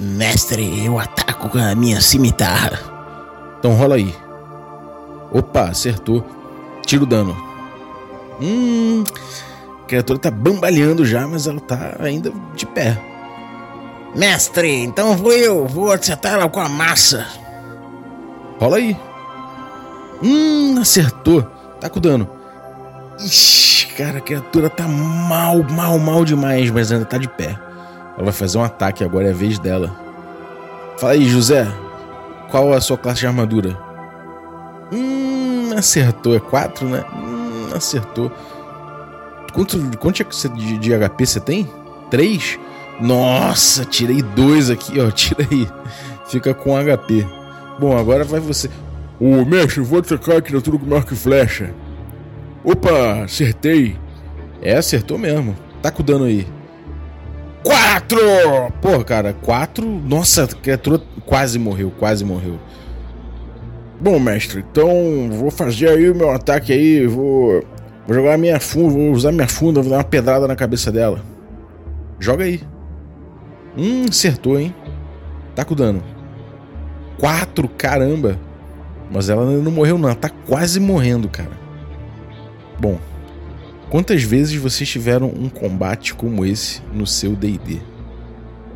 Mestre, 0.00 0.84
eu 0.84 0.98
ataco 0.98 1.48
com 1.48 1.58
a 1.58 1.74
minha 1.74 2.00
cimitarra. 2.00 2.78
Então 3.58 3.74
rola 3.74 3.96
aí. 3.96 4.14
Opa, 5.32 5.64
acertou. 5.64 6.24
Tira 6.86 7.02
o 7.02 7.06
dano. 7.06 7.36
Hum. 8.40 9.02
A 9.82 9.86
criatura 9.86 10.18
tá 10.18 10.30
bambalhando 10.30 11.04
já, 11.04 11.26
mas 11.26 11.46
ela 11.46 11.60
tá 11.60 11.96
ainda 11.98 12.32
de 12.54 12.64
pé. 12.66 12.96
Mestre, 14.14 14.84
então 14.84 15.16
vou 15.16 15.32
eu, 15.32 15.66
vou 15.66 15.92
acertar 15.92 16.34
ela 16.34 16.48
com 16.48 16.60
a 16.60 16.68
massa. 16.68 17.26
Rola 18.58 18.76
aí. 18.76 18.96
Hum, 20.22 20.78
acertou. 20.80 21.42
Tá 21.80 21.88
com 21.88 22.00
dano. 22.00 22.28
Ixi, 23.20 23.86
cara, 23.88 24.18
a 24.18 24.20
criatura 24.20 24.70
tá 24.70 24.86
mal, 24.86 25.62
mal, 25.64 25.98
mal 25.98 26.24
demais, 26.24 26.70
mas 26.70 26.92
ainda 26.92 27.04
tá 27.04 27.18
de 27.18 27.28
pé. 27.28 27.58
Ela 28.18 28.24
vai 28.24 28.32
fazer 28.32 28.58
um 28.58 28.64
ataque, 28.64 29.04
agora 29.04 29.28
é 29.28 29.30
a 29.30 29.34
vez 29.34 29.60
dela. 29.60 29.96
Fala 30.98 31.12
aí, 31.12 31.24
José. 31.28 31.72
Qual 32.50 32.72
a 32.72 32.80
sua 32.80 32.98
classe 32.98 33.20
de 33.20 33.28
armadura? 33.28 33.78
Hum, 34.92 35.70
acertou. 35.76 36.34
É 36.34 36.40
4, 36.40 36.88
né? 36.88 37.04
Hum, 37.14 37.68
acertou. 37.72 38.32
Quanto, 39.54 39.78
quanto 39.98 40.24
de, 40.56 40.78
de 40.78 40.90
HP 40.90 41.26
você 41.26 41.38
tem? 41.38 41.70
3? 42.10 42.58
Nossa, 43.00 43.84
tirei 43.84 44.20
dois 44.20 44.68
aqui, 44.68 44.98
ó. 44.98 45.10
Tira 45.12 45.46
aí. 45.48 45.68
Fica 46.28 46.52
com 46.52 46.74
HP. 46.74 47.24
Bom, 47.78 47.96
agora 47.96 48.24
vai 48.24 48.40
você. 48.40 48.68
Ô, 49.20 49.44
mestre, 49.44 49.80
vou 49.80 50.00
atacar 50.00 50.38
a 50.38 50.42
criatura 50.42 50.76
com 50.76 50.92
arco 50.92 51.14
e 51.14 51.16
flecha. 51.16 51.72
Opa, 52.64 53.22
acertei. 53.22 53.96
É, 54.60 54.76
acertou 54.76 55.16
mesmo. 55.16 55.56
Tá 55.80 55.92
com 55.92 56.02
dano 56.02 56.24
aí. 56.24 56.57
Quatro! 57.62 58.18
Porra, 58.80 59.04
cara, 59.04 59.32
quatro. 59.32 59.86
Nossa, 59.86 60.44
a 60.44 60.48
criatura 60.48 61.00
quase 61.26 61.58
morreu, 61.58 61.92
quase 61.98 62.24
morreu. 62.24 62.58
Bom, 64.00 64.18
mestre, 64.20 64.64
então 64.70 65.28
vou 65.32 65.50
fazer 65.50 65.88
aí 65.88 66.08
o 66.08 66.14
meu 66.14 66.30
ataque 66.30 66.72
aí. 66.72 67.06
Vou, 67.06 67.64
vou 68.06 68.14
jogar 68.14 68.38
minha 68.38 68.60
funda, 68.60 68.90
vou 68.90 69.10
usar 69.10 69.32
minha 69.32 69.48
funda, 69.48 69.80
vou 69.80 69.90
dar 69.90 69.98
uma 69.98 70.04
pedrada 70.04 70.46
na 70.46 70.54
cabeça 70.54 70.92
dela. 70.92 71.20
Joga 72.18 72.44
aí. 72.44 72.60
Hum, 73.76 74.06
acertou, 74.08 74.58
hein? 74.58 74.74
Tá 75.54 75.64
com 75.64 75.74
dano. 75.74 76.02
Quatro, 77.18 77.68
caramba. 77.68 78.38
Mas 79.10 79.28
ela 79.28 79.44
não 79.44 79.72
morreu, 79.72 79.98
não. 79.98 80.08
Ela 80.08 80.18
tá 80.18 80.28
quase 80.28 80.78
morrendo, 80.78 81.28
cara. 81.28 81.50
Bom, 82.78 82.98
quantas 83.90 84.22
vezes 84.22 84.54
vocês 84.56 84.88
tiveram 84.88 85.28
um 85.28 85.48
combate 85.48 86.14
como 86.14 86.44
esse 86.44 86.82
no 86.92 87.06
seu 87.06 87.34
DD? 87.34 87.80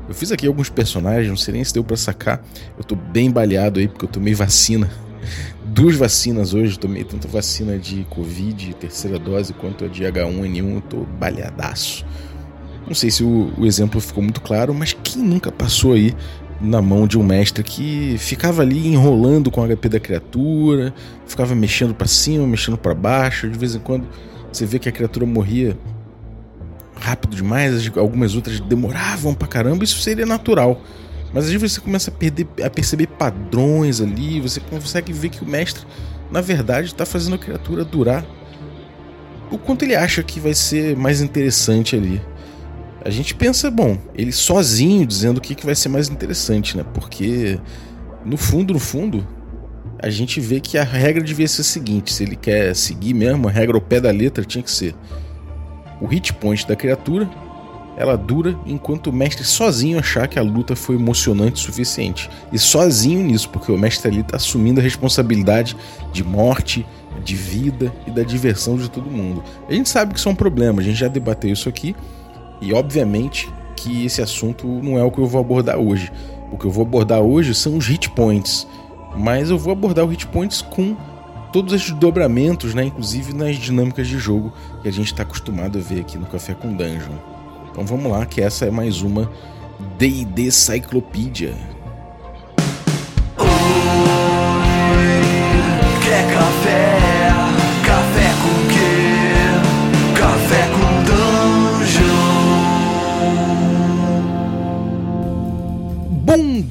Eu 0.08 0.14
fiz 0.14 0.32
aqui 0.32 0.46
alguns 0.46 0.68
personagens, 0.68 1.28
não 1.28 1.36
sei 1.36 1.54
nem 1.54 1.64
se 1.64 1.72
deu 1.72 1.84
pra 1.84 1.96
sacar. 1.96 2.44
Eu 2.76 2.84
tô 2.84 2.94
bem 2.94 3.30
baleado 3.30 3.78
aí 3.78 3.88
porque 3.88 4.04
eu 4.04 4.08
tomei 4.08 4.34
vacina. 4.34 4.90
Duas 5.64 5.96
vacinas 5.96 6.52
hoje, 6.52 6.78
tomei 6.78 7.04
tanto 7.04 7.28
vacina 7.28 7.78
de 7.78 8.04
Covid, 8.10 8.74
terceira 8.74 9.18
dose, 9.18 9.54
quanto 9.54 9.84
a 9.84 9.88
de 9.88 10.02
H1N1, 10.02 10.74
eu 10.74 10.80
tô 10.82 10.96
baleadaço. 11.18 12.04
Não 12.86 12.94
sei 12.94 13.10
se 13.10 13.22
o, 13.22 13.52
o 13.56 13.64
exemplo 13.64 14.00
ficou 14.00 14.22
muito 14.22 14.40
claro, 14.40 14.74
mas 14.74 14.92
quem 14.92 15.22
nunca 15.22 15.50
passou 15.50 15.94
aí 15.94 16.14
na 16.60 16.82
mão 16.82 17.06
de 17.06 17.18
um 17.18 17.22
mestre 17.22 17.62
que 17.62 18.16
ficava 18.18 18.62
ali 18.62 18.88
enrolando 18.88 19.50
com 19.50 19.62
o 19.62 19.76
HP 19.76 19.88
da 19.88 20.00
criatura, 20.00 20.92
ficava 21.26 21.54
mexendo 21.54 21.94
para 21.94 22.06
cima, 22.06 22.46
mexendo 22.46 22.76
para 22.76 22.94
baixo, 22.94 23.48
de 23.48 23.58
vez 23.58 23.74
em 23.74 23.78
quando 23.78 24.06
você 24.52 24.66
vê 24.66 24.78
que 24.78 24.88
a 24.88 24.92
criatura 24.92 25.26
morria 25.26 25.76
rápido 26.96 27.34
demais, 27.34 27.90
algumas 27.96 28.34
outras 28.34 28.60
demoravam 28.60 29.34
pra 29.34 29.48
caramba, 29.48 29.84
isso 29.84 30.00
seria 30.00 30.26
natural. 30.26 30.80
Mas 31.32 31.44
às 31.44 31.50
vezes 31.50 31.72
você 31.72 31.80
começa 31.80 32.10
a, 32.10 32.14
perder, 32.14 32.46
a 32.62 32.68
perceber 32.68 33.06
padrões 33.06 34.00
ali, 34.00 34.40
você 34.40 34.60
consegue 34.60 35.12
ver 35.12 35.30
que 35.30 35.42
o 35.42 35.46
mestre, 35.46 35.84
na 36.30 36.40
verdade, 36.40 36.88
está 36.88 37.06
fazendo 37.06 37.34
a 37.34 37.38
criatura 37.38 37.84
durar 37.84 38.24
o 39.50 39.58
quanto 39.58 39.84
ele 39.84 39.94
acha 39.94 40.22
que 40.22 40.40
vai 40.40 40.54
ser 40.54 40.96
mais 40.96 41.20
interessante 41.20 41.94
ali 41.94 42.20
a 43.04 43.10
gente 43.10 43.34
pensa, 43.34 43.70
bom, 43.70 43.98
ele 44.14 44.32
sozinho 44.32 45.04
dizendo 45.04 45.38
o 45.38 45.40
que, 45.40 45.54
que 45.54 45.66
vai 45.66 45.74
ser 45.74 45.88
mais 45.88 46.08
interessante, 46.08 46.76
né? 46.76 46.84
Porque, 46.94 47.58
no 48.24 48.36
fundo, 48.36 48.72
no 48.72 48.78
fundo, 48.78 49.26
a 50.02 50.10
gente 50.10 50.40
vê 50.40 50.60
que 50.60 50.76
a 50.76 50.82
regra 50.82 51.22
devia 51.22 51.46
ser 51.46 51.60
a 51.60 51.64
seguinte: 51.64 52.12
se 52.12 52.24
ele 52.24 52.36
quer 52.36 52.74
seguir 52.74 53.14
mesmo, 53.14 53.48
a 53.48 53.50
regra 53.50 53.76
ao 53.76 53.80
pé 53.80 54.00
da 54.00 54.10
letra 54.10 54.44
tinha 54.44 54.62
que 54.62 54.70
ser 54.70 54.94
o 56.00 56.06
hit 56.06 56.32
point 56.34 56.66
da 56.66 56.74
criatura, 56.74 57.30
ela 57.96 58.16
dura 58.16 58.58
enquanto 58.66 59.08
o 59.08 59.12
mestre 59.12 59.44
sozinho 59.44 59.98
achar 59.98 60.26
que 60.26 60.38
a 60.38 60.42
luta 60.42 60.74
foi 60.74 60.96
emocionante 60.96 61.62
o 61.62 61.64
suficiente. 61.64 62.28
E 62.52 62.58
sozinho 62.58 63.24
nisso, 63.24 63.48
porque 63.50 63.70
o 63.70 63.78
mestre 63.78 64.10
ali 64.10 64.20
está 64.20 64.36
assumindo 64.36 64.80
a 64.80 64.82
responsabilidade 64.82 65.76
de 66.12 66.24
morte, 66.24 66.84
de 67.22 67.36
vida 67.36 67.94
e 68.06 68.10
da 68.10 68.24
diversão 68.24 68.76
de 68.76 68.90
todo 68.90 69.08
mundo. 69.08 69.44
A 69.68 69.72
gente 69.72 69.88
sabe 69.88 70.12
que 70.12 70.18
isso 70.18 70.28
é 70.28 70.32
um 70.32 70.36
problema, 70.36 70.80
a 70.80 70.84
gente 70.84 70.98
já 70.98 71.08
debateu 71.08 71.52
isso 71.52 71.68
aqui. 71.68 71.94
E 72.60 72.72
obviamente 72.72 73.48
que 73.76 74.04
esse 74.04 74.20
assunto 74.20 74.66
não 74.66 74.98
é 74.98 75.04
o 75.04 75.10
que 75.10 75.18
eu 75.18 75.26
vou 75.26 75.40
abordar 75.40 75.78
hoje. 75.78 76.10
O 76.50 76.58
que 76.58 76.64
eu 76.64 76.70
vou 76.70 76.82
abordar 76.82 77.20
hoje 77.20 77.54
são 77.54 77.76
os 77.76 77.86
hit 77.86 78.10
points, 78.10 78.66
mas 79.16 79.50
eu 79.50 79.58
vou 79.58 79.72
abordar 79.72 80.04
os 80.04 80.10
hit 80.10 80.26
points 80.26 80.62
com 80.62 80.96
todos 81.52 81.74
esses 81.74 81.92
dobramentos, 81.92 82.74
né, 82.74 82.84
inclusive 82.84 83.34
nas 83.34 83.56
dinâmicas 83.56 84.08
de 84.08 84.18
jogo 84.18 84.52
que 84.80 84.88
a 84.88 84.92
gente 84.92 85.06
está 85.06 85.22
acostumado 85.22 85.78
a 85.78 85.82
ver 85.82 86.00
aqui 86.00 86.16
no 86.16 86.26
Café 86.26 86.54
com 86.54 86.74
Dungeon. 86.74 87.16
Então 87.70 87.84
vamos 87.84 88.10
lá, 88.10 88.24
que 88.24 88.40
essa 88.40 88.64
é 88.64 88.70
mais 88.70 89.02
uma 89.02 89.30
D&D 89.98 90.50
Cyclopedia. 90.50 91.54
Quer 96.04 96.34
café? 96.34 97.11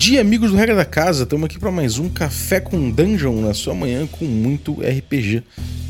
Dia, 0.02 0.20
amigos 0.20 0.50
do 0.50 0.58
Regra 0.58 0.76
da 0.76 0.84
Casa. 0.84 1.26
Estamos 1.26 1.46
aqui 1.46 1.60
para 1.60 1.70
mais 1.70 2.00
um 2.00 2.10
Café 2.10 2.60
com 2.60 2.90
Dungeon 2.90 3.40
na 3.40 3.54
sua 3.54 3.76
manhã 3.76 4.08
com 4.08 4.26
muito 4.26 4.82
RPG. 4.82 5.44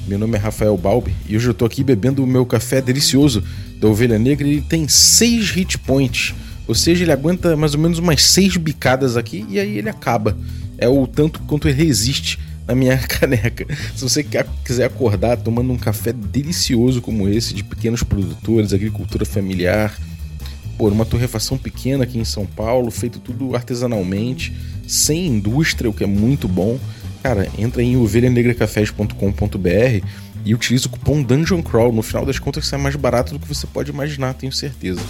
Meu 0.05 0.19
nome 0.19 0.38
é 0.38 0.38
Rafael 0.38 0.75
Balbi 0.75 1.16
e 1.29 1.38
hoje 1.38 1.47
eu 1.47 1.53
estou 1.53 1.66
aqui 1.66 1.81
bebendo 1.81 2.22
o 2.22 2.27
meu 2.27 2.45
café 2.45 2.81
delicioso 2.81 3.41
da 3.79 3.88
Ovelha 3.88 4.19
Negra 4.19 4.45
ele 4.45 4.59
tem 4.59 4.85
6 4.85 5.51
hit 5.51 5.77
points. 5.77 6.35
Ou 6.67 6.75
seja, 6.75 7.05
ele 7.05 7.11
aguenta 7.13 7.55
mais 7.55 7.73
ou 7.73 7.79
menos 7.79 7.99
umas 7.99 8.22
6 8.22 8.57
bicadas 8.57 9.16
aqui 9.16 9.45
e 9.47 9.57
aí 9.57 9.77
ele 9.77 9.88
acaba. 9.88 10.38
É 10.78 10.89
o 10.89 11.07
tanto 11.07 11.39
quanto 11.43 11.69
ele 11.69 11.81
resiste 11.81 12.38
na 12.67 12.75
minha 12.75 12.97
caneca. 13.07 13.66
Se 13.95 14.03
você 14.03 14.25
quiser 14.66 14.88
acordar 14.88 15.38
tomando 15.38 15.72
um 15.72 15.78
café 15.78 16.11
delicioso 16.11 17.01
como 17.01 17.29
esse, 17.29 17.53
de 17.53 17.63
pequenos 17.63 18.03
produtores, 18.03 18.73
agricultura 18.73 19.23
familiar, 19.23 19.97
uma 20.90 21.06
torrefação 21.06 21.58
pequena 21.58 22.03
aqui 22.03 22.18
em 22.18 22.25
São 22.25 22.46
Paulo, 22.46 22.90
feito 22.90 23.19
tudo 23.19 23.56
artesanalmente, 23.56 24.53
sem 24.88 25.28
indústria, 25.28 25.90
o 25.90 25.94
que 25.94 26.03
é 26.03 26.08
muito 26.08 26.47
bom. 26.47 26.80
Cara, 27.22 27.47
entra 27.58 27.84
em 27.84 27.97
ovelhanegracafés.com.br 27.97 30.06
e 30.44 30.56
utiliza 30.56 30.88
o 30.88 30.90
cupom 30.90 31.22
Dungeon 31.22 31.62
Crawl. 31.62 31.94
No 31.94 32.02
final 32.02 32.25
das 32.25 32.40
contas, 32.40 32.66
sai 32.66 32.80
mais 32.80 32.96
barato 32.96 33.34
do 33.34 33.40
que 33.40 33.47
você 33.47 33.68
pode 33.68 33.91
imaginar, 33.91 34.34
tenho 34.34 34.52
certeza. 34.52 35.02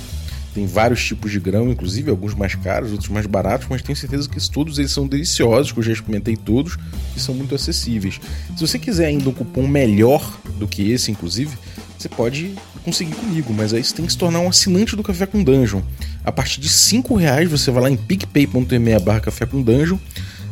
Tem 0.53 0.65
vários 0.65 1.03
tipos 1.03 1.31
de 1.31 1.39
grão, 1.39 1.71
inclusive 1.71 2.09
alguns 2.09 2.33
mais 2.33 2.55
caros, 2.55 2.91
outros 2.91 3.09
mais 3.09 3.25
baratos, 3.25 3.67
mas 3.69 3.81
tenho 3.81 3.95
certeza 3.95 4.27
que 4.27 4.49
todos 4.49 4.77
eles 4.77 4.91
são 4.91 5.07
deliciosos, 5.07 5.71
que 5.71 5.79
eu 5.79 5.83
já 5.83 5.93
experimentei 5.93 6.35
todos 6.35 6.77
e 7.15 7.19
são 7.19 7.33
muito 7.33 7.55
acessíveis. 7.55 8.19
Se 8.55 8.67
você 8.67 8.77
quiser 8.77 9.05
ainda 9.05 9.29
um 9.29 9.33
cupom 9.33 9.65
melhor 9.65 10.37
do 10.59 10.67
que 10.67 10.91
esse, 10.91 11.09
inclusive, 11.09 11.57
você 11.97 12.09
pode 12.09 12.51
conseguir 12.83 13.15
comigo, 13.15 13.53
mas 13.53 13.73
aí 13.73 13.83
você 13.83 13.93
tem 13.93 14.05
que 14.05 14.11
se 14.11 14.17
tornar 14.17 14.39
um 14.39 14.49
assinante 14.49 14.95
do 14.95 15.03
Café 15.03 15.25
com 15.25 15.43
Dungeon. 15.43 15.81
A 16.23 16.31
partir 16.31 16.59
de 16.59 16.67
5 16.67 17.15
reais 17.15 17.49
você 17.49 17.71
vai 17.71 17.83
lá 17.83 17.89
em 17.89 17.95
picpay.me 17.95 18.99
barra 18.99 19.19
Café 19.21 19.45
com 19.45 19.61
Dungeon, 19.61 19.97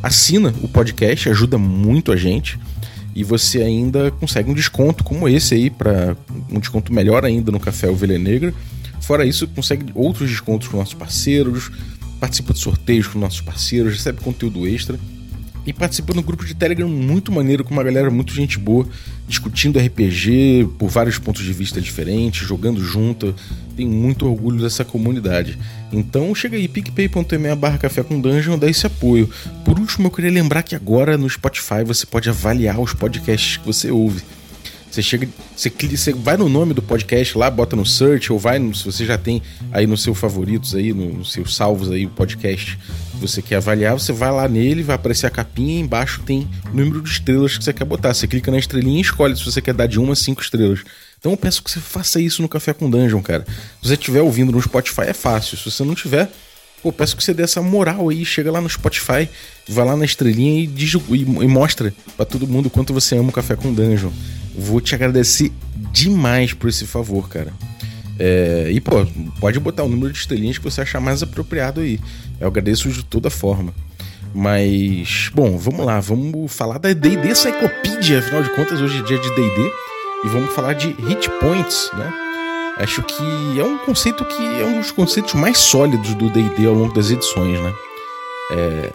assina 0.02 0.54
o 0.62 0.68
podcast, 0.68 1.28
ajuda 1.28 1.58
muito 1.58 2.10
a 2.10 2.16
gente 2.16 2.58
e 3.14 3.24
você 3.24 3.62
ainda 3.62 4.10
consegue 4.12 4.50
um 4.50 4.54
desconto 4.54 5.02
como 5.02 5.28
esse 5.28 5.54
aí, 5.54 5.68
para 5.68 6.16
um 6.50 6.58
desconto 6.58 6.92
melhor 6.92 7.24
ainda 7.24 7.50
no 7.50 7.58
Café 7.58 7.88
Ovelha 7.88 8.18
Negra. 8.18 8.54
Fora 9.10 9.26
isso, 9.26 9.48
consegue 9.48 9.90
outros 9.92 10.30
descontos 10.30 10.68
com 10.68 10.76
nossos 10.76 10.94
parceiros, 10.94 11.68
participa 12.20 12.52
de 12.52 12.60
sorteios 12.60 13.08
com 13.08 13.18
nossos 13.18 13.40
parceiros, 13.40 13.94
recebe 13.94 14.20
conteúdo 14.20 14.68
extra 14.68 14.96
e 15.66 15.72
participa 15.72 16.14
no 16.14 16.22
grupo 16.22 16.44
de 16.44 16.54
Telegram 16.54 16.88
muito 16.88 17.32
maneiro, 17.32 17.64
com 17.64 17.72
uma 17.74 17.82
galera 17.82 18.08
muito 18.08 18.32
gente 18.32 18.56
boa, 18.56 18.86
discutindo 19.26 19.80
RPG 19.80 20.68
por 20.78 20.88
vários 20.88 21.18
pontos 21.18 21.42
de 21.42 21.52
vista 21.52 21.80
diferentes, 21.80 22.46
jogando 22.46 22.80
junto. 22.84 23.34
Tenho 23.76 23.90
muito 23.90 24.28
orgulho 24.28 24.62
dessa 24.62 24.84
comunidade. 24.84 25.58
Então 25.90 26.32
chega 26.32 26.56
aí, 26.56 26.68
picpay.me 26.68 27.52
barra 27.56 27.78
café 27.78 28.04
com 28.04 28.20
dungeon, 28.20 28.56
dá 28.56 28.70
esse 28.70 28.86
apoio. 28.86 29.28
Por 29.64 29.76
último, 29.76 30.06
eu 30.06 30.12
queria 30.12 30.30
lembrar 30.30 30.62
que 30.62 30.76
agora 30.76 31.18
no 31.18 31.28
Spotify 31.28 31.82
você 31.84 32.06
pode 32.06 32.28
avaliar 32.28 32.78
os 32.78 32.94
podcasts 32.94 33.56
que 33.56 33.66
você 33.66 33.90
ouve. 33.90 34.22
Você 34.90 35.02
chega, 35.02 35.28
você, 35.54 35.70
você 35.70 36.12
vai 36.12 36.36
no 36.36 36.48
nome 36.48 36.74
do 36.74 36.82
podcast 36.82 37.38
lá, 37.38 37.48
bota 37.48 37.76
no 37.76 37.86
search, 37.86 38.32
ou 38.32 38.38
vai, 38.38 38.58
no, 38.58 38.74
se 38.74 38.84
você 38.84 39.06
já 39.06 39.16
tem 39.16 39.40
aí 39.70 39.86
no 39.86 39.96
seu 39.96 40.14
favoritos 40.14 40.74
aí, 40.74 40.92
nos 40.92 41.14
no 41.14 41.24
seus 41.24 41.54
salvos 41.54 41.90
aí, 41.90 42.06
o 42.06 42.10
podcast 42.10 42.76
você 43.20 43.42
quer 43.42 43.56
avaliar, 43.56 43.92
você 43.92 44.12
vai 44.12 44.30
lá 44.30 44.48
nele, 44.48 44.82
vai 44.82 44.96
aparecer 44.96 45.26
a 45.26 45.30
capinha 45.30 45.76
e 45.76 45.80
embaixo 45.80 46.22
tem 46.24 46.48
o 46.72 46.76
número 46.76 47.02
de 47.02 47.10
estrelas 47.10 47.56
que 47.56 47.64
você 47.64 47.72
quer 47.72 47.84
botar. 47.84 48.14
Você 48.14 48.26
clica 48.26 48.50
na 48.50 48.58
estrelinha 48.58 48.98
e 48.98 49.02
escolhe 49.02 49.36
se 49.36 49.44
você 49.44 49.60
quer 49.60 49.74
dar 49.74 49.86
de 49.86 50.00
uma 50.00 50.14
a 50.14 50.16
cinco 50.16 50.42
estrelas. 50.42 50.80
Então 51.18 51.32
eu 51.32 51.36
peço 51.36 51.62
que 51.62 51.70
você 51.70 51.80
faça 51.80 52.18
isso 52.20 52.40
no 52.40 52.48
Café 52.48 52.72
com 52.72 52.88
Dungeon, 52.88 53.20
cara. 53.20 53.44
Se 53.82 53.88
você 53.88 53.94
estiver 53.94 54.22
ouvindo 54.22 54.50
no 54.50 54.60
Spotify 54.60 55.02
é 55.02 55.12
fácil. 55.12 55.58
Se 55.58 55.70
você 55.70 55.84
não 55.84 55.94
tiver, 55.94 56.32
pô, 56.82 56.92
peço 56.92 57.16
que 57.16 57.22
você 57.22 57.34
dê 57.34 57.42
essa 57.42 57.62
moral 57.62 58.08
aí. 58.08 58.24
Chega 58.24 58.50
lá 58.50 58.60
no 58.60 58.68
Spotify, 58.68 59.28
vai 59.68 59.84
lá 59.84 59.96
na 59.96 60.04
estrelinha 60.04 60.62
e, 60.62 60.66
diz, 60.66 60.94
e, 61.10 61.24
mostra 61.24 61.92
para 62.16 62.26
todo 62.26 62.46
mundo 62.46 62.70
quanto 62.70 62.92
você 62.92 63.16
ama 63.16 63.30
o 63.30 63.32
Café 63.32 63.56
com 63.56 63.72
Dungeon. 63.72 64.10
Vou 64.56 64.80
te 64.80 64.94
agradecer 64.94 65.52
demais 65.92 66.52
por 66.52 66.68
esse 66.68 66.86
favor, 66.86 67.28
cara. 67.28 67.52
É, 68.18 68.68
e, 68.70 68.80
pô, 68.80 69.06
pode 69.40 69.58
botar 69.58 69.84
o 69.84 69.88
número 69.88 70.12
de 70.12 70.18
estrelinhas 70.18 70.58
que 70.58 70.64
você 70.64 70.80
achar 70.82 71.00
mais 71.00 71.22
apropriado 71.22 71.80
aí. 71.80 71.98
Eu 72.38 72.48
agradeço 72.48 72.88
de 72.90 73.04
toda 73.04 73.30
forma. 73.30 73.72
Mas, 74.34 75.30
bom, 75.34 75.56
vamos 75.58 75.84
lá, 75.84 75.98
vamos 75.98 76.52
falar 76.52 76.78
da 76.78 76.92
D&D 76.92 77.34
Cyclopedia, 77.34 78.20
afinal 78.20 78.42
de 78.42 78.50
contas, 78.50 78.80
hoje 78.80 78.98
é 78.98 79.02
dia 79.02 79.18
de 79.18 79.34
D&D. 79.34 79.72
E 80.24 80.28
vamos 80.28 80.52
falar 80.54 80.74
de 80.74 80.88
hit 80.88 81.28
points, 81.40 81.90
né? 81.94 82.29
Acho 82.80 83.02
que 83.02 83.60
é 83.60 83.62
um 83.62 83.76
conceito 83.78 84.24
que 84.24 84.42
é 84.42 84.64
um 84.64 84.80
dos 84.80 84.90
conceitos 84.90 85.34
mais 85.34 85.58
sólidos 85.58 86.14
do 86.14 86.30
D&D 86.30 86.66
ao 86.66 86.72
longo 86.72 86.94
das 86.94 87.10
edições, 87.10 87.60
né? 87.60 87.74
É, 88.52 88.90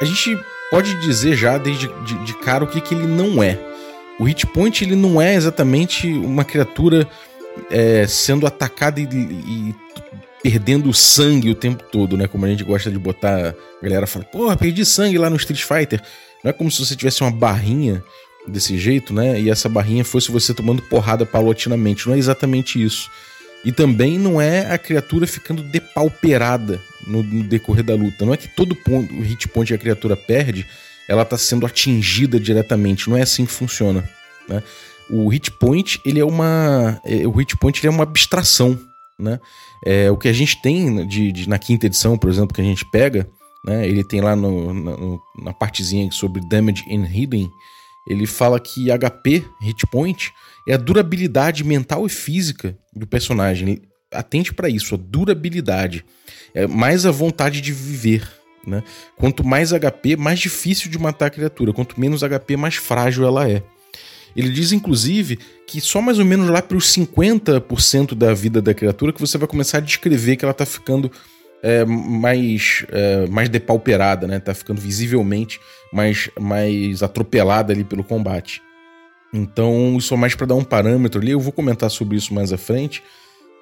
a 0.00 0.04
gente 0.04 0.38
pode 0.70 0.94
dizer 1.00 1.36
já 1.36 1.58
desde 1.58 1.88
de, 2.04 2.14
de 2.24 2.34
cara 2.34 2.62
o 2.62 2.68
que, 2.68 2.80
que 2.80 2.94
ele 2.94 3.08
não 3.08 3.42
é. 3.42 3.58
O 4.20 4.24
hit 4.24 4.46
point 4.46 4.84
ele 4.84 4.94
não 4.94 5.20
é 5.20 5.34
exatamente 5.34 6.06
uma 6.06 6.44
criatura 6.44 7.08
é, 7.70 8.06
sendo 8.06 8.46
atacada 8.46 9.00
e, 9.00 9.04
e, 9.04 9.74
perdendo 10.40 10.94
sangue 10.94 11.50
o 11.50 11.56
tempo 11.56 11.82
todo, 11.90 12.16
né? 12.16 12.28
Como 12.28 12.44
a 12.44 12.48
gente 12.48 12.62
gosta 12.62 12.88
de 12.88 12.98
botar. 13.00 13.54
A 13.80 13.84
galera 13.84 14.06
fala, 14.06 14.24
porra, 14.26 14.56
perdi 14.56 14.84
sangue 14.84 15.18
lá 15.18 15.28
no 15.28 15.36
Street 15.36 15.62
Fighter. 15.62 16.00
Não 16.44 16.50
é 16.50 16.52
como 16.52 16.70
se 16.70 16.84
você 16.84 16.94
tivesse 16.94 17.20
uma 17.22 17.32
barrinha 17.32 18.02
desse 18.48 18.78
jeito, 18.78 19.12
né? 19.12 19.40
E 19.40 19.50
essa 19.50 19.68
barrinha 19.68 20.04
fosse 20.04 20.30
você 20.30 20.54
tomando 20.54 20.82
porrada 20.82 21.24
paulatinamente. 21.26 22.06
Não 22.06 22.14
é 22.14 22.18
exatamente 22.18 22.82
isso. 22.82 23.10
E 23.64 23.72
também 23.72 24.18
não 24.18 24.40
é 24.40 24.72
a 24.72 24.78
criatura 24.78 25.26
ficando 25.26 25.62
depauperada 25.62 26.80
no, 27.06 27.22
no 27.22 27.44
decorrer 27.44 27.84
da 27.84 27.94
luta. 27.94 28.24
Não 28.24 28.32
é 28.32 28.36
que 28.36 28.48
todo 28.48 28.74
ponto, 28.74 29.12
o 29.14 29.22
hit 29.22 29.48
point 29.48 29.68
que 29.68 29.74
a 29.74 29.78
criatura 29.78 30.16
perde 30.16 30.66
ela 31.08 31.22
está 31.22 31.38
sendo 31.38 31.64
atingida 31.64 32.38
diretamente. 32.38 33.08
Não 33.08 33.16
é 33.16 33.22
assim 33.22 33.46
que 33.46 33.52
funciona. 33.52 34.08
Né? 34.46 34.62
O 35.08 35.28
hit 35.28 35.50
point 35.52 36.00
ele 36.04 36.20
é 36.20 36.24
uma, 36.24 37.00
é, 37.04 37.26
o 37.26 37.30
hit 37.32 37.56
point 37.56 37.80
ele 37.80 37.88
é 37.88 37.90
uma 37.90 38.02
abstração. 38.02 38.78
Né? 39.18 39.40
É, 39.84 40.10
o 40.10 40.18
que 40.18 40.28
a 40.28 40.32
gente 40.32 40.60
tem 40.60 41.06
de, 41.06 41.32
de, 41.32 41.48
na 41.48 41.58
quinta 41.58 41.86
edição, 41.86 42.18
por 42.18 42.28
exemplo, 42.28 42.54
que 42.54 42.60
a 42.60 42.64
gente 42.64 42.84
pega, 42.84 43.26
né? 43.64 43.88
ele 43.88 44.04
tem 44.04 44.20
lá 44.20 44.36
no, 44.36 44.74
na, 44.74 45.18
na 45.44 45.52
partezinha 45.52 46.10
sobre 46.12 46.46
damage 46.46 46.84
and 46.90 47.06
healing, 47.06 47.50
ele 48.08 48.26
fala 48.26 48.58
que 48.58 48.86
HP, 48.90 49.44
hit 49.60 49.86
point, 49.90 50.32
é 50.66 50.74
a 50.74 50.78
durabilidade 50.78 51.62
mental 51.62 52.06
e 52.06 52.08
física 52.08 52.76
do 52.94 53.06
personagem. 53.06 53.82
Atente 54.10 54.54
para 54.54 54.68
isso, 54.68 54.94
a 54.94 54.98
durabilidade. 54.98 56.04
É 56.54 56.66
mais 56.66 57.04
a 57.04 57.10
vontade 57.10 57.60
de 57.60 57.72
viver. 57.72 58.26
Né? 58.66 58.82
Quanto 59.16 59.44
mais 59.44 59.72
HP, 59.72 60.16
mais 60.16 60.40
difícil 60.40 60.90
de 60.90 60.98
matar 60.98 61.26
a 61.26 61.30
criatura. 61.30 61.72
Quanto 61.72 62.00
menos 62.00 62.22
HP, 62.22 62.56
mais 62.56 62.76
frágil 62.76 63.26
ela 63.26 63.48
é. 63.48 63.62
Ele 64.34 64.50
diz, 64.50 64.72
inclusive, 64.72 65.38
que 65.66 65.80
só 65.80 66.00
mais 66.00 66.18
ou 66.18 66.24
menos 66.24 66.48
lá 66.48 66.62
para 66.62 66.76
os 66.76 66.86
50% 66.94 68.14
da 68.14 68.32
vida 68.32 68.62
da 68.62 68.72
criatura 68.72 69.12
que 69.12 69.20
você 69.20 69.36
vai 69.36 69.48
começar 69.48 69.78
a 69.78 69.82
descrever 69.82 70.36
que 70.36 70.44
ela 70.44 70.52
está 70.52 70.64
ficando 70.64 71.10
é, 71.62 71.84
mais, 71.84 72.84
é, 72.90 73.26
mais 73.26 73.48
depauperada, 73.48 74.26
né? 74.26 74.38
Tá 74.38 74.54
ficando 74.54 74.80
visivelmente 74.80 75.60
mais, 75.92 76.30
mais 76.38 77.02
atropelada 77.02 77.72
ali 77.72 77.84
pelo 77.84 78.04
combate. 78.04 78.62
Então, 79.32 79.96
isso 79.98 80.14
é 80.14 80.16
mais 80.16 80.34
para 80.34 80.46
dar 80.46 80.54
um 80.54 80.64
parâmetro 80.64 81.20
ali. 81.20 81.32
Eu 81.32 81.40
vou 81.40 81.52
comentar 81.52 81.90
sobre 81.90 82.16
isso 82.16 82.32
mais 82.32 82.52
à 82.52 82.58
frente. 82.58 83.02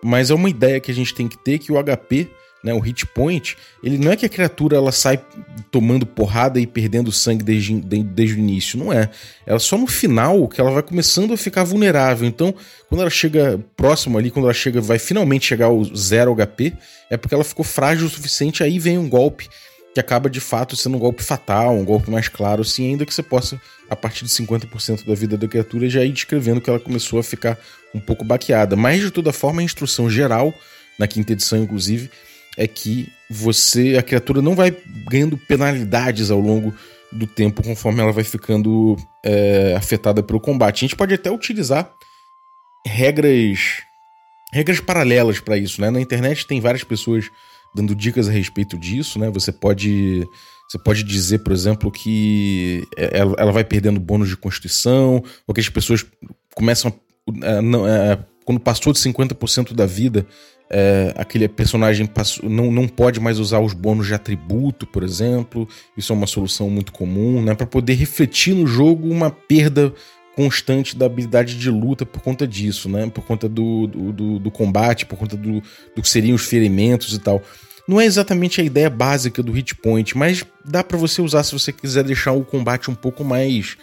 Mas 0.02 0.30
é 0.30 0.34
uma 0.34 0.50
ideia 0.50 0.78
que 0.78 0.90
a 0.90 0.94
gente 0.94 1.14
tem 1.14 1.26
que 1.26 1.38
ter 1.38 1.58
que 1.58 1.72
o 1.72 1.82
HP 1.82 2.30
né, 2.64 2.74
o 2.74 2.80
hit 2.80 3.06
point, 3.06 3.56
ele 3.82 3.96
não 3.98 4.10
é 4.10 4.16
que 4.16 4.26
a 4.26 4.28
criatura 4.28 4.76
ela 4.76 4.90
sai 4.90 5.20
tomando 5.70 6.04
porrada 6.04 6.58
e 6.58 6.66
perdendo 6.66 7.12
sangue 7.12 7.44
desde, 7.44 7.74
desde 7.80 8.34
o 8.34 8.38
início, 8.38 8.78
não 8.78 8.92
é. 8.92 9.08
Ela 9.46 9.58
só 9.58 9.78
no 9.78 9.86
final 9.86 10.48
que 10.48 10.60
ela 10.60 10.70
vai 10.70 10.82
começando 10.82 11.32
a 11.32 11.36
ficar 11.36 11.64
vulnerável. 11.64 12.26
Então, 12.26 12.54
quando 12.88 13.02
ela 13.02 13.10
chega 13.10 13.60
próximo 13.76 14.18
ali, 14.18 14.30
quando 14.30 14.46
ela 14.46 14.54
chega, 14.54 14.80
vai 14.80 14.98
finalmente 14.98 15.46
chegar 15.46 15.66
ao 15.66 15.84
zero 15.84 16.34
HP, 16.34 16.72
é 17.08 17.16
porque 17.16 17.34
ela 17.34 17.44
ficou 17.44 17.64
frágil 17.64 18.06
o 18.06 18.10
suficiente, 18.10 18.62
aí 18.62 18.78
vem 18.78 18.98
um 18.98 19.08
golpe 19.08 19.48
que 19.96 20.00
acaba 20.00 20.28
de 20.28 20.40
fato 20.40 20.76
sendo 20.76 20.96
um 20.96 21.00
golpe 21.00 21.22
fatal, 21.22 21.74
um 21.74 21.82
golpe 21.84 22.10
mais 22.10 22.28
claro, 22.28 22.60
assim, 22.60 22.90
ainda 22.90 23.06
que 23.06 23.14
você 23.14 23.22
possa, 23.22 23.58
a 23.88 23.96
partir 23.96 24.26
de 24.26 24.30
50% 24.30 25.06
da 25.06 25.14
vida 25.14 25.38
da 25.38 25.48
criatura, 25.48 25.88
já 25.88 26.04
ir 26.04 26.12
descrevendo 26.12 26.60
que 26.60 26.68
ela 26.68 26.78
começou 26.78 27.18
a 27.18 27.22
ficar 27.22 27.58
um 27.94 28.00
pouco 28.00 28.22
baqueada. 28.22 28.76
Mas, 28.76 29.00
de 29.00 29.10
toda 29.10 29.32
forma, 29.32 29.62
a 29.62 29.64
instrução 29.64 30.10
geral, 30.10 30.52
na 30.98 31.06
quinta 31.06 31.32
edição, 31.32 31.62
inclusive, 31.62 32.10
é 32.56 32.66
que 32.66 33.08
você, 33.30 33.96
a 33.96 34.02
criatura 34.02 34.40
não 34.40 34.54
vai 34.54 34.74
ganhando 35.08 35.36
penalidades 35.36 36.30
ao 36.30 36.40
longo 36.40 36.74
do 37.12 37.26
tempo 37.26 37.62
conforme 37.62 38.00
ela 38.00 38.12
vai 38.12 38.24
ficando 38.24 38.96
é, 39.24 39.74
afetada 39.76 40.22
pelo 40.22 40.40
combate. 40.40 40.84
A 40.84 40.88
gente 40.88 40.96
pode 40.96 41.14
até 41.14 41.30
utilizar 41.30 41.90
regras 42.86 43.82
regras 44.52 44.80
paralelas 44.80 45.40
para 45.40 45.56
isso, 45.56 45.80
né? 45.80 45.90
Na 45.90 46.00
internet 46.00 46.46
tem 46.46 46.60
várias 46.60 46.84
pessoas 46.84 47.30
dando 47.74 47.94
dicas 47.94 48.28
a 48.28 48.32
respeito 48.32 48.78
disso, 48.78 49.18
né? 49.18 49.30
Você 49.30 49.52
pode 49.52 50.26
você 50.68 50.78
pode 50.78 51.04
dizer, 51.04 51.38
por 51.40 51.52
exemplo, 51.52 51.90
que 51.92 52.86
ela, 52.96 53.34
ela 53.38 53.52
vai 53.52 53.62
perdendo 53.62 54.00
bônus 54.00 54.28
de 54.28 54.36
constituição, 54.36 55.22
ou 55.46 55.54
que 55.54 55.60
as 55.60 55.68
pessoas 55.68 56.04
começam 56.54 56.92
a, 57.42 57.50
a, 57.50 58.12
a 58.14 58.18
quando 58.44 58.60
passou 58.60 58.92
de 58.92 59.00
50% 59.00 59.74
da 59.74 59.86
vida, 59.86 60.24
é, 60.68 61.14
aquele 61.16 61.48
personagem 61.48 62.06
passou, 62.06 62.48
não, 62.48 62.72
não 62.72 62.88
pode 62.88 63.20
mais 63.20 63.38
usar 63.38 63.60
os 63.60 63.72
bônus 63.72 64.06
de 64.06 64.14
atributo, 64.14 64.86
por 64.86 65.02
exemplo. 65.02 65.68
Isso 65.96 66.12
é 66.12 66.16
uma 66.16 66.26
solução 66.26 66.68
muito 66.68 66.92
comum, 66.92 67.42
né? 67.42 67.54
Para 67.54 67.66
poder 67.66 67.94
refletir 67.94 68.54
no 68.54 68.66
jogo 68.66 69.08
uma 69.08 69.30
perda 69.30 69.92
constante 70.34 70.96
da 70.96 71.06
habilidade 71.06 71.56
de 71.56 71.70
luta 71.70 72.04
por 72.04 72.20
conta 72.20 72.46
disso, 72.46 72.88
né? 72.88 73.08
Por 73.08 73.24
conta 73.24 73.48
do, 73.48 73.86
do, 73.86 74.12
do, 74.12 74.38
do 74.38 74.50
combate, 74.50 75.06
por 75.06 75.16
conta 75.16 75.36
do, 75.36 75.62
do 75.94 76.02
que 76.02 76.08
seriam 76.08 76.34
os 76.34 76.44
ferimentos 76.44 77.14
e 77.14 77.18
tal. 77.18 77.42
Não 77.88 78.00
é 78.00 78.04
exatamente 78.04 78.60
a 78.60 78.64
ideia 78.64 78.90
básica 78.90 79.42
do 79.42 79.52
hit 79.52 79.74
point, 79.76 80.18
mas 80.18 80.44
dá 80.64 80.82
para 80.82 80.98
você 80.98 81.22
usar 81.22 81.44
se 81.44 81.52
você 81.52 81.72
quiser 81.72 82.02
deixar 82.02 82.32
o 82.32 82.44
combate 82.44 82.90
um 82.90 82.94
pouco 82.94 83.24
mais 83.24 83.76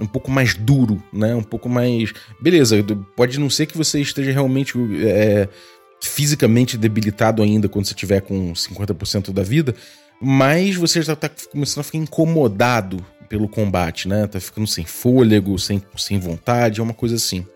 um 0.00 0.06
pouco 0.06 0.30
mais 0.30 0.54
duro, 0.54 1.02
né? 1.12 1.34
Um 1.34 1.42
pouco 1.42 1.68
mais. 1.68 2.12
Beleza, 2.40 2.82
pode 3.14 3.38
não 3.38 3.50
ser 3.50 3.66
que 3.66 3.76
você 3.76 4.00
esteja 4.00 4.32
realmente 4.32 4.74
é, 5.04 5.46
fisicamente 6.02 6.76
debilitado 6.76 7.42
ainda 7.42 7.68
quando 7.68 7.86
você 7.86 7.94
tiver 7.94 8.20
com 8.20 8.52
50% 8.52 9.32
da 9.32 9.42
vida, 9.42 9.74
mas 10.20 10.76
você 10.76 11.02
já 11.02 11.16
tá 11.16 11.30
começando 11.50 11.80
a 11.80 11.84
ficar 11.84 11.98
incomodado 11.98 13.04
pelo 13.28 13.48
combate, 13.48 14.08
né? 14.08 14.26
Tá 14.26 14.40
ficando 14.40 14.66
sem 14.66 14.84
fôlego, 14.84 15.58
sem, 15.58 15.82
sem 15.96 16.18
vontade, 16.18 16.80
é 16.80 16.82
uma 16.82 16.92
coisa 16.92 17.14
assim. 17.14 17.46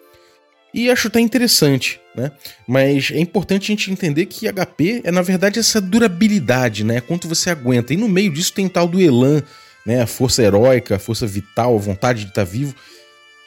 E 0.72 0.90
acho 0.90 1.08
até 1.08 1.20
interessante, 1.20 2.00
né? 2.16 2.32
Mas 2.66 3.10
é 3.12 3.18
importante 3.18 3.64
a 3.64 3.74
gente 3.74 3.90
entender 3.90 4.26
que 4.26 4.50
HP 4.50 5.02
é, 5.04 5.10
na 5.10 5.22
verdade, 5.22 5.58
essa 5.58 5.80
durabilidade, 5.80 6.84
né? 6.84 7.00
Quanto 7.00 7.28
você 7.28 7.50
aguenta. 7.50 7.92
E 7.92 7.96
no 7.96 8.08
meio 8.08 8.32
disso 8.32 8.52
tem 8.52 8.68
tal 8.68 8.88
do 8.88 9.00
Elan, 9.00 9.42
né? 9.86 10.02
A 10.02 10.06
força 10.06 10.42
heróica, 10.42 10.96
a 10.96 10.98
força 10.98 11.26
vital, 11.26 11.76
a 11.76 11.80
vontade 11.80 12.24
de 12.24 12.30
estar 12.30 12.44
vivo 12.44 12.74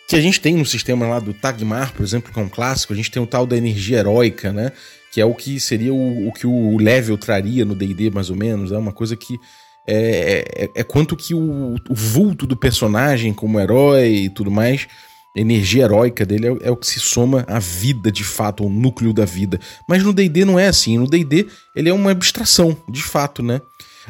que 0.08 0.16
a 0.16 0.22
gente 0.22 0.40
tem 0.40 0.56
no 0.56 0.66
sistema 0.66 1.06
lá 1.06 1.20
do 1.20 1.34
Tagmar, 1.34 1.94
por 1.94 2.04
exemplo, 2.04 2.32
que 2.32 2.40
é 2.40 2.42
um 2.42 2.48
clássico, 2.48 2.94
a 2.94 2.96
gente 2.96 3.12
tem 3.12 3.22
o 3.22 3.28
tal 3.28 3.46
da 3.46 3.58
energia 3.58 3.98
heróica, 3.98 4.54
né? 4.54 4.72
Que 5.12 5.20
é 5.20 5.26
o 5.26 5.36
que 5.36 5.60
seria 5.60 5.94
o, 5.94 6.30
o 6.30 6.32
que 6.32 6.48
o 6.48 6.78
level 6.78 7.18
traria 7.18 7.66
no 7.66 7.76
D&D, 7.76 8.10
mais 8.10 8.30
ou 8.30 8.36
menos, 8.36 8.72
é 8.72 8.78
uma 8.78 8.94
coisa 8.94 9.18
que 9.18 9.38
é, 9.86 10.46
é, 10.56 10.82
é 10.82 10.84
quanto 10.84 11.16
que 11.16 11.34
o, 11.34 11.76
o, 11.90 11.96
vulto 11.96 12.48
do 12.48 12.56
personagem 12.56 13.34
como 13.34 13.60
herói 13.60 14.08
e 14.08 14.30
tudo 14.30 14.52
mais, 14.52 14.88
a 15.36 15.40
energia 15.40 15.84
heróica 15.84 16.26
dele 16.26 16.48
é, 16.48 16.68
é, 16.68 16.72
o 16.72 16.78
que 16.78 16.88
se 16.88 17.00
soma 17.00 17.46
à 17.48 17.60
vida 17.60 18.12
de 18.12 18.24
fato, 18.24 18.64
ao 18.64 18.70
núcleo 18.70 19.14
da 19.14 19.26
vida. 19.26 19.60
Mas 19.88 20.04
no 20.04 20.14
D&D 20.14 20.46
não 20.46 20.58
é 20.58 20.68
assim, 20.68 20.98
no 20.98 21.08
D&D 21.08 21.48
ele 21.76 21.90
é 21.90 21.94
uma 21.94 22.12
abstração, 22.12 22.76
de 22.90 23.04
fato, 23.04 23.44
né? 23.44 23.62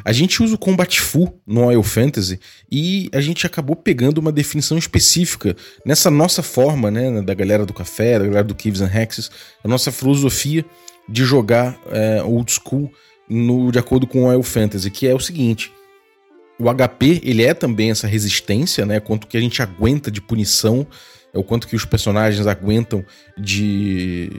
A 0.04 0.12
gente 0.12 0.42
usa 0.42 0.54
o 0.54 0.58
Combat 0.58 1.00
Fu 1.00 1.32
no 1.46 1.64
Oil 1.66 1.82
Fantasy 1.82 2.38
e 2.70 3.10
a 3.12 3.20
gente 3.20 3.46
acabou 3.46 3.76
pegando 3.76 4.18
uma 4.18 4.32
definição 4.32 4.78
específica 4.78 5.56
nessa 5.84 6.10
nossa 6.10 6.42
forma, 6.42 6.90
né, 6.90 7.20
da 7.22 7.34
galera 7.34 7.66
do 7.66 7.74
café, 7.74 8.18
da 8.18 8.24
galera 8.24 8.44
do 8.44 8.54
Caves 8.54 8.80
and 8.80 8.90
Hexes, 8.94 9.30
a 9.62 9.68
nossa 9.68 9.90
filosofia 9.90 10.64
de 11.08 11.24
jogar 11.24 11.78
é, 11.90 12.22
old 12.22 12.50
school 12.52 12.92
no, 13.28 13.70
de 13.70 13.78
acordo 13.78 14.06
com 14.06 14.22
o 14.22 14.26
Oil 14.26 14.42
Fantasy, 14.42 14.90
que 14.90 15.06
é 15.06 15.14
o 15.14 15.20
seguinte: 15.20 15.72
O 16.58 16.72
HP, 16.72 17.20
ele 17.22 17.44
é 17.44 17.54
também 17.54 17.90
essa 17.90 18.06
resistência, 18.06 18.86
né? 18.86 19.00
Quanto 19.00 19.26
que 19.26 19.36
a 19.36 19.40
gente 19.40 19.62
aguenta 19.62 20.10
de 20.10 20.20
punição, 20.20 20.86
é 21.32 21.38
o 21.38 21.44
quanto 21.44 21.68
que 21.68 21.76
os 21.76 21.84
personagens 21.84 22.46
aguentam 22.46 23.04
de. 23.36 24.30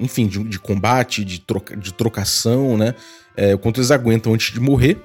Enfim, 0.00 0.28
de, 0.28 0.42
de 0.44 0.58
combate, 0.60 1.24
de, 1.24 1.40
troca, 1.40 1.76
de 1.76 1.92
trocação, 1.92 2.76
né? 2.76 2.94
É, 3.38 3.54
o 3.54 3.58
quanto 3.58 3.78
eles 3.78 3.92
aguentam 3.92 4.34
antes 4.34 4.52
de 4.52 4.58
morrer, 4.58 4.98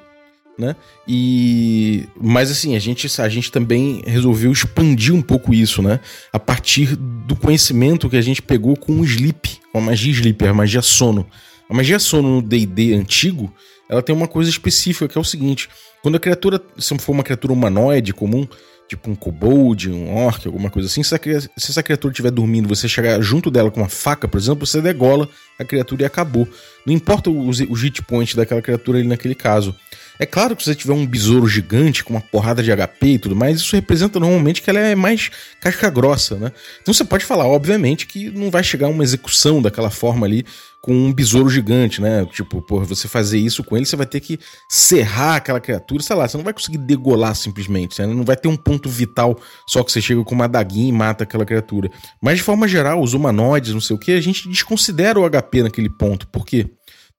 né? 0.57 0.75
E 1.07 2.07
mas 2.19 2.49
assim, 2.49 2.75
a 2.75 2.79
gente 2.79 3.07
a 3.21 3.29
gente 3.29 3.51
também 3.51 4.01
resolveu 4.07 4.51
expandir 4.51 5.13
um 5.13 5.21
pouco 5.21 5.53
isso, 5.53 5.83
né? 5.83 5.99
A 6.31 6.39
partir 6.39 6.95
do 6.95 7.35
conhecimento 7.35 8.09
que 8.09 8.17
a 8.17 8.21
gente 8.21 8.41
pegou 8.41 8.75
com 8.75 8.93
o 8.93 9.05
sleep, 9.05 9.59
com 9.71 9.77
a 9.77 9.81
magia 9.81 10.11
sleep, 10.11 10.47
a 10.47 10.53
magia 10.53 10.81
sono. 10.81 11.27
A 11.69 11.75
magia 11.75 11.99
sono 11.99 12.37
no 12.37 12.41
D&D 12.41 12.95
antigo, 12.95 13.53
ela 13.87 14.01
tem 14.01 14.15
uma 14.15 14.27
coisa 14.27 14.49
específica 14.49 15.07
que 15.07 15.15
é 15.15 15.21
o 15.21 15.23
seguinte: 15.23 15.69
quando 16.01 16.15
a 16.15 16.19
criatura, 16.19 16.59
se 16.79 16.97
for 16.97 17.11
uma 17.11 17.23
criatura 17.23 17.53
humanoide 17.53 18.13
comum, 18.15 18.47
tipo 18.87 19.09
um 19.09 19.15
kobold, 19.15 19.89
um 19.89 20.13
orc, 20.15 20.45
alguma 20.45 20.69
coisa 20.69 20.87
assim, 20.87 21.03
se, 21.03 21.15
se 21.17 21.71
essa 21.71 21.83
criatura 21.83 22.11
estiver 22.11 22.31
dormindo, 22.31 22.67
você 22.67 22.87
chegar 22.87 23.21
junto 23.21 23.49
dela 23.49 23.71
com 23.71 23.79
uma 23.79 23.89
faca, 23.89 24.27
por 24.27 24.37
exemplo, 24.37 24.65
você 24.65 24.81
degola 24.81 25.27
a 25.59 25.63
criatura 25.63 26.03
e 26.03 26.05
acabou. 26.05 26.47
Não 26.85 26.93
importa 26.93 27.29
o, 27.29 27.49
o 27.49 27.73
hit 27.73 28.01
point 28.03 28.35
daquela 28.35 28.61
criatura 28.61 28.99
ali 28.99 29.07
naquele 29.07 29.35
caso. 29.35 29.75
É 30.19 30.25
claro 30.25 30.55
que 30.55 30.63
se 30.63 30.69
você 30.69 30.75
tiver 30.75 30.93
um 30.93 31.05
besouro 31.05 31.47
gigante 31.47 32.03
com 32.03 32.13
uma 32.13 32.21
porrada 32.21 32.61
de 32.61 32.71
HP 32.71 33.07
e 33.07 33.19
tudo 33.19 33.35
mais, 33.35 33.57
isso 33.57 33.75
representa 33.75 34.19
normalmente 34.19 34.61
que 34.61 34.69
ela 34.69 34.79
é 34.79 34.95
mais 34.95 35.31
casca 35.59 35.89
grossa, 35.89 36.35
né? 36.35 36.51
Então 36.81 36.93
você 36.93 37.03
pode 37.03 37.25
falar, 37.25 37.47
obviamente, 37.47 38.05
que 38.05 38.29
não 38.29 38.51
vai 38.51 38.63
chegar 38.63 38.87
uma 38.87 39.03
execução 39.03 39.61
daquela 39.61 39.89
forma 39.89 40.25
ali 40.25 40.45
com 40.83 40.93
um 40.93 41.13
besouro 41.13 41.49
gigante, 41.49 42.01
né? 42.01 42.25
Tipo, 42.25 42.61
por 42.61 42.85
você 42.85 43.07
fazer 43.07 43.39
isso 43.39 43.63
com 43.63 43.77
ele, 43.77 43.85
você 43.85 43.95
vai 43.95 44.05
ter 44.05 44.19
que 44.19 44.37
serrar 44.69 45.37
aquela 45.37 45.61
criatura, 45.61 46.03
sei 46.03 46.13
lá, 46.13 46.27
você 46.27 46.35
não 46.35 46.43
vai 46.43 46.53
conseguir 46.53 46.77
degolar 46.77 47.33
simplesmente, 47.35 48.01
né? 48.01 48.07
não 48.07 48.25
vai 48.25 48.35
ter 48.35 48.49
um 48.49 48.57
ponto 48.57 48.89
vital 48.89 49.39
só 49.65 49.81
que 49.81 49.93
você 49.93 50.01
chega 50.01 50.21
com 50.25 50.35
uma 50.35 50.47
daguinha 50.47 50.89
e 50.89 50.91
mata 50.91 51.23
aquela 51.23 51.45
criatura. 51.45 51.89
Mas 52.21 52.39
de 52.39 52.43
forma 52.43 52.67
geral, 52.67 53.01
os 53.01 53.13
humanoides, 53.13 53.73
não 53.73 53.79
sei 53.79 53.95
o 53.95 53.99
que, 53.99 54.11
a 54.11 54.21
gente 54.21 54.49
desconsidera 54.49 55.17
o 55.17 55.29
HP 55.29 55.63
naquele 55.63 55.89
ponto. 55.89 56.27
Por 56.27 56.45
quê? 56.45 56.69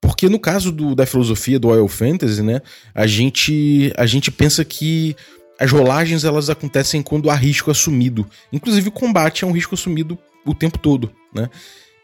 Porque 0.05 0.29
no 0.29 0.39
caso 0.39 0.71
do, 0.71 0.93
da 0.93 1.05
filosofia 1.05 1.57
do 1.57 1.67
Oil 1.69 1.87
Fantasy, 1.87 2.43
né, 2.43 2.61
a 2.93 3.07
gente, 3.07 3.91
a 3.97 4.05
gente 4.05 4.29
pensa 4.29 4.63
que 4.63 5.15
as 5.59 5.71
rolagens 5.71 6.23
elas 6.23 6.47
acontecem 6.47 7.01
quando 7.01 7.27
há 7.27 7.33
risco 7.33 7.71
assumido. 7.71 8.25
Inclusive 8.53 8.89
o 8.89 8.91
combate 8.91 9.43
é 9.43 9.47
um 9.47 9.51
risco 9.51 9.73
assumido 9.73 10.17
o 10.45 10.53
tempo 10.53 10.77
todo, 10.77 11.11
né? 11.33 11.49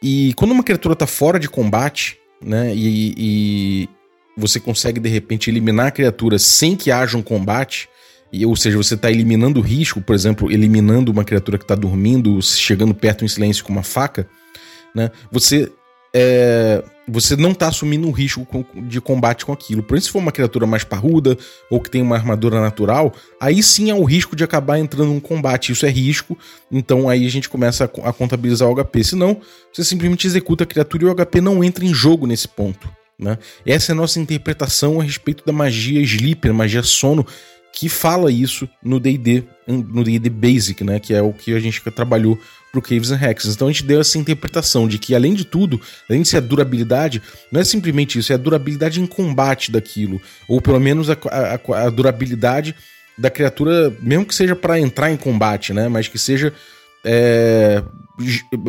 E 0.01 0.33
quando 0.33 0.49
uma 0.51 0.63
criatura 0.63 0.93
está 0.93 1.05
fora 1.05 1.39
de 1.39 1.47
combate, 1.47 2.17
né, 2.43 2.73
e, 2.75 3.13
e, 3.15 3.89
você 4.35 4.59
consegue 4.59 4.99
de 4.99 5.09
repente 5.09 5.51
eliminar 5.51 5.87
a 5.87 5.91
criatura 5.91 6.39
sem 6.39 6.75
que 6.75 6.89
haja 6.89 7.15
um 7.15 7.21
combate, 7.21 7.87
e, 8.33 8.43
ou 8.43 8.55
seja, 8.55 8.77
você 8.77 8.95
está 8.95 9.11
eliminando 9.11 9.59
o 9.59 9.63
risco, 9.63 10.01
por 10.01 10.15
exemplo, 10.15 10.51
eliminando 10.51 11.11
uma 11.11 11.23
criatura 11.23 11.59
que 11.59 11.65
está 11.65 11.75
dormindo, 11.75 12.41
chegando 12.41 12.95
perto 12.95 13.23
em 13.23 13.27
silêncio 13.27 13.63
com 13.63 13.71
uma 13.71 13.83
faca, 13.83 14.27
né, 14.95 15.11
você 15.31 15.71
é, 16.13 16.83
você 17.07 17.35
não 17.35 17.51
está 17.51 17.67
assumindo 17.67 18.07
um 18.07 18.11
risco 18.11 18.45
de 18.75 18.99
combate 18.99 19.45
com 19.45 19.53
aquilo. 19.53 19.81
Por 19.81 19.97
isso, 19.97 20.07
se 20.07 20.11
for 20.11 20.19
uma 20.19 20.31
criatura 20.31 20.65
mais 20.65 20.83
parruda 20.83 21.37
ou 21.69 21.79
que 21.79 21.89
tem 21.89 22.01
uma 22.01 22.15
armadura 22.15 22.59
natural, 22.59 23.13
aí 23.39 23.61
sim 23.63 23.91
há 23.91 23.95
o 23.95 24.03
risco 24.03 24.35
de 24.35 24.43
acabar 24.43 24.77
entrando 24.77 25.07
num 25.07 25.19
combate. 25.19 25.71
Isso 25.71 25.85
é 25.85 25.89
risco, 25.89 26.37
então 26.71 27.09
aí 27.09 27.25
a 27.25 27.29
gente 27.29 27.49
começa 27.49 27.85
a, 27.85 28.13
contabilizar 28.13 28.69
o 28.69 28.75
HP. 28.75 29.03
Senão, 29.03 29.41
você 29.71 29.83
simplesmente 29.83 30.27
executa 30.27 30.63
a 30.63 30.67
criatura 30.67 31.03
e 31.03 31.07
o 31.07 31.15
HP 31.15 31.41
não 31.41 31.63
entra 31.63 31.85
em 31.85 31.93
jogo 31.93 32.27
nesse 32.27 32.47
ponto. 32.47 32.89
Né? 33.17 33.37
Essa 33.65 33.91
é 33.91 33.93
a 33.93 33.95
nossa 33.95 34.19
interpretação 34.19 34.99
a 34.99 35.03
respeito 35.03 35.45
da 35.45 35.53
magia 35.53 36.01
Sleeper, 36.01 36.53
magia 36.53 36.83
sono, 36.83 37.25
que 37.73 37.87
fala 37.87 38.31
isso 38.31 38.67
no 38.83 38.99
D&D, 38.99 39.43
no 39.67 40.03
D&D 40.03 40.29
Basic, 40.29 40.83
né? 40.83 40.99
que 40.99 41.13
é 41.13 41.21
o 41.21 41.31
que 41.31 41.53
a 41.53 41.59
gente 41.59 41.79
trabalhou 41.91 42.37
pro 42.71 42.81
Caves 42.81 43.11
and 43.11 43.19
Hexes. 43.21 43.55
Então 43.55 43.67
a 43.67 43.71
gente 43.71 43.83
deu 43.83 43.99
essa 43.99 44.17
interpretação 44.17 44.87
de 44.87 44.97
que, 44.97 45.13
além 45.13 45.33
de 45.33 45.45
tudo, 45.45 45.79
além 46.09 46.21
de 46.21 46.27
ser 46.27 46.37
a 46.37 46.41
durabilidade, 46.41 47.21
não 47.51 47.59
é 47.59 47.63
simplesmente 47.63 48.17
isso, 48.17 48.31
é 48.31 48.35
a 48.35 48.39
durabilidade 48.39 49.01
em 49.01 49.05
combate 49.05 49.71
daquilo. 49.71 50.21
Ou 50.47 50.61
pelo 50.61 50.79
menos 50.79 51.09
a, 51.09 51.17
a, 51.29 51.85
a 51.85 51.89
durabilidade 51.89 52.75
da 53.17 53.29
criatura, 53.29 53.93
mesmo 54.01 54.25
que 54.25 54.33
seja 54.33 54.55
para 54.55 54.79
entrar 54.79 55.11
em 55.11 55.17
combate, 55.17 55.73
né? 55.73 55.87
Mas 55.87 56.07
que 56.07 56.17
seja 56.17 56.53
é, 57.03 57.83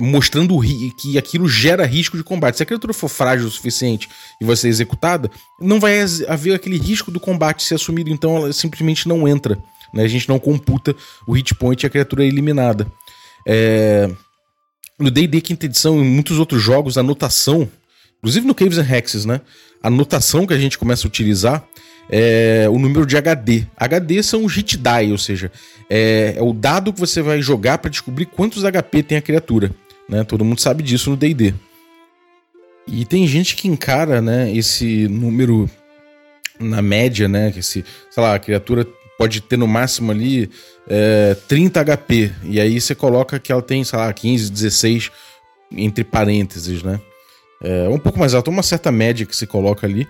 mostrando 0.00 0.58
que 0.96 1.18
aquilo 1.18 1.48
gera 1.48 1.84
risco 1.84 2.16
de 2.16 2.24
combate. 2.24 2.56
Se 2.56 2.62
a 2.62 2.66
criatura 2.66 2.92
for 2.92 3.08
frágil 3.08 3.46
o 3.46 3.50
suficiente 3.50 4.08
e 4.40 4.44
vai 4.44 4.56
ser 4.56 4.68
executada, 4.68 5.30
não 5.60 5.78
vai 5.78 6.00
haver 6.28 6.54
aquele 6.54 6.78
risco 6.78 7.10
do 7.10 7.20
combate 7.20 7.62
ser 7.62 7.74
assumido, 7.74 8.10
então 8.10 8.36
ela 8.36 8.52
simplesmente 8.52 9.08
não 9.08 9.26
entra. 9.28 9.62
Né? 9.92 10.04
A 10.04 10.08
gente 10.08 10.28
não 10.28 10.38
computa 10.38 10.96
o 11.26 11.32
hit 11.32 11.54
point 11.54 11.82
e 11.82 11.86
a 11.86 11.90
criatura 11.90 12.24
é 12.24 12.26
eliminada. 12.26 12.90
É... 13.46 14.08
No 14.98 15.10
D&D 15.10 15.40
quinta 15.40 15.66
edição 15.66 16.00
e 16.00 16.04
muitos 16.04 16.38
outros 16.38 16.62
jogos, 16.62 16.96
a 16.96 17.02
notação, 17.02 17.68
inclusive 18.18 18.46
no 18.46 18.54
Caves 18.54 18.78
and 18.78 18.88
Hexes, 18.88 19.24
né? 19.24 19.40
A 19.82 19.90
notação 19.90 20.46
que 20.46 20.54
a 20.54 20.58
gente 20.58 20.78
começa 20.78 21.06
a 21.06 21.08
utilizar 21.08 21.64
é 22.08 22.68
o 22.68 22.78
número 22.78 23.04
de 23.04 23.16
HD. 23.16 23.66
HD 23.76 24.22
são 24.22 24.44
os 24.44 24.54
hit 24.54 24.76
die, 24.76 25.10
ou 25.10 25.18
seja, 25.18 25.50
é, 25.90 26.34
é 26.36 26.42
o 26.42 26.52
dado 26.52 26.92
que 26.92 27.00
você 27.00 27.20
vai 27.20 27.42
jogar 27.42 27.78
para 27.78 27.90
descobrir 27.90 28.26
quantos 28.26 28.62
HP 28.62 29.02
tem 29.02 29.18
a 29.18 29.22
criatura. 29.22 29.74
Né? 30.08 30.22
Todo 30.24 30.44
mundo 30.44 30.60
sabe 30.60 30.82
disso 30.82 31.10
no 31.10 31.16
D&D. 31.16 31.54
E 32.86 33.04
tem 33.04 33.26
gente 33.26 33.56
que 33.56 33.68
encara, 33.68 34.20
né, 34.20 34.54
esse 34.54 35.06
número 35.08 35.70
na 36.58 36.82
média, 36.82 37.28
né, 37.28 37.50
que 37.50 37.62
se, 37.62 37.84
sei 38.10 38.22
lá, 38.22 38.34
a 38.34 38.38
criatura 38.38 38.86
pode 39.18 39.40
ter 39.40 39.56
no 39.56 39.66
máximo 39.66 40.10
ali 40.10 40.50
é, 40.88 41.36
30 41.48 41.84
HP. 41.84 42.32
E 42.44 42.60
aí 42.60 42.80
você 42.80 42.94
coloca 42.94 43.38
que 43.38 43.52
ela 43.52 43.62
tem, 43.62 43.84
sei 43.84 43.98
lá, 43.98 44.12
15, 44.12 44.50
16 44.50 45.10
entre 45.72 46.04
parênteses, 46.04 46.82
né? 46.82 47.00
É 47.62 47.88
um 47.88 47.98
pouco 47.98 48.18
mais 48.18 48.34
alto, 48.34 48.50
uma 48.50 48.62
certa 48.62 48.90
média 48.90 49.24
que 49.24 49.36
se 49.36 49.46
coloca 49.46 49.86
ali. 49.86 50.08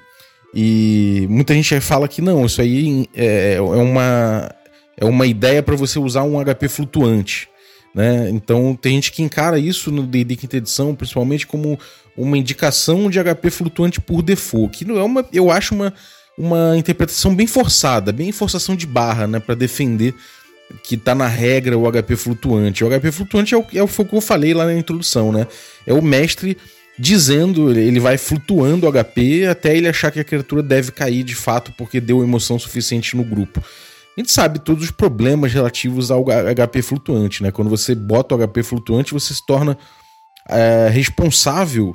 E 0.55 1.27
muita 1.31 1.55
gente 1.55 1.79
fala 1.81 2.09
que 2.09 2.23
não, 2.23 2.47
isso 2.47 2.61
aí 2.61 3.07
é, 3.15 3.55
é 3.55 3.61
uma, 3.61 4.55
é 4.97 5.05
uma 5.05 5.27
ideia 5.27 5.63
para 5.63 5.77
você 5.77 5.99
usar 5.99 6.23
um 6.23 6.43
HP 6.43 6.69
flutuante. 6.69 7.49
Né? 7.95 8.31
Então 8.31 8.75
tem 8.75 8.95
gente 8.95 9.13
que 9.13 9.23
encara 9.23 9.59
isso 9.59 9.91
no 9.91 10.07
D&D 10.07 10.37
quinta 10.37 10.57
edição, 10.57 10.95
principalmente 10.95 11.47
como 11.47 11.79
uma 12.17 12.39
indicação 12.39 13.11
de 13.11 13.23
HP 13.23 13.51
flutuante 13.51 14.01
por 14.01 14.23
default, 14.23 14.79
que 14.79 14.85
não 14.85 14.99
é 14.99 15.03
uma, 15.03 15.27
eu 15.33 15.51
acho 15.51 15.75
uma, 15.75 15.93
uma 16.37 16.77
interpretação 16.77 17.35
bem 17.35 17.47
forçada, 17.47 18.13
bem 18.13 18.33
forçação 18.33 18.75
de 18.75 18.87
barra, 18.87 19.27
né, 19.27 19.39
para 19.39 19.55
defender 19.55 20.15
que 20.83 20.97
tá 20.97 21.15
na 21.15 21.27
regra 21.27 21.77
o 21.77 21.91
HP 21.91 22.17
flutuante. 22.17 22.85
O 22.85 22.89
HP 22.89 23.13
flutuante 23.13 23.55
é 23.55 23.59
o, 23.59 23.67
é 23.75 23.83
o 23.83 23.89
que 23.89 24.15
eu 24.15 24.21
falei 24.21 24.55
lá 24.55 24.65
na 24.65 24.75
introdução, 24.75 25.31
né? 25.31 25.47
É 25.87 25.93
o 25.93 26.01
mestre 26.01 26.57
dizendo, 26.99 27.71
ele 27.71 28.01
vai 28.01 28.17
flutuando 28.19 28.87
o 28.87 28.93
HP 28.93 29.47
até 29.47 29.77
ele 29.77 29.89
achar 29.89 30.11
que 30.11 30.21
a 30.21 30.25
criatura 30.25 30.63
deve 30.63 30.93
cair 30.93 31.23
de 31.23 31.35
fato 31.35 31.73
porque 31.77 32.01
deu 32.01 32.23
emoção 32.23 32.59
suficiente 32.59 33.17
no 33.17 33.25
grupo. 33.25 33.63
A 34.17 34.21
gente 34.21 34.31
sabe 34.31 34.59
todos 34.59 34.85
os 34.85 34.91
problemas 34.91 35.53
relativos 35.53 36.11
ao 36.11 36.25
HP 36.25 36.83
flutuante, 36.83 37.43
né? 37.43 37.51
Quando 37.51 37.71
você 37.71 37.95
bota 37.95 38.35
o 38.35 38.39
HP 38.47 38.63
flutuante, 38.63 39.13
você 39.13 39.33
se 39.33 39.45
torna 39.45 39.77
é, 40.49 40.89
responsável 40.91 41.95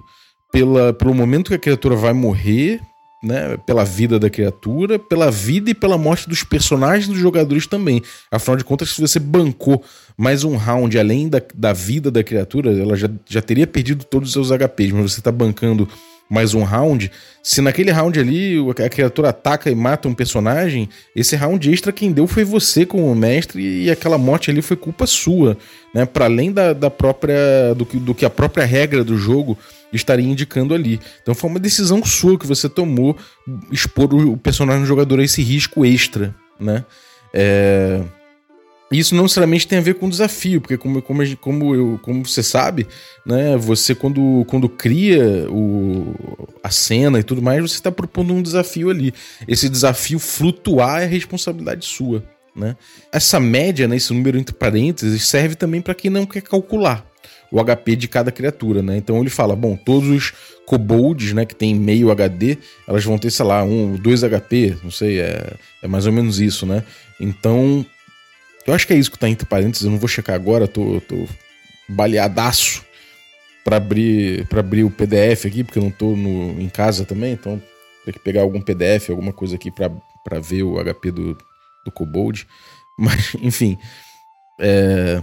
pela, 0.52 0.94
pelo 0.94 1.14
momento 1.14 1.50
que 1.50 1.56
a 1.56 1.60
criatura 1.60 1.96
vai 1.96 2.14
morrer, 2.14 2.82
né, 3.22 3.58
pela 3.66 3.84
vida 3.84 4.20
da 4.20 4.30
criatura, 4.30 5.00
pela 5.00 5.32
vida 5.32 5.72
e 5.72 5.74
pela 5.74 5.98
morte 5.98 6.30
dos 6.30 6.44
personagens 6.44 7.08
dos 7.08 7.18
jogadores 7.18 7.66
também. 7.66 8.02
Afinal 8.32 8.58
de 8.58 8.64
contas, 8.64 8.90
se 8.90 9.02
você 9.02 9.20
bancou 9.20 9.84
mais 10.16 10.44
um 10.44 10.56
round 10.56 10.98
além 10.98 11.28
da, 11.28 11.42
da 11.54 11.74
vida 11.74 12.12
da 12.12 12.24
criatura, 12.24 12.72
ela 12.72 12.96
já, 12.96 13.10
já 13.26 13.42
teria 13.42 13.68
perdido 13.68 14.04
todos 14.04 14.30
os 14.30 14.34
seus 14.34 14.50
HPs, 14.50 14.92
mas 14.92 15.12
você 15.14 15.20
está 15.20 15.32
bancando 15.32 15.88
mais 16.30 16.54
um 16.54 16.64
round. 16.64 17.12
Se 17.42 17.62
naquele 17.62 17.92
round 17.92 18.20
ali 18.20 18.58
a 18.86 18.90
criatura 18.90 19.30
ataca 19.30 19.70
e 19.72 19.76
mata 19.76 20.08
um 20.08 20.14
personagem, 20.14 20.90
esse 21.16 21.36
round 21.36 21.72
extra 21.72 21.92
quem 21.92 22.12
deu 22.12 22.28
foi 22.28 22.44
você 22.44 22.86
como 22.86 23.14
mestre 23.16 23.84
e 23.84 23.90
aquela 23.90 24.18
morte 24.18 24.52
ali 24.52 24.62
foi 24.62 24.76
culpa 24.76 25.08
sua, 25.08 25.58
né? 25.94 26.06
Para 26.06 26.26
além 26.26 26.52
da, 26.52 26.74
da 26.74 26.90
própria 26.90 27.74
do 27.76 27.86
que, 27.86 27.98
do 27.98 28.14
que 28.14 28.26
a 28.26 28.30
própria 28.30 28.66
regra 28.66 29.04
do 29.04 29.18
jogo 29.18 29.58
estaria 29.94 30.28
indicando 30.28 30.74
ali. 30.74 31.00
Então 31.22 31.34
foi 31.34 31.50
uma 31.50 31.60
decisão 31.60 32.04
sua 32.04 32.38
que 32.38 32.46
você 32.46 32.68
tomou 32.68 33.16
expor 33.72 34.14
o 34.14 34.36
personagem 34.36 34.82
do 34.82 34.88
jogador 34.88 35.20
a 35.20 35.24
esse 35.24 35.42
risco 35.42 35.86
extra, 35.86 36.36
né? 36.60 36.84
É... 37.34 38.02
Isso 38.92 39.14
não 39.14 39.24
necessariamente 39.24 39.68
tem 39.68 39.80
a 39.80 39.82
ver 39.82 39.96
com 39.96 40.08
desafio, 40.08 40.62
porque 40.62 40.78
como, 40.78 41.02
como, 41.02 41.38
como, 41.38 41.76
eu, 41.76 42.00
como 42.02 42.26
você 42.26 42.42
sabe, 42.42 42.88
né, 43.26 43.58
você 43.58 43.94
quando, 43.94 44.46
quando 44.48 44.70
cria 44.70 45.46
o, 45.50 46.16
a 46.64 46.70
cena 46.70 47.20
e 47.20 47.24
tudo 47.24 47.42
mais, 47.42 47.62
você 47.62 47.76
está 47.76 47.92
propondo 47.92 48.34
um 48.34 48.42
desafio 48.42 48.90
ali. 48.90 49.14
Esse 49.46 49.68
desafio 49.68 50.20
flutuar 50.20 51.04
é 51.04 51.06
responsabilidade 51.06 51.86
sua. 51.86 52.24
Né? 52.56 52.78
Essa 53.12 53.40
média, 53.40 53.88
né, 53.88 53.98
esse 53.98 54.14
número 54.14 54.38
entre 54.38 54.56
parênteses, 54.56 55.28
serve 55.28 55.56
também 55.56 55.82
para 55.82 55.94
quem 55.94 56.10
não 56.10 56.26
quer 56.26 56.42
calcular. 56.42 57.06
o 57.52 57.64
HP 57.64 57.96
de 57.96 58.08
cada 58.08 58.32
criatura, 58.32 58.82
né? 58.82 58.98
Então 58.98 59.20
ele 59.20 59.30
fala, 59.30 59.56
bom, 59.56 59.76
todos 59.76 60.10
os 60.10 60.34
kobolds, 60.66 61.34
né, 61.34 61.46
que 61.46 61.56
tem 61.56 61.76
meio 61.76 62.12
HD, 62.12 62.58
elas 62.88 63.04
vão 63.04 63.18
ter, 63.18 63.32
sei 63.32 63.46
lá, 63.46 63.64
um, 63.64 63.96
dois 63.96 64.22
HP, 64.22 64.78
não 64.84 64.92
sei, 64.92 65.20
é, 65.20 65.54
é 65.82 65.88
mais 65.88 66.06
ou 66.06 66.12
menos 66.12 66.40
isso, 66.40 66.66
né? 66.66 66.84
Então, 67.20 67.86
eu 68.68 68.74
acho 68.74 68.86
que 68.86 68.94
é 68.94 68.98
isso 68.98 69.10
que 69.10 69.18
tá 69.18 69.30
entre 69.30 69.48
parênteses, 69.48 69.86
eu 69.86 69.92
não 69.92 69.98
vou 69.98 70.08
checar 70.08 70.36
agora, 70.36 70.68
tô, 70.68 71.02
tô 71.02 71.26
baleadaço 71.88 72.86
para 73.64 73.78
abrir 73.78 74.46
para 74.48 74.60
abrir 74.60 74.84
o 74.84 74.92
PDF 74.92 75.46
aqui, 75.46 75.64
porque 75.64 75.80
eu 75.80 75.84
não 75.84 75.92
tô 75.92 76.16
no, 76.16 76.60
em 76.60 76.70
casa 76.70 77.06
também, 77.06 77.34
então 77.34 77.62
tem 78.06 78.14
que 78.14 78.20
pegar 78.20 78.42
algum 78.42 78.62
PDF, 78.62 79.10
alguma 79.10 79.34
coisa 79.34 79.56
aqui 79.56 79.72
para 79.72 80.40
ver 80.40 80.64
o 80.64 80.76
HP 80.84 81.12
do, 81.12 81.38
do 81.84 81.92
Kobold. 81.92 82.48
Mas, 82.98 83.36
enfim, 83.42 83.78
é, 84.60 85.22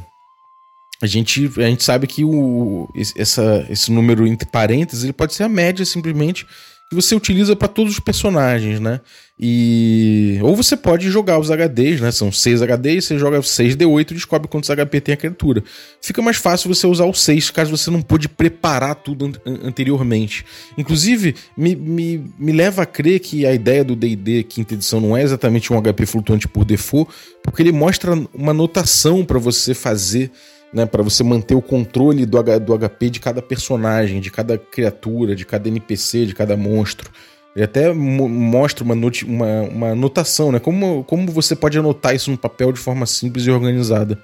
a 1.02 1.06
gente, 1.06 1.50
a 1.56 1.68
gente 1.68 1.82
sabe 1.82 2.06
que 2.06 2.24
o, 2.24 2.88
essa, 3.16 3.66
esse 3.68 3.90
número 3.90 4.26
entre 4.26 4.48
parênteses 4.48 5.04
ele 5.04 5.12
pode 5.12 5.34
ser 5.34 5.42
a 5.42 5.48
média 5.48 5.84
simplesmente 5.84 6.46
você 6.94 7.14
utiliza 7.14 7.56
para 7.56 7.68
todos 7.68 7.94
os 7.94 8.00
personagens, 8.00 8.80
né? 8.80 9.00
E 9.38 10.38
ou 10.42 10.54
você 10.54 10.76
pode 10.76 11.10
jogar 11.10 11.40
os 11.40 11.50
HDs, 11.50 12.00
né? 12.00 12.12
São 12.12 12.30
6 12.30 12.62
HDs, 12.62 13.04
você 13.04 13.18
joga 13.18 13.40
6d8 13.40 14.12
e 14.12 14.14
descobre 14.14 14.46
quantos 14.46 14.70
HP 14.70 15.00
tem 15.00 15.12
a 15.12 15.16
criatura. 15.16 15.64
Fica 16.00 16.22
mais 16.22 16.36
fácil 16.36 16.72
você 16.72 16.86
usar 16.86 17.04
o 17.04 17.12
6 17.12 17.50
caso 17.50 17.76
você 17.76 17.90
não 17.90 18.00
pôde 18.00 18.28
preparar 18.28 18.94
tudo 18.94 19.32
an 19.44 19.58
anteriormente. 19.64 20.44
Inclusive, 20.78 21.34
me, 21.56 21.74
me, 21.74 22.32
me 22.38 22.52
leva 22.52 22.82
a 22.82 22.86
crer 22.86 23.18
que 23.18 23.44
a 23.44 23.52
ideia 23.52 23.82
do 23.82 23.96
D&D 23.96 24.44
quinta 24.44 24.74
edição 24.74 25.00
não 25.00 25.16
é 25.16 25.22
exatamente 25.22 25.72
um 25.72 25.82
HP 25.82 26.06
flutuante 26.06 26.46
por 26.46 26.64
default, 26.64 27.10
porque 27.42 27.60
ele 27.60 27.72
mostra 27.72 28.12
uma 28.32 28.54
notação 28.54 29.24
para 29.24 29.38
você 29.38 29.74
fazer 29.74 30.30
né, 30.75 30.85
para 30.85 31.02
você 31.02 31.23
manter 31.23 31.54
o 31.54 31.62
controle 31.62 32.26
do, 32.26 32.43
do 32.43 32.78
HP 32.78 33.11
de 33.11 33.21
cada 33.21 33.40
personagem, 33.40 34.21
de 34.21 34.31
cada 34.31 34.59
criatura, 34.59 35.37
de 35.37 35.47
cada 35.47 35.69
NPC, 35.69 36.26
de 36.26 36.35
cada 36.35 36.57
monstro. 36.57 37.11
Ele 37.54 37.64
até 37.64 37.93
mostra 37.93 38.83
uma, 38.83 38.95
uma, 38.95 39.62
uma 39.62 39.88
anotação, 39.90 40.50
né? 40.50 40.59
Como, 40.59 41.04
como 41.04 41.31
você 41.31 41.54
pode 41.54 41.78
anotar 41.78 42.12
isso 42.12 42.28
no 42.28 42.37
papel 42.37 42.73
de 42.73 42.81
forma 42.81 43.07
simples 43.07 43.47
e 43.47 43.50
organizada. 43.50 44.19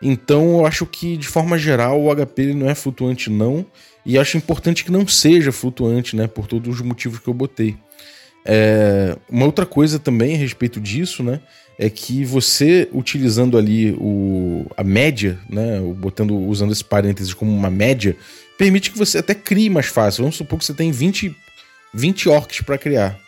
Então 0.00 0.58
eu 0.58 0.66
acho 0.66 0.86
que, 0.86 1.18
de 1.18 1.28
forma 1.28 1.58
geral, 1.58 2.02
o 2.02 2.14
HP 2.14 2.54
não 2.54 2.70
é 2.70 2.74
flutuante, 2.74 3.28
não. 3.28 3.66
E 4.06 4.16
acho 4.16 4.38
importante 4.38 4.82
que 4.82 4.90
não 4.90 5.06
seja 5.06 5.52
flutuante, 5.52 6.16
né? 6.16 6.26
Por 6.26 6.46
todos 6.46 6.76
os 6.76 6.80
motivos 6.80 7.18
que 7.18 7.28
eu 7.28 7.34
botei. 7.34 7.76
É, 8.46 9.14
uma 9.28 9.44
outra 9.44 9.66
coisa 9.66 9.98
também 9.98 10.34
a 10.34 10.38
respeito 10.38 10.80
disso, 10.80 11.22
né? 11.22 11.40
É 11.78 11.90
que 11.90 12.24
você 12.24 12.88
utilizando 12.92 13.58
ali 13.58 13.92
o, 13.98 14.66
a 14.76 14.82
média, 14.82 15.38
né, 15.48 15.80
botando, 15.96 16.36
usando 16.36 16.72
esse 16.72 16.84
parênteses 16.84 17.34
como 17.34 17.52
uma 17.52 17.70
média, 17.70 18.16
permite 18.56 18.90
que 18.90 18.98
você 18.98 19.18
até 19.18 19.34
crie 19.34 19.68
mais 19.68 19.86
fácil. 19.86 20.22
Vamos 20.22 20.36
supor 20.36 20.58
que 20.58 20.64
você 20.64 20.72
tem 20.72 20.90
20, 20.90 21.36
20 21.92 22.28
orcs 22.28 22.60
para 22.62 22.78
criar. 22.78 23.18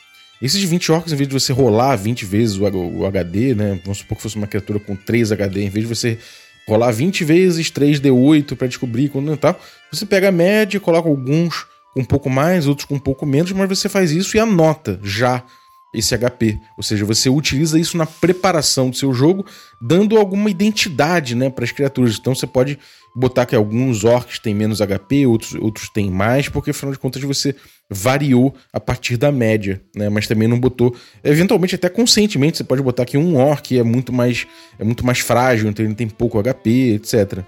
Esses 0.40 0.62
20 0.62 0.92
orcs, 0.92 1.12
em 1.12 1.16
vez 1.16 1.28
de 1.28 1.34
você 1.34 1.52
rolar 1.52 1.96
20 1.96 2.24
vezes 2.24 2.56
o, 2.56 2.62
o 2.62 3.06
HD, 3.06 3.54
né, 3.54 3.80
vamos 3.84 3.98
supor 3.98 4.16
que 4.16 4.22
fosse 4.22 4.36
uma 4.36 4.46
criatura 4.46 4.78
com 4.78 4.96
3 4.96 5.32
HD, 5.32 5.64
em 5.64 5.68
vez 5.68 5.86
de 5.86 5.94
você 5.94 6.18
rolar 6.66 6.90
20 6.92 7.24
vezes 7.24 7.70
3D8 7.70 8.54
para 8.54 8.68
descobrir 8.68 9.08
quando 9.08 9.36
tal, 9.36 9.58
você 9.90 10.06
pega 10.06 10.28
a 10.28 10.32
média, 10.32 10.78
coloca 10.78 11.08
alguns 11.08 11.66
com 11.92 12.00
um 12.00 12.04
pouco 12.04 12.30
mais, 12.30 12.66
outros 12.66 12.86
com 12.86 12.94
um 12.94 13.00
pouco 13.00 13.26
menos, 13.26 13.50
mas 13.52 13.68
você 13.68 13.88
faz 13.88 14.12
isso 14.12 14.36
e 14.36 14.40
anota 14.40 15.00
já 15.02 15.42
esse 15.92 16.16
HP. 16.16 16.58
Ou 16.76 16.82
seja, 16.82 17.04
você 17.04 17.28
utiliza 17.28 17.78
isso 17.78 17.96
na 17.96 18.06
preparação 18.06 18.90
do 18.90 18.96
seu 18.96 19.12
jogo, 19.12 19.44
dando 19.80 20.16
alguma 20.16 20.50
identidade 20.50 21.34
né, 21.34 21.50
para 21.50 21.64
as 21.64 21.72
criaturas. 21.72 22.16
Então 22.18 22.34
você 22.34 22.46
pode 22.46 22.78
botar 23.14 23.46
que 23.46 23.56
alguns 23.56 24.04
orcs 24.04 24.38
têm 24.38 24.54
menos 24.54 24.80
HP, 24.80 25.26
outros, 25.26 25.54
outros 25.54 25.88
têm 25.88 26.10
mais, 26.10 26.48
porque 26.48 26.70
afinal 26.70 26.92
de 26.92 26.98
contas 26.98 27.22
você 27.22 27.54
variou 27.90 28.54
a 28.72 28.78
partir 28.78 29.16
da 29.16 29.32
média, 29.32 29.80
né? 29.96 30.08
Mas 30.08 30.26
também 30.26 30.46
não 30.46 30.60
botou, 30.60 30.94
eventualmente 31.24 31.74
até 31.74 31.88
conscientemente 31.88 32.58
você 32.58 32.64
pode 32.64 32.82
botar 32.82 33.06
que 33.06 33.16
um 33.16 33.36
orc 33.36 33.76
é 33.76 33.82
muito 33.82 34.12
mais 34.12 34.46
é 34.78 34.84
muito 34.84 35.04
mais 35.04 35.20
frágil, 35.20 35.68
então 35.68 35.84
ele 35.84 35.94
tem 35.94 36.06
pouco 36.06 36.40
HP, 36.40 36.94
etc. 36.94 37.42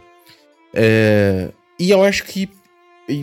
É... 0.74 1.50
E 1.78 1.90
eu 1.90 2.02
acho 2.02 2.24
que 2.24 2.48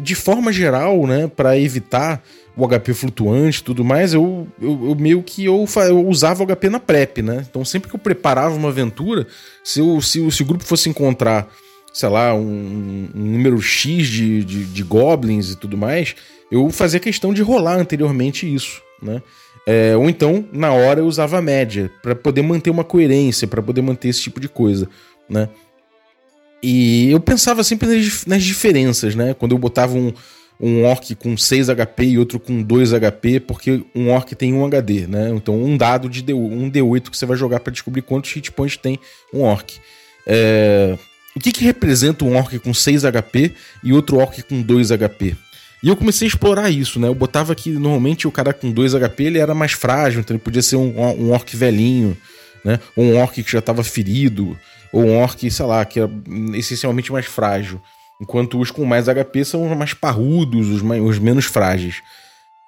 de 0.01 0.15
forma 0.15 0.51
geral, 0.51 1.05
né, 1.07 1.27
para 1.27 1.57
evitar 1.57 2.21
o 2.57 2.67
HP 2.67 2.93
flutuante 2.95 3.63
tudo 3.63 3.85
mais, 3.85 4.13
eu, 4.13 4.47
eu, 4.59 4.87
eu 4.89 4.95
meio 4.95 5.21
que 5.21 5.45
eu, 5.45 5.65
eu, 5.87 6.07
usava 6.07 6.43
o 6.43 6.47
HP 6.47 6.69
na 6.69 6.79
prep, 6.79 7.21
né? 7.21 7.45
Então 7.47 7.63
sempre 7.63 7.87
que 7.87 7.95
eu 7.95 7.99
preparava 7.99 8.55
uma 8.55 8.69
aventura, 8.69 9.27
se, 9.63 9.79
eu, 9.79 10.01
se, 10.01 10.31
se 10.31 10.41
o 10.41 10.45
grupo 10.45 10.63
fosse 10.63 10.89
encontrar, 10.89 11.47
sei 11.93 12.09
lá, 12.09 12.33
um, 12.33 13.09
um 13.13 13.31
número 13.31 13.61
X 13.61 14.07
de, 14.07 14.43
de, 14.43 14.65
de, 14.65 14.83
goblins 14.83 15.51
e 15.51 15.55
tudo 15.55 15.77
mais, 15.77 16.15
eu 16.51 16.67
fazia 16.71 16.99
questão 16.99 17.31
de 17.31 17.43
rolar 17.43 17.77
anteriormente 17.77 18.51
isso, 18.51 18.81
né? 19.01 19.21
É, 19.67 19.95
ou 19.97 20.09
então, 20.09 20.45
na 20.51 20.71
hora, 20.71 21.01
eu 21.01 21.05
usava 21.05 21.37
a 21.37 21.41
média, 21.41 21.91
para 22.01 22.15
poder 22.15 22.41
manter 22.41 22.69
uma 22.69 22.85
coerência, 22.85 23.47
para 23.47 23.61
poder 23.61 23.81
manter 23.81 24.07
esse 24.07 24.21
tipo 24.21 24.39
de 24.39 24.47
coisa, 24.47 24.89
né? 25.29 25.49
E 26.63 27.11
eu 27.11 27.19
pensava 27.19 27.63
sempre 27.63 27.87
nas, 27.87 28.25
nas 28.25 28.43
diferenças, 28.43 29.13
né? 29.13 29.33
Quando 29.33 29.51
eu 29.51 29.57
botava 29.57 29.93
um, 29.95 30.13
um 30.59 30.83
orc 30.85 31.15
com 31.15 31.37
6 31.37 31.67
HP 31.69 32.03
e 32.03 32.19
outro 32.19 32.39
com 32.39 32.61
2 32.61 32.91
HP, 32.93 33.39
porque 33.41 33.83
um 33.93 34.09
orc 34.09 34.33
tem 34.35 34.53
1 34.53 34.65
HD, 34.65 35.07
né? 35.07 35.29
Então 35.29 35.55
um 35.55 35.77
dado 35.77 36.09
de 36.09 36.21
D, 36.21 36.33
um 36.33 36.69
D8 36.69 37.09
que 37.09 37.17
você 37.17 37.25
vai 37.25 37.37
jogar 37.37 37.59
para 37.59 37.71
descobrir 37.71 38.01
quantos 38.01 38.31
hit 38.33 38.51
points 38.51 38.77
tem 38.77 38.99
um 39.33 39.41
orc. 39.41 39.79
É... 40.25 40.97
O 41.35 41.39
que, 41.39 41.51
que 41.51 41.63
representa 41.63 42.25
um 42.25 42.35
orc 42.35 42.57
com 42.59 42.73
6 42.73 43.03
HP 43.03 43.53
e 43.83 43.93
outro 43.93 44.17
orc 44.17 44.41
com 44.41 44.61
2 44.61 44.89
HP? 44.89 45.35
E 45.83 45.89
eu 45.89 45.95
comecei 45.95 46.25
a 46.25 46.29
explorar 46.29 46.71
isso, 46.71 46.99
né? 46.99 47.07
Eu 47.07 47.13
botava 47.13 47.53
que 47.53 47.69
normalmente 47.69 48.27
o 48.27 48.31
cara 48.31 48.51
com 48.51 48.71
2 48.71 48.93
HP 48.93 49.23
ele 49.25 49.37
era 49.37 49.53
mais 49.53 49.73
frágil, 49.73 50.21
então 50.21 50.35
ele 50.35 50.43
podia 50.43 50.63
ser 50.63 50.75
um, 50.75 50.99
um 50.99 51.31
orc 51.31 51.55
velhinho, 51.55 52.17
né? 52.65 52.79
Ou 52.95 53.05
um 53.05 53.21
orc 53.21 53.43
que 53.43 53.51
já 53.51 53.59
estava 53.59 53.83
ferido, 53.83 54.57
ou 54.91 55.03
um 55.03 55.17
orc, 55.17 55.49
sei 55.51 55.65
lá, 55.65 55.85
que 55.85 55.99
era 55.99 56.09
essencialmente 56.55 57.11
mais 57.11 57.27
frágil. 57.27 57.79
Enquanto 58.21 58.59
os 58.59 58.71
com 58.71 58.83
mais 58.85 59.05
HP 59.05 59.45
são 59.45 59.69
os 59.69 59.77
mais 59.77 59.93
parrudos, 59.93 60.69
os, 60.69 60.81
mais, 60.81 61.01
os 61.01 61.19
menos 61.19 61.45
frágeis. 61.45 62.01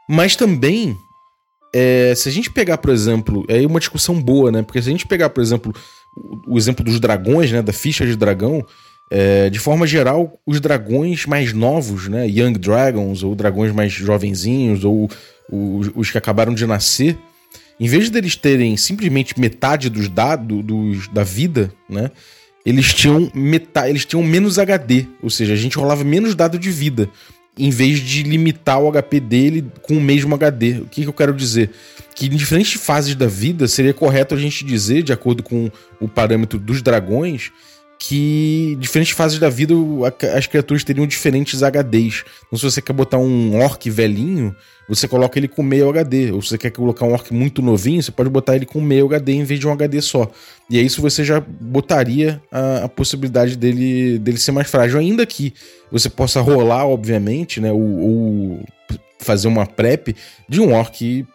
Mas 0.08 0.36
também, 0.36 0.96
é, 1.74 2.14
se 2.16 2.30
a 2.30 2.32
gente 2.32 2.52
pegar, 2.52 2.78
por 2.78 2.92
exemplo, 2.92 3.46
é 3.48 3.66
uma 3.66 3.80
discussão 3.80 4.22
boa, 4.22 4.52
né? 4.52 4.62
Porque 4.62 4.82
se 4.82 4.90
a 4.90 4.92
gente 4.92 5.08
pegar, 5.08 5.30
por 5.30 5.42
exemplo, 5.42 5.74
o, 6.16 6.54
o 6.54 6.58
exemplo 6.58 6.84
dos 6.84 7.00
dragões, 7.00 7.52
né? 7.52 7.62
Da 7.62 7.74
ficha 7.74 8.06
de 8.06 8.16
dragão, 8.16 8.66
é, 9.12 9.50
de 9.50 9.58
forma 9.58 9.88
geral, 9.88 10.40
os 10.46 10.60
dragões 10.60 11.26
mais 11.26 11.52
novos, 11.52 12.08
né? 12.08 12.28
Young 12.28 12.54
Dragons, 12.54 13.24
ou 13.24 13.36
dragões 13.36 13.72
mais 13.74 13.92
jovenzinhos, 13.92 14.84
ou 14.84 15.10
os, 15.52 15.92
os 15.96 16.12
que 16.12 16.18
acabaram 16.18 16.54
de 16.54 16.66
nascer, 16.68 17.18
em 17.80 17.88
vez 17.88 18.10
deles 18.10 18.36
terem 18.36 18.78
simplesmente 18.78 19.40
metade 19.40 19.90
dos 19.90 20.08
dados 20.08 20.64
dos, 20.64 21.08
da 21.08 21.24
vida, 21.24 21.72
né? 21.90 22.12
Eles 22.70 22.94
tinham 22.94 23.32
metade, 23.34 23.90
eles 23.90 24.06
tinham 24.06 24.24
menos 24.24 24.60
HD, 24.60 25.06
ou 25.22 25.30
seja, 25.30 25.54
a 25.54 25.58
gente 25.58 25.78
rolava 25.78 26.04
menos 26.04 26.36
dado 26.36 26.60
de 26.60 26.70
vida, 26.70 27.10
em 27.58 27.70
vez 27.70 28.00
de 28.00 28.24
limitar 28.24 28.80
o 28.80 28.92
HP 28.92 29.20
dele 29.20 29.66
com 29.82 29.96
o 29.96 30.02
mesmo 30.02 30.34
HD. 30.36 30.80
O 30.80 30.86
que, 30.86 31.02
que 31.02 31.08
eu 31.08 31.14
quero 31.14 31.34
dizer? 31.34 31.72
Que 32.16 32.28
em 32.28 32.30
diferentes 32.30 32.80
fases 32.80 33.16
da 33.16 33.28
vida 33.28 33.68
seria 33.68 33.94
correto 33.94 34.36
a 34.36 34.38
gente 34.38 34.64
dizer, 34.64 35.04
de 35.04 35.12
acordo 35.12 35.42
com 35.42 35.72
o 36.00 36.08
parâmetro 36.08 36.60
dos 36.60 36.82
dragões, 36.82 37.52
que 38.00 38.78
diferentes 38.80 39.12
fases 39.12 39.40
da 39.40 39.50
vida 39.50 39.74
as 40.34 40.48
criaturas 40.48 40.86
teriam 40.86 41.06
diferentes 41.06 41.62
HDs. 41.62 42.24
Então, 42.48 42.58
se 42.58 42.64
você 42.64 42.82
quer 42.82 42.94
botar 42.94 43.18
um 43.18 43.60
orc 43.60 43.90
velhinho, 43.90 44.56
você 44.88 45.06
coloca 45.06 45.38
ele 45.38 45.50
com 45.50 45.62
meio 45.62 45.90
HD. 45.90 46.32
Ou 46.32 46.42
se 46.42 46.50
você 46.50 46.58
quer 46.58 46.72
colocar 46.72 47.06
um 47.06 47.12
orc 47.12 47.34
muito 47.34 47.62
novinho, 47.62 48.02
você 48.02 48.10
pode 48.10 48.30
botar 48.30 48.56
ele 48.56 48.66
com 48.66 48.80
meio 48.80 49.06
HD 49.06 49.34
em 49.34 49.44
vez 49.44 49.60
de 49.60 49.68
um 49.68 49.72
HD 49.74 50.02
só. 50.02 50.32
E 50.70 50.80
aí 50.80 50.86
isso 50.86 51.02
você 51.02 51.26
já 51.26 51.42
botaria 51.42 52.42
a, 52.50 52.86
a 52.86 52.90
possibilidade 52.90 53.58
dele, 53.58 54.18
dele 54.18 54.38
ser 54.38 54.54
mais 54.54 54.72
frágil. 54.72 54.98
Ainda 54.98 55.26
que 55.26 55.54
você 55.92 56.10
possa 56.10 56.40
rolar, 56.40 56.88
obviamente, 56.88 57.60
né? 57.60 57.70
Ou, 57.70 58.00
ou 58.00 58.66
fazer 59.20 59.50
uma 59.50 59.68
prep 59.68 60.16
de 60.48 60.62
um 60.62 60.74
orc, 60.74 61.28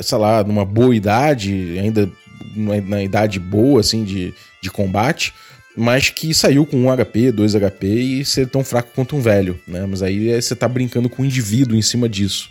sei 0.00 0.18
lá, 0.18 0.42
numa 0.42 0.64
boa 0.64 0.96
idade, 0.96 1.78
ainda 1.78 2.10
na 2.56 3.02
idade 3.02 3.38
boa, 3.38 3.80
assim, 3.80 4.04
de, 4.04 4.32
de 4.62 4.70
combate 4.70 5.34
mas 5.78 6.10
que 6.10 6.34
saiu 6.34 6.66
com 6.66 6.88
1 6.88 6.96
HP, 6.96 7.30
2 7.30 7.54
HP 7.54 7.86
e 7.86 8.24
ser 8.24 8.48
tão 8.48 8.64
fraco 8.64 8.90
quanto 8.92 9.14
um 9.14 9.20
velho, 9.20 9.60
né? 9.66 9.86
Mas 9.86 10.02
aí 10.02 10.28
é, 10.28 10.40
você 10.40 10.56
tá 10.56 10.66
brincando 10.66 11.08
com 11.08 11.22
o 11.22 11.24
indivíduo 11.24 11.76
em 11.76 11.82
cima 11.82 12.08
disso. 12.08 12.50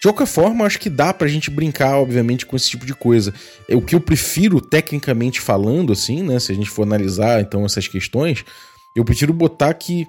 De 0.00 0.08
qualquer 0.08 0.26
forma, 0.26 0.66
acho 0.66 0.80
que 0.80 0.90
dá 0.90 1.14
pra 1.14 1.28
gente 1.28 1.48
brincar, 1.48 1.96
obviamente, 1.98 2.44
com 2.44 2.56
esse 2.56 2.68
tipo 2.68 2.84
de 2.84 2.92
coisa. 2.92 3.32
O 3.68 3.80
que 3.80 3.94
eu 3.94 4.00
prefiro, 4.00 4.60
tecnicamente 4.60 5.40
falando, 5.40 5.92
assim, 5.92 6.24
né? 6.24 6.40
Se 6.40 6.50
a 6.50 6.54
gente 6.56 6.68
for 6.68 6.82
analisar, 6.82 7.40
então, 7.40 7.64
essas 7.64 7.86
questões, 7.86 8.44
eu 8.96 9.04
prefiro 9.04 9.32
botar 9.32 9.72
que 9.74 10.08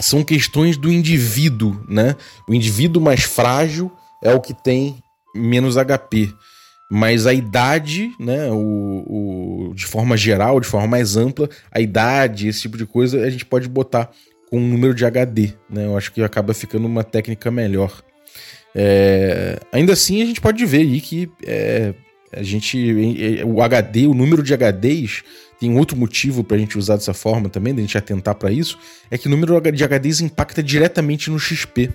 são 0.00 0.22
questões 0.22 0.76
do 0.76 0.92
indivíduo, 0.92 1.84
né? 1.88 2.14
O 2.48 2.54
indivíduo 2.54 3.02
mais 3.02 3.24
frágil 3.24 3.90
é 4.22 4.32
o 4.32 4.40
que 4.40 4.54
tem 4.54 5.02
menos 5.34 5.74
HP. 5.74 6.32
Mas 6.90 7.26
a 7.26 7.32
idade, 7.32 8.12
né, 8.20 8.50
o, 8.50 9.70
o, 9.70 9.74
de 9.74 9.86
forma 9.86 10.16
geral, 10.16 10.60
de 10.60 10.66
forma 10.66 10.86
mais 10.86 11.16
ampla, 11.16 11.48
a 11.70 11.80
idade, 11.80 12.48
esse 12.48 12.62
tipo 12.62 12.76
de 12.76 12.86
coisa, 12.86 13.24
a 13.24 13.30
gente 13.30 13.44
pode 13.44 13.68
botar 13.68 14.10
com 14.50 14.58
um 14.58 14.68
número 14.68 14.94
de 14.94 15.04
HD, 15.04 15.52
né? 15.68 15.86
Eu 15.86 15.96
acho 15.96 16.12
que 16.12 16.22
acaba 16.22 16.52
ficando 16.52 16.86
uma 16.86 17.02
técnica 17.02 17.50
melhor. 17.50 18.02
É, 18.74 19.58
ainda 19.72 19.92
assim, 19.92 20.22
a 20.22 20.26
gente 20.26 20.40
pode 20.40 20.64
ver 20.66 20.82
aí 20.82 21.00
que 21.00 21.30
é, 21.46 21.94
a 22.32 22.42
gente, 22.42 22.78
o 23.44 23.62
HD, 23.62 24.06
o 24.06 24.14
número 24.14 24.42
de 24.42 24.54
HDs, 24.54 25.22
tem 25.58 25.76
outro 25.78 25.96
motivo 25.96 26.44
para 26.44 26.56
a 26.56 26.60
gente 26.60 26.76
usar 26.76 26.96
dessa 26.96 27.14
forma 27.14 27.48
também, 27.48 27.74
da 27.74 27.80
gente 27.80 27.96
atentar 27.96 28.34
para 28.34 28.50
isso, 28.50 28.78
é 29.10 29.16
que 29.16 29.26
o 29.26 29.30
número 29.30 29.58
de 29.72 29.84
HDs 29.84 30.20
impacta 30.20 30.62
diretamente 30.62 31.30
no 31.30 31.38
XP 31.38 31.90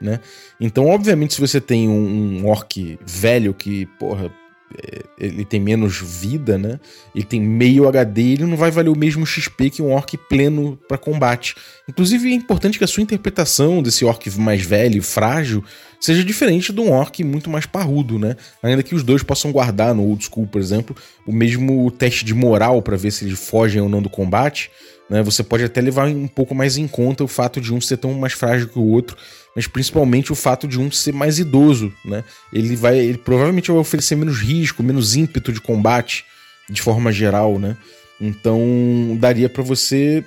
né? 0.00 0.20
Então, 0.60 0.86
obviamente, 0.86 1.34
se 1.34 1.40
você 1.40 1.60
tem 1.60 1.88
um, 1.88 2.40
um 2.40 2.46
orc 2.46 2.98
velho 3.04 3.52
que, 3.54 3.86
porra, 3.98 4.32
é, 4.76 5.02
ele 5.18 5.44
tem 5.44 5.58
menos 5.58 5.98
vida, 5.98 6.58
né? 6.58 6.78
Ele 7.14 7.24
tem 7.24 7.40
meio 7.40 7.88
HD, 7.88 8.22
ele 8.22 8.44
não 8.44 8.56
vai 8.56 8.70
valer 8.70 8.90
o 8.90 8.98
mesmo 8.98 9.24
XP 9.24 9.70
que 9.70 9.82
um 9.82 9.92
orc 9.92 10.16
pleno 10.28 10.78
para 10.86 10.98
combate. 10.98 11.54
Inclusive 11.88 12.30
é 12.30 12.34
importante 12.34 12.76
que 12.76 12.84
a 12.84 12.88
sua 12.88 13.02
interpretação 13.02 13.82
desse 13.82 14.04
orc 14.04 14.28
mais 14.38 14.62
velho, 14.62 15.02
frágil, 15.02 15.64
seja 15.98 16.22
diferente 16.22 16.72
de 16.72 16.80
um 16.80 16.92
orc 16.92 17.24
muito 17.24 17.48
mais 17.48 17.64
parrudo, 17.64 18.18
né? 18.18 18.36
Ainda 18.62 18.82
que 18.82 18.94
os 18.94 19.02
dois 19.02 19.22
possam 19.22 19.50
guardar 19.50 19.94
no 19.94 20.04
old 20.04 20.22
school, 20.24 20.46
por 20.46 20.60
exemplo, 20.60 20.94
o 21.26 21.32
mesmo 21.32 21.90
teste 21.90 22.24
de 22.24 22.34
moral 22.34 22.82
para 22.82 22.96
ver 22.96 23.10
se 23.10 23.24
eles 23.24 23.38
fogem 23.38 23.80
ou 23.80 23.88
não 23.88 24.02
do 24.02 24.10
combate. 24.10 24.70
Né? 25.08 25.22
Você 25.22 25.42
pode 25.42 25.64
até 25.64 25.80
levar 25.80 26.06
um 26.08 26.28
pouco 26.28 26.54
mais 26.54 26.76
em 26.76 26.86
conta 26.86 27.24
o 27.24 27.28
fato 27.28 27.60
de 27.60 27.72
um 27.72 27.80
ser 27.80 27.96
tão 27.96 28.12
mais 28.14 28.32
frágil 28.32 28.68
que 28.68 28.78
o 28.78 28.84
outro, 28.84 29.16
mas 29.56 29.66
principalmente 29.66 30.30
o 30.30 30.34
fato 30.34 30.68
de 30.68 30.78
um 30.78 30.90
ser 30.90 31.12
mais 31.12 31.38
idoso, 31.38 31.92
né? 32.04 32.22
Ele 32.52 32.76
vai, 32.76 32.98
ele 32.98 33.18
provavelmente 33.18 33.70
vai 33.70 33.80
oferecer 33.80 34.16
menos 34.16 34.38
risco, 34.38 34.82
menos 34.82 35.16
ímpeto 35.16 35.52
de 35.52 35.60
combate, 35.60 36.24
de 36.68 36.82
forma 36.82 37.10
geral, 37.10 37.58
né? 37.58 37.76
Então 38.20 39.16
daria 39.18 39.48
para 39.48 39.62
você 39.62 40.24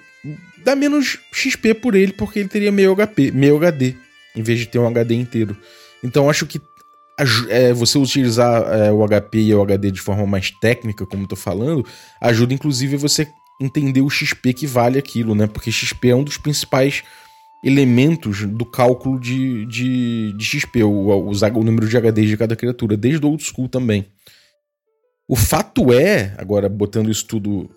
dar 0.63 0.75
menos 0.75 1.19
XP 1.31 1.75
por 1.75 1.95
ele, 1.95 2.13
porque 2.13 2.39
ele 2.39 2.49
teria 2.49 2.71
meio 2.71 2.95
HP, 2.95 3.31
meio 3.31 3.57
HD, 3.57 3.95
em 4.35 4.41
vez 4.41 4.59
de 4.59 4.67
ter 4.67 4.79
um 4.79 4.87
HD 4.87 5.15
inteiro. 5.15 5.55
Então 6.03 6.29
acho 6.29 6.45
que 6.45 6.59
é, 7.49 7.71
você 7.73 7.97
utilizar 7.97 8.63
é, 8.73 8.91
o 8.91 9.05
HP 9.07 9.39
e 9.39 9.53
o 9.53 9.61
HD 9.61 9.91
de 9.91 10.01
forma 10.01 10.25
mais 10.25 10.49
técnica, 10.51 11.05
como 11.05 11.23
eu 11.23 11.27
tô 11.27 11.35
falando, 11.35 11.85
ajuda 12.19 12.53
inclusive 12.53 12.97
você 12.97 13.27
entender 13.61 14.01
o 14.01 14.09
XP 14.09 14.53
que 14.53 14.67
vale 14.67 14.97
aquilo, 14.97 15.35
né? 15.35 15.47
Porque 15.47 15.71
XP 15.71 16.09
é 16.09 16.15
um 16.15 16.23
dos 16.23 16.37
principais 16.37 17.03
elementos 17.63 18.43
do 18.43 18.65
cálculo 18.65 19.19
de, 19.19 19.65
de, 19.67 20.33
de 20.33 20.45
XP, 20.45 20.83
o, 20.83 20.89
o, 20.89 21.29
o 21.29 21.63
número 21.63 21.87
de 21.87 21.95
HDs 21.95 22.29
de 22.29 22.37
cada 22.37 22.55
criatura, 22.55 22.97
desde 22.97 23.23
o 23.25 23.29
old 23.29 23.43
school 23.43 23.69
também. 23.69 24.07
O 25.27 25.35
fato 25.35 25.93
é, 25.93 26.33
agora 26.37 26.67
botando 26.67 27.11
isso 27.11 27.25
tudo 27.25 27.69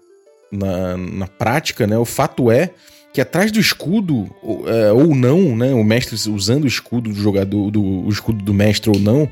na, 0.50 0.96
na 0.96 1.26
prática, 1.26 1.86
né? 1.86 1.98
O 1.98 2.04
fato 2.04 2.50
é 2.50 2.70
que 3.12 3.20
atrás 3.20 3.52
do 3.52 3.60
escudo, 3.60 4.28
ou, 4.42 4.68
é, 4.68 4.92
ou 4.92 5.14
não, 5.14 5.54
né? 5.54 5.72
O 5.74 5.84
mestre 5.84 6.16
usando 6.30 6.64
o 6.64 6.68
escudo 6.68 7.10
do 7.10 7.14
jogador, 7.14 7.70
do, 7.70 7.82
o 7.82 8.08
escudo 8.08 8.42
do 8.42 8.54
mestre 8.54 8.90
ou 8.90 8.98
não, 8.98 9.30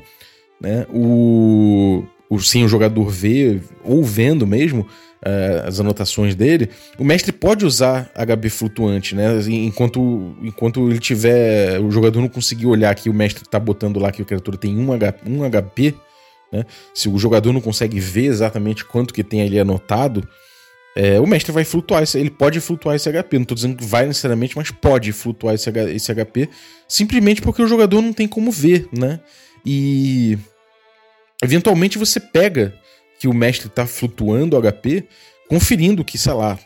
né? 0.61 0.85
O, 0.89 2.03
o, 2.33 2.65
o 2.65 2.67
jogador 2.67 3.09
vê, 3.09 3.59
ou 3.83 4.03
vendo 4.03 4.45
mesmo, 4.45 4.81
uh, 4.81 5.67
as 5.67 5.79
anotações 5.79 6.35
dele, 6.35 6.69
o 6.97 7.03
mestre 7.03 7.31
pode 7.31 7.65
usar 7.65 8.11
HB 8.15 8.49
flutuante, 8.49 9.15
né? 9.15 9.39
Enquanto, 9.47 10.35
enquanto 10.41 10.89
ele 10.89 10.99
tiver. 10.99 11.79
O 11.79 11.89
jogador 11.91 12.21
não 12.21 12.29
conseguir 12.29 12.65
olhar 12.65 12.93
que 12.95 13.09
o 13.09 13.13
mestre 13.13 13.43
tá 13.49 13.59
botando 13.59 13.99
lá 13.99 14.11
que 14.11 14.21
a 14.21 14.25
criatura 14.25 14.57
tem 14.57 14.77
1 14.77 14.93
H, 14.93 15.15
um 15.25 15.49
HP, 15.49 15.95
né? 16.51 16.65
Se 16.93 17.09
o 17.09 17.17
jogador 17.17 17.53
não 17.53 17.61
consegue 17.61 17.99
ver 17.99 18.25
exatamente 18.25 18.85
quanto 18.85 19.13
que 19.13 19.23
tem 19.23 19.41
ali 19.41 19.59
anotado, 19.59 20.27
é, 20.95 21.19
o 21.19 21.25
mestre 21.25 21.51
vai 21.51 21.63
flutuar, 21.63 22.03
ele 22.13 22.29
pode 22.29 22.59
flutuar 22.59 22.95
esse 22.95 23.11
HP. 23.11 23.39
Não 23.39 23.45
tô 23.45 23.55
dizendo 23.55 23.77
que 23.77 23.83
vai 23.83 24.05
necessariamente, 24.05 24.55
mas 24.55 24.69
pode 24.69 25.11
flutuar 25.11 25.55
esse, 25.55 25.69
esse 25.69 26.13
HP, 26.13 26.49
simplesmente 26.87 27.41
porque 27.41 27.63
o 27.63 27.67
jogador 27.67 28.01
não 28.01 28.13
tem 28.13 28.27
como 28.27 28.51
ver, 28.51 28.87
né? 28.95 29.19
E 29.65 30.37
eventualmente 31.43 31.97
você 31.97 32.19
pega 32.19 32.73
que 33.19 33.27
o 33.27 33.33
mestre 33.33 33.69
tá 33.69 33.85
flutuando 33.85 34.57
o 34.57 34.61
HP, 34.61 35.05
conferindo 35.47 36.03
que, 36.03 36.17
sei 36.17 36.33
lá, 36.33 36.57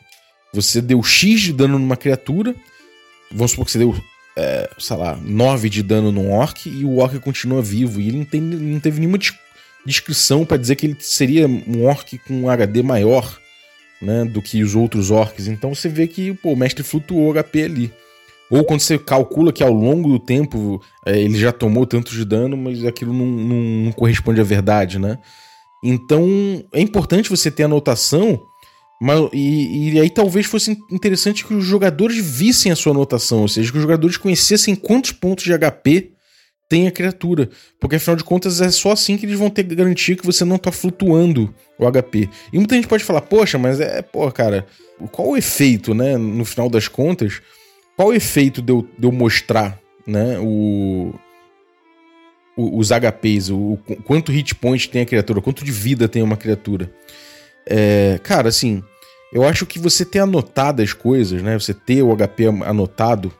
você 0.53 0.81
deu 0.81 1.03
X 1.03 1.41
de 1.41 1.53
dano 1.53 1.77
numa 1.77 1.97
criatura, 1.97 2.55
vamos 3.31 3.51
supor 3.51 3.65
que 3.65 3.71
você 3.71 3.79
deu, 3.79 3.95
é, 4.35 4.69
sei 4.79 4.97
lá, 4.97 5.15
9 5.15 5.69
de 5.69 5.83
dano 5.83 6.11
num 6.11 6.31
orc 6.31 6.67
e 6.67 6.85
o 6.85 6.97
orc 6.97 7.19
continua 7.19 7.61
vivo 7.61 7.99
e 7.99 8.07
ele 8.07 8.17
não, 8.17 8.25
tem, 8.25 8.41
não 8.41 8.79
teve 8.79 8.99
nenhuma 8.99 9.19
descrição 9.85 10.45
para 10.45 10.57
dizer 10.57 10.75
que 10.75 10.87
ele 10.87 10.97
seria 10.99 11.47
um 11.47 11.85
orc 11.85 12.17
com 12.19 12.41
um 12.41 12.49
HD 12.49 12.81
maior 12.81 13.39
né, 14.01 14.25
do 14.25 14.41
que 14.41 14.63
os 14.63 14.75
outros 14.75 15.11
orcs. 15.11 15.47
Então 15.47 15.73
você 15.73 15.89
vê 15.89 16.07
que 16.07 16.33
pô, 16.33 16.53
o 16.53 16.57
mestre 16.57 16.83
flutuou 16.83 17.31
o 17.31 17.43
HP 17.43 17.63
ali. 17.63 17.93
Ou 18.49 18.63
quando 18.63 18.79
você 18.79 18.97
calcula 18.97 19.51
que 19.51 19.63
ao 19.63 19.73
longo 19.73 20.09
do 20.09 20.19
tempo 20.19 20.81
é, 21.05 21.19
ele 21.19 21.37
já 21.37 21.51
tomou 21.51 21.85
tanto 21.85 22.11
de 22.11 22.23
dano, 22.23 22.55
mas 22.55 22.83
aquilo 22.85 23.13
não, 23.13 23.25
não, 23.25 23.61
não 23.85 23.91
corresponde 23.91 24.39
à 24.39 24.43
verdade, 24.43 24.97
né? 24.97 25.17
Então 25.83 26.25
é 26.73 26.81
importante 26.81 27.29
você 27.29 27.51
ter 27.51 27.63
anotação, 27.63 28.41
mas, 29.01 29.29
e, 29.33 29.93
e 29.93 29.99
aí 29.99 30.09
talvez 30.09 30.45
fosse 30.45 30.77
interessante 30.89 31.45
que 31.45 31.53
os 31.53 31.65
jogadores 31.65 32.17
vissem 32.17 32.71
a 32.71 32.75
sua 32.75 32.93
anotação, 32.93 33.41
ou 33.41 33.47
seja, 33.47 33.71
que 33.71 33.77
os 33.77 33.83
jogadores 33.83 34.17
conhecessem 34.17 34.75
quantos 34.75 35.11
pontos 35.11 35.43
de 35.43 35.53
HP 35.53 36.13
tem 36.69 36.87
a 36.87 36.91
criatura. 36.91 37.49
Porque 37.79 37.95
afinal 37.95 38.15
de 38.15 38.23
contas 38.23 38.59
é 38.61 38.69
só 38.71 38.91
assim 38.91 39.17
que 39.17 39.25
eles 39.25 39.37
vão 39.37 39.49
ter 39.49 39.63
garantia 39.63 40.15
que 40.15 40.25
você 40.25 40.43
não 40.43 40.57
tá 40.57 40.71
flutuando 40.71 41.53
o 41.77 41.89
HP. 41.89 42.29
E 42.51 42.57
muita 42.57 42.75
gente 42.75 42.87
pode 42.87 43.03
falar, 43.03 43.21
poxa, 43.21 43.57
mas 43.57 43.79
é, 43.79 44.01
pô, 44.01 44.29
cara, 44.31 44.65
qual 45.11 45.29
o 45.29 45.37
efeito, 45.37 45.93
né? 45.93 46.17
No 46.17 46.43
final 46.43 46.69
das 46.69 46.87
contas, 46.87 47.41
qual 47.97 48.09
o 48.09 48.13
efeito 48.13 48.61
de 48.61 48.71
eu, 48.71 48.87
de 48.97 49.07
eu 49.07 49.11
mostrar, 49.11 49.79
né? 50.05 50.37
O, 50.39 51.13
os 52.55 52.89
HPs, 52.91 53.49
o, 53.49 53.79
quanto 54.05 54.31
hit 54.31 54.53
point 54.53 54.87
tem 54.87 55.01
a 55.01 55.05
criatura, 55.05 55.41
quanto 55.41 55.65
de 55.65 55.71
vida 55.71 56.07
tem 56.07 56.21
uma 56.21 56.37
criatura. 56.37 56.93
É, 57.65 58.19
cara, 58.23 58.49
assim, 58.49 58.83
eu 59.33 59.43
acho 59.43 59.65
que 59.65 59.79
você 59.79 60.05
ter 60.05 60.19
anotado 60.19 60.83
as 60.83 60.93
coisas, 60.93 61.41
né? 61.41 61.57
Você 61.59 61.73
ter 61.73 62.03
o 62.03 62.15
HP 62.15 62.45
anotado. 62.63 63.33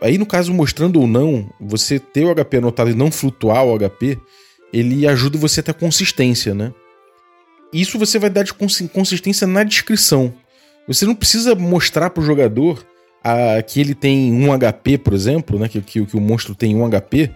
Aí, 0.00 0.16
no 0.16 0.26
caso, 0.26 0.54
mostrando 0.54 0.98
ou 0.98 1.06
não, 1.06 1.48
você 1.60 1.98
ter 1.98 2.24
o 2.24 2.34
HP 2.34 2.56
anotado 2.56 2.90
e 2.90 2.94
não 2.94 3.12
flutuar 3.12 3.62
o 3.64 3.78
HP, 3.78 4.18
ele 4.72 5.06
ajuda 5.06 5.36
você 5.36 5.60
a 5.60 5.62
ter 5.62 5.74
consistência, 5.74 6.54
né? 6.54 6.72
Isso 7.72 7.98
você 7.98 8.18
vai 8.18 8.30
dar 8.30 8.42
de 8.42 8.54
consistência 8.54 9.46
na 9.46 9.62
descrição. 9.64 10.32
Você 10.88 11.04
não 11.04 11.14
precisa 11.14 11.54
mostrar 11.54 12.08
pro 12.08 12.24
jogador 12.24 12.82
a, 13.32 13.62
que 13.62 13.80
ele 13.80 13.94
tem 13.94 14.32
um 14.32 14.56
HP, 14.56 14.98
por 14.98 15.12
exemplo, 15.12 15.58
né? 15.58 15.68
Que, 15.68 15.80
que, 15.80 16.04
que 16.04 16.16
o 16.16 16.20
monstro 16.20 16.54
tem 16.54 16.74
um 16.74 16.88
HP 16.88 17.30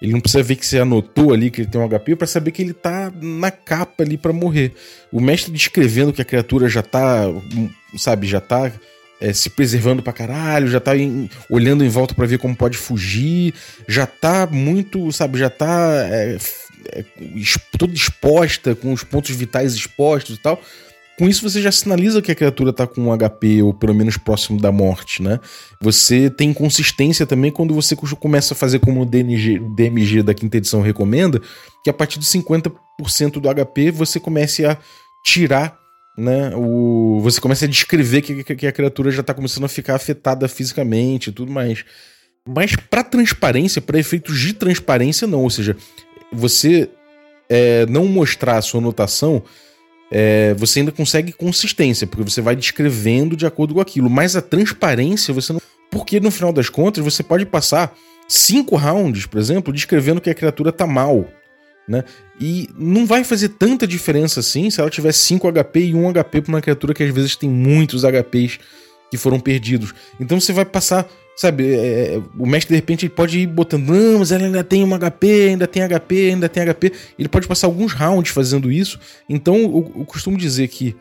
ele 0.00 0.12
não 0.12 0.20
precisa 0.20 0.42
ver 0.42 0.56
que 0.56 0.64
você 0.64 0.78
anotou 0.78 1.32
ali 1.32 1.50
que 1.50 1.60
ele 1.60 1.68
tem 1.68 1.80
um 1.80 1.88
HP 1.88 2.16
para 2.16 2.26
saber 2.26 2.52
que 2.52 2.62
ele 2.62 2.72
tá 2.72 3.12
na 3.20 3.50
capa 3.50 4.02
ali 4.02 4.16
para 4.16 4.32
morrer. 4.32 4.72
O 5.12 5.20
mestre 5.20 5.52
descrevendo 5.52 6.12
que 6.12 6.22
a 6.22 6.24
criatura 6.24 6.68
já 6.68 6.82
tá, 6.82 7.24
sabe, 7.98 8.26
já 8.26 8.40
tá 8.40 8.72
é, 9.20 9.32
se 9.34 9.50
preservando 9.50 10.02
pra 10.02 10.12
caralho, 10.12 10.68
já 10.68 10.80
tá 10.80 10.96
em, 10.96 11.28
olhando 11.50 11.84
em 11.84 11.88
volta 11.88 12.14
para 12.14 12.26
ver 12.26 12.38
como 12.38 12.56
pode 12.56 12.78
fugir, 12.78 13.52
já 13.86 14.06
tá 14.06 14.46
muito, 14.50 15.12
sabe, 15.12 15.38
já 15.38 15.50
tá 15.50 15.92
é, 16.10 16.38
é, 16.92 17.04
toda 17.76 17.92
exposta, 17.92 18.74
com 18.74 18.94
os 18.94 19.04
pontos 19.04 19.36
vitais 19.36 19.74
expostos 19.74 20.36
e 20.36 20.40
tal. 20.40 20.62
Com 21.20 21.28
isso 21.28 21.46
você 21.46 21.60
já 21.60 21.70
sinaliza 21.70 22.22
que 22.22 22.32
a 22.32 22.34
criatura 22.34 22.72
tá 22.72 22.86
com 22.86 23.02
um 23.02 23.14
HP 23.14 23.60
ou 23.60 23.74
pelo 23.74 23.94
menos 23.94 24.16
próximo 24.16 24.58
da 24.58 24.72
morte, 24.72 25.22
né? 25.22 25.38
Você 25.82 26.30
tem 26.30 26.50
consistência 26.50 27.26
também 27.26 27.50
quando 27.50 27.74
você 27.74 27.94
começa 27.94 28.54
a 28.54 28.56
fazer 28.56 28.78
como 28.78 29.02
o 29.02 29.04
DMG, 29.04 29.58
DMG 29.76 30.22
da 30.22 30.32
quinta 30.32 30.56
edição 30.56 30.80
recomenda, 30.80 31.38
que 31.84 31.90
a 31.90 31.92
partir 31.92 32.18
de 32.18 32.24
50% 32.24 33.32
do 33.32 33.54
HP 33.54 33.90
você 33.90 34.18
comece 34.18 34.64
a 34.64 34.78
tirar 35.22 35.78
né, 36.16 36.56
o, 36.56 37.20
você 37.20 37.38
começa 37.38 37.66
a 37.66 37.68
descrever 37.68 38.22
que, 38.22 38.42
que, 38.42 38.56
que 38.56 38.66
a 38.66 38.72
criatura 38.72 39.10
já 39.10 39.20
está 39.20 39.34
começando 39.34 39.64
a 39.64 39.68
ficar 39.68 39.96
afetada 39.96 40.48
fisicamente 40.48 41.28
e 41.28 41.32
tudo 41.34 41.52
mais. 41.52 41.84
Mas 42.48 42.74
para 42.74 43.04
transparência, 43.04 43.82
para 43.82 43.98
efeitos 43.98 44.40
de 44.40 44.54
transparência, 44.54 45.28
não. 45.28 45.42
Ou 45.42 45.50
seja, 45.50 45.76
você 46.32 46.88
é, 47.46 47.84
não 47.84 48.06
mostrar 48.06 48.56
a 48.56 48.62
sua 48.62 48.80
anotação 48.80 49.42
é, 50.10 50.54
você 50.54 50.80
ainda 50.80 50.90
consegue 50.90 51.32
consistência, 51.32 52.06
porque 52.06 52.28
você 52.28 52.40
vai 52.40 52.56
descrevendo 52.56 53.36
de 53.36 53.46
acordo 53.46 53.74
com 53.74 53.80
aquilo. 53.80 54.10
Mas 54.10 54.34
a 54.34 54.42
transparência 54.42 55.32
você 55.32 55.52
não. 55.52 55.60
Porque 55.90 56.20
no 56.20 56.30
final 56.30 56.52
das 56.52 56.68
contas 56.68 57.04
você 57.04 57.22
pode 57.22 57.46
passar 57.46 57.94
cinco 58.28 58.76
rounds, 58.76 59.26
por 59.26 59.38
exemplo, 59.38 59.72
descrevendo 59.72 60.20
que 60.20 60.30
a 60.30 60.34
criatura 60.34 60.72
tá 60.72 60.86
mal. 60.86 61.26
Né? 61.88 62.04
E 62.40 62.68
não 62.78 63.04
vai 63.04 63.24
fazer 63.24 63.50
tanta 63.50 63.86
diferença 63.86 64.40
assim 64.40 64.70
se 64.70 64.80
ela 64.80 64.88
tiver 64.88 65.12
5 65.12 65.52
HP 65.52 65.80
e 65.86 65.94
1 65.94 66.12
HP 66.12 66.42
pra 66.42 66.48
uma 66.48 66.60
criatura 66.60 66.94
que 66.94 67.02
às 67.02 67.12
vezes 67.12 67.34
tem 67.34 67.50
muitos 67.50 68.04
HPs 68.04 68.60
que 69.10 69.16
foram 69.16 69.40
perdidos. 69.40 69.92
Então 70.20 70.38
você 70.40 70.52
vai 70.52 70.64
passar, 70.64 71.08
sabe, 71.40 71.74
é, 71.74 72.16
é 72.16 72.22
o 72.38 72.44
mestre 72.44 72.74
de 72.74 72.76
repente 72.76 73.06
ele 73.06 73.14
pode 73.14 73.38
ir 73.38 73.46
botando, 73.46 73.86
não, 73.86 74.18
mas 74.18 74.30
ela 74.30 74.44
ainda 74.44 74.62
tem 74.62 74.84
um 74.84 74.98
HP, 74.98 75.48
ainda 75.48 75.66
tem 75.66 75.82
HP, 75.82 76.30
ainda 76.32 76.48
tem 76.50 76.62
HP. 76.62 76.92
Ele 77.18 77.28
pode 77.30 77.48
passar 77.48 77.66
alguns 77.66 77.94
rounds 77.94 78.30
fazendo 78.30 78.70
isso. 78.70 79.00
Então 79.26 79.56
eu, 79.56 79.92
eu 80.00 80.04
costumo 80.04 80.36
dizer 80.36 80.68
que 80.68 80.94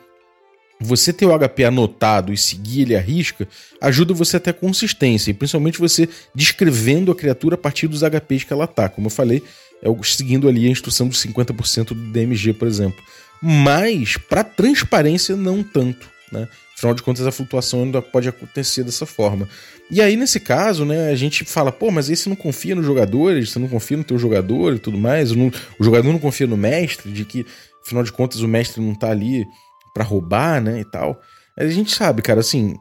você 0.80 1.12
ter 1.12 1.26
o 1.26 1.38
HP 1.38 1.66
anotado 1.66 2.32
e 2.32 2.38
seguir 2.38 2.84
ele 2.84 2.96
à 2.96 3.02
risca 3.02 3.50
ajuda 3.82 4.14
você 4.14 4.38
a 4.38 4.40
ter 4.40 4.54
consistência, 4.54 5.32
e 5.32 5.34
principalmente 5.34 5.78
você 5.78 6.08
descrevendo 6.34 7.12
a 7.12 7.16
criatura 7.16 7.56
a 7.56 7.58
partir 7.58 7.90
dos 7.90 8.02
HPs 8.02 8.46
que 8.46 8.54
ela 8.54 8.66
tá. 8.66 8.88
Como 8.88 9.08
eu 9.08 9.12
falei, 9.12 9.44
é 9.84 9.90
seguindo 10.04 10.48
ali 10.48 10.68
a 10.68 10.72
instrução 10.72 11.10
dos 11.10 11.22
50% 11.22 11.88
do 11.88 11.96
DMG, 12.14 12.54
por 12.54 12.66
exemplo. 12.66 13.04
Mas, 13.42 14.16
para 14.16 14.42
transparência, 14.42 15.36
não 15.36 15.62
tanto. 15.62 16.10
Né? 16.32 16.48
Afinal 16.80 16.94
de 16.94 17.04
contas, 17.04 17.28
a 17.28 17.32
flutuação 17.32 17.84
ainda 17.84 18.02
pode 18.02 18.30
acontecer 18.30 18.86
dessa 18.86 19.06
forma. 19.06 19.50
E 19.92 20.02
aí, 20.02 20.16
nesse 20.16 20.40
caso, 20.40 20.86
né, 20.86 21.10
a 21.10 21.16
gente 21.16 21.44
fala, 21.44 21.74
pô, 21.74 21.92
mas 21.92 22.10
aí 22.10 22.16
você 22.16 22.30
não 22.30 22.38
confia 22.38 22.74
nos 22.74 22.86
jogadores, 22.86 23.52
você 23.52 23.60
não 23.60 23.68
confia 23.68 23.98
no 23.98 24.04
teu 24.06 24.18
jogador 24.18 24.76
e 24.76 24.80
tudo 24.80 24.98
mais, 24.98 25.34
o 25.34 25.52
jogador 25.82 26.10
não 26.10 26.20
confia 26.20 26.48
no 26.48 26.56
mestre, 26.56 27.12
de 27.12 27.26
que, 27.26 27.46
afinal 27.86 28.02
de 28.02 28.14
contas, 28.14 28.40
o 28.40 28.48
mestre 28.48 28.82
não 28.82 28.96
tá 28.96 29.12
ali 29.12 29.46
para 29.94 30.06
roubar, 30.06 30.62
né, 30.62 30.80
e 30.80 30.86
tal. 30.86 31.20
A 31.58 31.68
gente 31.68 31.94
sabe, 31.94 32.22
cara, 32.22 32.40
assim, 32.40 32.78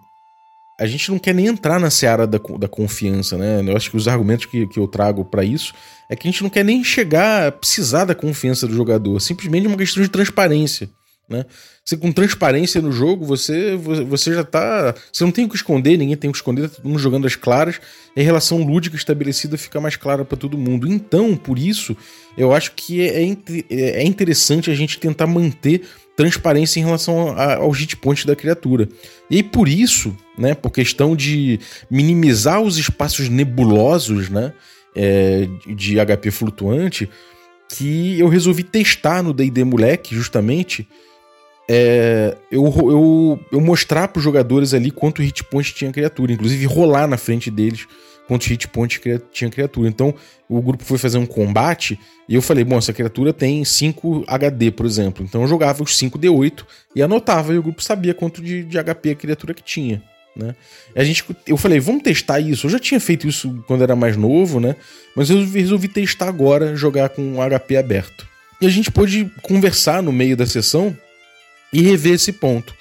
a 0.78 0.86
gente 0.86 1.10
não 1.10 1.18
quer 1.18 1.34
nem 1.34 1.46
entrar 1.46 1.80
na 1.80 1.90
seara 1.90 2.24
da, 2.24 2.38
da 2.38 2.68
confiança, 2.68 3.36
né? 3.36 3.60
Eu 3.66 3.76
acho 3.76 3.90
que 3.90 3.96
os 3.96 4.06
argumentos 4.06 4.46
que, 4.46 4.64
que 4.68 4.78
eu 4.78 4.86
trago 4.86 5.24
para 5.24 5.42
isso 5.42 5.74
é 6.08 6.14
que 6.14 6.28
a 6.28 6.30
gente 6.30 6.44
não 6.44 6.50
quer 6.50 6.64
nem 6.64 6.84
chegar 6.84 7.48
a 7.48 7.52
precisar 7.52 8.04
da 8.04 8.14
confiança 8.14 8.64
do 8.64 8.76
jogador, 8.76 9.18
simplesmente 9.18 9.66
uma 9.66 9.76
questão 9.76 10.00
de 10.00 10.08
transparência. 10.08 10.88
Né? 11.28 11.44
Você 11.84 11.96
com 11.96 12.10
transparência 12.10 12.80
no 12.80 12.90
jogo, 12.90 13.24
você, 13.24 13.76
você 13.76 14.32
já 14.32 14.42
tá. 14.42 14.94
Você 15.12 15.24
não 15.24 15.30
tem 15.30 15.44
o 15.44 15.48
que 15.48 15.56
esconder, 15.56 15.98
ninguém 15.98 16.16
tem 16.16 16.30
o 16.30 16.32
que 16.32 16.38
esconder, 16.38 16.68
tá 16.68 16.76
todo 16.76 16.88
mundo 16.88 16.98
jogando 16.98 17.26
as 17.26 17.36
claras, 17.36 17.78
e 18.16 18.20
a 18.20 18.24
relação 18.24 18.62
lúdica 18.62 18.96
estabelecida 18.96 19.58
fica 19.58 19.78
mais 19.80 19.96
clara 19.96 20.24
para 20.24 20.38
todo 20.38 20.56
mundo. 20.56 20.90
Então, 20.90 21.36
por 21.36 21.58
isso, 21.58 21.94
eu 22.36 22.52
acho 22.52 22.72
que 22.72 23.02
é, 23.02 23.22
é, 23.24 24.02
é 24.02 24.04
interessante 24.04 24.70
a 24.70 24.74
gente 24.74 24.98
tentar 24.98 25.26
manter 25.26 25.82
transparência 26.16 26.80
em 26.80 26.84
relação 26.84 27.36
a, 27.36 27.56
aos 27.56 27.78
hit 27.78 27.96
points 27.96 28.24
da 28.24 28.34
criatura. 28.34 28.88
E 29.30 29.36
aí, 29.36 29.42
por 29.42 29.68
isso, 29.68 30.16
né, 30.36 30.54
por 30.54 30.70
questão 30.70 31.14
de 31.14 31.60
minimizar 31.90 32.60
os 32.62 32.78
espaços 32.78 33.28
nebulosos 33.28 34.30
né, 34.30 34.52
é, 34.96 35.46
de 35.66 35.96
HP 36.04 36.30
flutuante, 36.30 37.08
que 37.68 38.18
eu 38.18 38.28
resolvi 38.28 38.62
testar 38.62 39.22
no 39.22 39.32
D&D 39.32 39.62
Moleque, 39.62 40.14
justamente, 40.14 40.88
é, 41.68 42.36
eu, 42.50 42.64
eu, 42.64 43.40
eu 43.52 43.60
mostrar 43.60 44.08
para 44.08 44.18
os 44.18 44.24
jogadores 44.24 44.72
ali 44.72 44.90
quanto 44.90 45.22
hit 45.22 45.44
point 45.44 45.74
tinha 45.74 45.92
criatura, 45.92 46.32
inclusive 46.32 46.64
rolar 46.66 47.06
na 47.06 47.16
frente 47.16 47.50
deles 47.50 47.86
quantos 48.28 48.46
hit 48.46 48.68
points 48.68 49.00
tinha 49.32 49.50
criatura. 49.50 49.88
Então 49.88 50.14
o 50.48 50.60
grupo 50.60 50.84
foi 50.84 50.98
fazer 50.98 51.18
um 51.18 51.26
combate 51.26 51.98
e 52.28 52.34
eu 52.34 52.42
falei: 52.42 52.62
bom, 52.62 52.76
essa 52.76 52.92
criatura 52.92 53.32
tem 53.32 53.64
5 53.64 54.24
HD, 54.28 54.70
por 54.70 54.84
exemplo. 54.84 55.24
Então 55.24 55.42
eu 55.42 55.48
jogava 55.48 55.82
os 55.82 55.96
5 55.96 56.18
D8 56.18 56.64
e 56.94 57.02
anotava 57.02 57.54
e 57.54 57.58
o 57.58 57.62
grupo 57.62 57.82
sabia 57.82 58.12
quanto 58.12 58.42
de, 58.42 58.62
de 58.62 58.78
HP 58.82 59.10
a 59.10 59.14
criatura 59.14 59.54
que 59.54 59.62
tinha. 59.62 60.02
Né? 60.36 60.54
a 60.94 61.02
gente, 61.02 61.24
eu 61.48 61.56
falei, 61.56 61.80
vamos 61.80 62.04
testar 62.04 62.38
isso. 62.38 62.66
Eu 62.66 62.70
já 62.70 62.78
tinha 62.78 63.00
feito 63.00 63.26
isso 63.26 63.60
quando 63.66 63.82
era 63.82 63.96
mais 63.96 64.16
novo, 64.16 64.60
né? 64.60 64.76
Mas 65.16 65.30
eu 65.30 65.44
resolvi 65.44 65.88
testar 65.88 66.28
agora, 66.28 66.76
jogar 66.76 67.08
com 67.08 67.38
HP 67.40 67.76
aberto. 67.76 68.24
E 68.60 68.66
a 68.66 68.70
gente 68.70 68.88
pôde 68.88 69.28
conversar 69.42 70.00
no 70.00 70.12
meio 70.12 70.36
da 70.36 70.46
sessão 70.46 70.96
e 71.72 71.82
rever 71.82 72.14
esse 72.14 72.32
ponto, 72.32 72.74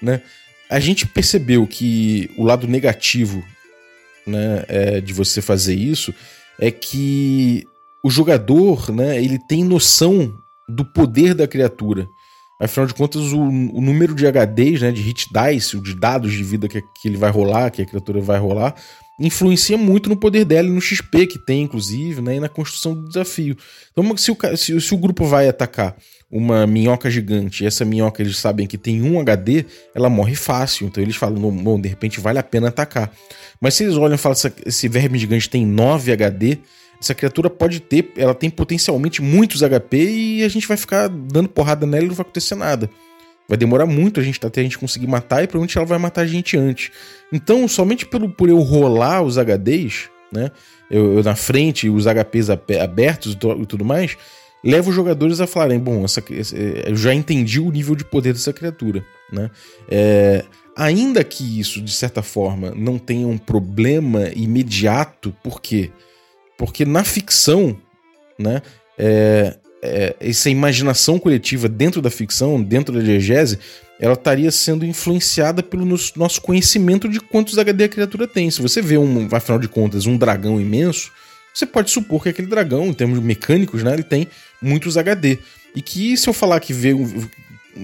né? 0.00 0.22
A 0.68 0.80
gente 0.80 1.06
percebeu 1.06 1.66
que 1.66 2.30
o 2.36 2.44
lado 2.44 2.66
negativo 2.66 3.44
né, 4.26 4.64
é, 4.68 5.00
de 5.00 5.12
você 5.12 5.42
fazer 5.42 5.74
isso 5.74 6.14
é 6.58 6.70
que 6.70 7.66
o 8.02 8.10
jogador, 8.10 8.90
né, 8.90 9.22
ele 9.22 9.38
tem 9.38 9.62
noção 9.62 10.32
do 10.68 10.84
poder 10.84 11.34
da 11.34 11.46
criatura. 11.46 12.08
Afinal 12.60 12.86
de 12.86 12.94
contas, 12.94 13.32
o, 13.32 13.40
o 13.40 13.80
número 13.80 14.14
de 14.14 14.24
HDs, 14.24 14.82
né, 14.82 14.92
de 14.92 15.02
hit 15.02 15.28
dice, 15.30 15.78
de 15.80 15.94
dados 15.94 16.32
de 16.32 16.42
vida 16.42 16.68
que, 16.68 16.80
que 16.80 17.08
ele 17.08 17.16
vai 17.16 17.30
rolar, 17.30 17.70
que 17.70 17.82
a 17.82 17.86
criatura 17.86 18.20
vai 18.20 18.38
rolar, 18.38 18.74
influencia 19.18 19.76
muito 19.76 20.08
no 20.08 20.16
poder 20.16 20.44
dela 20.44 20.68
e 20.68 20.70
no 20.70 20.80
XP 20.80 21.26
que 21.26 21.38
tem, 21.38 21.62
inclusive, 21.62 22.20
né, 22.20 22.36
e 22.36 22.40
na 22.40 22.48
construção 22.48 22.94
do 22.94 23.08
desafio. 23.08 23.56
Então, 23.92 24.16
se 24.16 24.30
o, 24.30 24.36
se, 24.56 24.80
se 24.80 24.94
o 24.94 24.98
grupo 24.98 25.24
vai 25.24 25.48
atacar 25.48 25.96
uma 26.32 26.66
minhoca 26.66 27.10
gigante 27.10 27.62
e 27.62 27.66
essa 27.66 27.84
minhoca 27.84 28.22
eles 28.22 28.38
sabem 28.38 28.66
que 28.66 28.78
tem 28.78 29.02
um 29.02 29.20
HD, 29.20 29.66
ela 29.94 30.08
morre 30.08 30.34
fácil. 30.34 30.86
Então 30.86 31.02
eles 31.02 31.14
falam, 31.14 31.38
bom, 31.50 31.78
de 31.78 31.90
repente 31.90 32.20
vale 32.20 32.38
a 32.38 32.42
pena 32.42 32.68
atacar. 32.68 33.12
Mas 33.60 33.74
se 33.74 33.84
eles 33.84 33.96
olham 33.96 34.14
e 34.14 34.18
falam, 34.18 34.36
esse 34.64 34.88
verme 34.88 35.18
gigante 35.18 35.50
tem 35.50 35.66
9 35.66 36.10
HD, 36.10 36.58
essa 36.98 37.14
criatura 37.14 37.50
pode 37.50 37.80
ter, 37.80 38.12
ela 38.16 38.34
tem 38.34 38.48
potencialmente 38.48 39.20
muitos 39.20 39.60
HP 39.60 39.96
e 39.96 40.44
a 40.44 40.48
gente 40.48 40.66
vai 40.66 40.76
ficar 40.78 41.08
dando 41.08 41.50
porrada 41.50 41.86
nela 41.86 42.04
e 42.04 42.08
não 42.08 42.14
vai 42.14 42.22
acontecer 42.22 42.54
nada. 42.54 42.88
Vai 43.48 43.58
demorar 43.58 43.86
muito 43.86 44.20
a 44.20 44.22
gente 44.22 44.44
até 44.44 44.60
a 44.60 44.64
gente 44.64 44.78
conseguir 44.78 45.06
matar 45.06 45.42
e 45.42 45.46
provavelmente 45.46 45.76
ela 45.76 45.86
vai 45.86 45.98
matar 45.98 46.22
a 46.22 46.26
gente 46.26 46.56
antes. 46.56 46.90
Então, 47.32 47.66
somente 47.68 48.06
pelo, 48.06 48.28
por 48.28 48.48
eu 48.48 48.58
rolar 48.60 49.22
os 49.22 49.36
HDs, 49.36 50.08
né? 50.32 50.50
Eu, 50.90 51.18
eu 51.18 51.22
na 51.22 51.34
frente, 51.34 51.88
os 51.88 52.04
HPs 52.06 52.50
abertos 52.50 53.32
e 53.34 53.66
tudo 53.66 53.84
mais, 53.84 54.16
leva 54.62 54.88
os 54.88 54.94
jogadores 54.94 55.40
a 55.40 55.46
falarem: 55.46 55.78
bom, 55.78 56.04
essa, 56.04 56.20
é, 56.20 56.90
eu 56.90 56.96
já 56.96 57.14
entendi 57.14 57.60
o 57.60 57.70
nível 57.70 57.94
de 57.94 58.04
poder 58.04 58.32
dessa 58.32 58.52
criatura. 58.52 59.04
Né? 59.32 59.50
É, 59.88 60.44
ainda 60.76 61.24
que 61.24 61.58
isso, 61.58 61.80
de 61.80 61.92
certa 61.92 62.22
forma, 62.22 62.72
não 62.76 62.98
tenha 62.98 63.26
um 63.26 63.38
problema 63.38 64.28
imediato, 64.34 65.34
por 65.42 65.60
quê? 65.60 65.90
Porque 66.56 66.84
na 66.84 67.02
ficção, 67.02 67.76
né, 68.38 68.62
é, 68.98 69.56
é, 69.82 70.14
essa 70.20 70.48
imaginação 70.48 71.18
coletiva 71.18 71.68
dentro 71.68 72.00
da 72.00 72.10
ficção, 72.10 72.62
dentro 72.62 72.94
da 72.94 73.00
diegese, 73.00 73.58
ela 73.98 74.14
estaria 74.14 74.50
sendo 74.50 74.86
influenciada 74.86 75.62
pelo 75.62 75.84
nosso 76.16 76.40
conhecimento 76.40 77.08
de 77.08 77.20
quantos 77.20 77.58
HD 77.58 77.84
a 77.84 77.88
criatura 77.88 78.26
tem. 78.26 78.50
Se 78.50 78.62
você 78.62 78.80
vê, 78.80 78.96
um, 78.96 79.28
afinal 79.30 79.58
de 79.58 79.68
contas, 79.68 80.06
um 80.06 80.16
dragão 80.16 80.60
imenso, 80.60 81.10
você 81.52 81.66
pode 81.66 81.90
supor 81.90 82.22
que 82.22 82.28
aquele 82.28 82.48
dragão, 82.48 82.86
em 82.86 82.94
termos 82.94 83.18
mecânicos, 83.20 83.82
né, 83.82 83.92
ele 83.92 84.02
tem 84.02 84.28
muitos 84.60 84.96
HD. 84.96 85.38
E 85.74 85.82
que 85.82 86.16
se 86.16 86.28
eu 86.28 86.32
falar 86.32 86.60
que 86.60 86.72
vê 86.72 86.94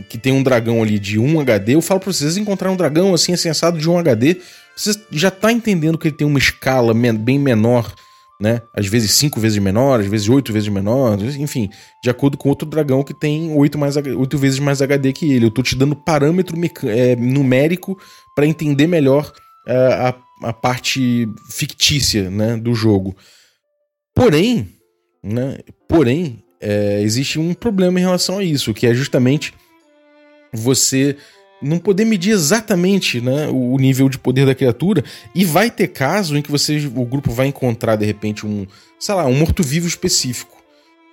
que 0.09 0.19
tem 0.19 0.33
um 0.33 0.43
dragão 0.43 0.83
ali 0.83 0.99
de 0.99 1.19
1 1.19 1.41
HD, 1.41 1.75
eu 1.75 1.83
falo 1.83 2.01
pra 2.01 2.13
vocês 2.13 2.37
encontrar 2.37 2.71
um 2.71 2.77
dragão 2.77 3.15
assim, 3.15 3.35
sensado 3.37 3.79
de 3.79 3.89
1 3.89 3.99
HD, 3.99 4.37
você 4.77 4.93
já 5.11 5.31
tá 5.31 5.51
entendendo 5.51 5.97
que 5.97 6.09
ele 6.09 6.17
tem 6.17 6.27
uma 6.27 6.39
escala 6.39 6.93
bem 6.95 7.39
menor, 7.39 7.95
né? 8.40 8.62
Às 8.74 8.87
vezes 8.87 9.12
5 9.12 9.40
vezes 9.40 9.59
menor, 9.59 10.01
às 10.01 10.07
vezes 10.07 10.29
8 10.29 10.53
vezes 10.53 10.68
menor, 10.68 11.20
enfim, 11.38 11.68
de 12.03 12.09
acordo 12.09 12.37
com 12.37 12.48
outro 12.48 12.68
dragão 12.68 13.03
que 13.03 13.12
tem 13.12 13.53
8, 13.55 13.77
mais, 13.77 13.96
8 13.96 14.38
vezes 14.38 14.59
mais 14.59 14.81
HD 14.81 15.12
que 15.12 15.33
ele. 15.33 15.46
Eu 15.46 15.51
tô 15.51 15.62
te 15.62 15.74
dando 15.74 15.96
parâmetro 15.96 16.57
é, 16.87 17.16
numérico 17.16 17.98
para 18.35 18.46
entender 18.46 18.87
melhor 18.87 19.33
é, 19.66 19.77
a, 19.77 20.14
a 20.44 20.53
parte 20.53 21.29
fictícia 21.51 22.31
né, 22.31 22.57
do 22.57 22.74
jogo. 22.74 23.16
Porém, 24.14 24.68
né, 25.22 25.59
porém, 25.88 26.42
é, 26.61 27.01
existe 27.03 27.38
um 27.38 27.55
problema 27.55 27.98
em 27.98 28.03
relação 28.03 28.38
a 28.38 28.44
isso, 28.44 28.74
que 28.74 28.87
é 28.87 28.94
justamente 28.94 29.53
você 30.53 31.16
não 31.61 31.79
poder 31.79 32.05
medir 32.05 32.31
exatamente 32.31 33.21
né, 33.21 33.49
o 33.49 33.77
nível 33.79 34.09
de 34.09 34.18
poder 34.18 34.47
da 34.47 34.55
criatura 34.55 35.05
e 35.35 35.44
vai 35.44 35.71
ter 35.71 35.88
caso 35.88 36.37
em 36.37 36.42
que 36.42 36.51
você 36.51 36.90
o 36.94 37.05
grupo 37.05 37.33
vai 37.33 37.49
encontrar 37.49 37.97
de 37.97 38.07
repente 38.07 38.47
um, 38.47 38.66
sei 38.99 39.14
lá, 39.14 39.27
um 39.27 39.35
morto-vivo 39.35 39.87
específico. 39.87 40.57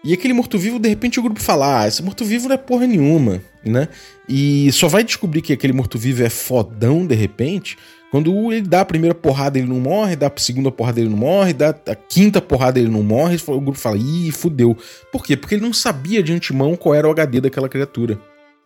E 0.03 0.13
aquele 0.13 0.35
morto-vivo, 0.35 0.77
de 0.77 0.87
repente, 0.87 1.19
o 1.19 1.23
grupo 1.23 1.39
fala: 1.39 1.81
Ah, 1.81 1.87
esse 1.87 2.03
morto-vivo 2.03 2.47
não 2.47 2.53
é 2.53 2.59
porra 2.59 2.85
nenhuma, 2.85 3.41
né? 3.65 3.87
E 4.29 4.71
só 4.71 4.87
vai 4.87 5.03
descobrir 5.03 5.41
que 5.41 5.51
aquele 5.51 5.73
morto-vivo 5.73 6.23
é 6.23 6.29
fodão 6.29 7.07
de 7.07 7.15
repente 7.15 7.75
quando 8.15 8.53
ele 8.53 8.65
dá 8.65 8.79
a 8.79 8.85
primeira 8.85 9.13
porrada, 9.13 9.57
ele 9.57 9.67
não 9.67 9.77
morre, 9.77 10.15
dá 10.15 10.27
a 10.27 10.39
segunda 10.39 10.71
porrada, 10.71 11.01
ele 11.01 11.09
não 11.09 11.17
morre, 11.17 11.51
dá 11.51 11.71
a 11.71 11.95
quinta 11.95 12.39
porrada, 12.39 12.79
ele 12.79 12.87
não 12.87 13.03
morre, 13.03 13.37
o 13.45 13.59
grupo 13.59 13.77
fala, 13.77 13.97
ih, 13.97 14.31
fudeu. 14.31 14.77
Por 15.11 15.21
quê? 15.21 15.35
Porque 15.35 15.55
ele 15.55 15.61
não 15.61 15.73
sabia 15.73 16.23
de 16.23 16.31
antemão 16.31 16.77
qual 16.77 16.95
era 16.95 17.05
o 17.05 17.11
HD 17.11 17.41
daquela 17.41 17.67
criatura. 17.67 18.17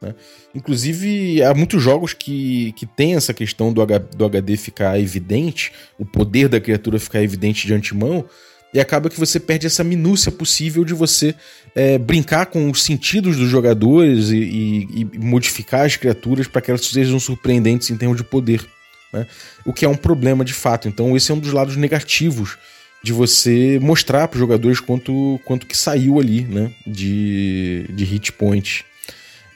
Né? 0.02 0.16
Inclusive, 0.56 1.44
há 1.44 1.54
muitos 1.54 1.82
jogos 1.82 2.14
que, 2.14 2.74
que 2.74 2.86
tem 2.86 3.16
essa 3.16 3.34
questão 3.34 3.74
do, 3.74 3.82
H, 3.82 3.98
do 3.98 4.26
HD 4.26 4.58
ficar 4.58 5.00
evidente, 5.00 5.72
o 5.98 6.06
poder 6.06 6.48
da 6.48 6.60
criatura 6.60 7.00
ficar 7.00 7.22
evidente 7.22 7.68
de 7.68 7.74
antemão, 7.74 8.26
e 8.74 8.80
acaba 8.80 9.10
que 9.10 9.20
você 9.20 9.40
perde 9.40 9.66
essa 9.66 9.84
minúcia 9.84 10.32
possível 10.32 10.86
de 10.86 10.94
você 10.94 11.34
é, 11.74 11.98
brincar 11.98 12.46
com 12.46 12.70
os 12.70 12.84
sentidos 12.84 13.36
dos 13.36 13.50
jogadores 13.50 14.30
e, 14.30 14.38
e, 14.38 15.08
e 15.14 15.18
modificar 15.18 15.86
as 15.86 15.96
criaturas 15.96 16.48
para 16.48 16.62
que 16.62 16.70
elas 16.70 16.86
sejam 16.86 17.20
surpreendentes 17.20 17.90
em 17.90 17.98
termos 17.98 18.18
de 18.18 18.24
poder 18.24 18.64
né? 19.12 19.28
O 19.66 19.74
que 19.74 19.86
é 19.86 19.90
um 19.90 19.96
problema 19.96 20.46
de 20.46 20.54
fato. 20.54 20.88
Então, 20.88 21.16
esse 21.16 21.32
é 21.32 21.36
um 21.36 21.40
dos 21.40 21.52
lados 21.52 21.76
negativos 21.76 22.58
de 23.04 23.14
você 23.14 23.80
mostrar 23.82 24.28
para 24.28 24.36
os 24.36 24.40
jogadores 24.40 24.80
quanto, 24.80 25.40
quanto 25.46 25.66
que 25.66 25.76
saiu 25.76 26.20
ali 26.20 26.42
né? 26.42 26.72
de, 26.86 27.86
de 27.90 28.04
hit 28.04 28.32
point. 28.34 28.86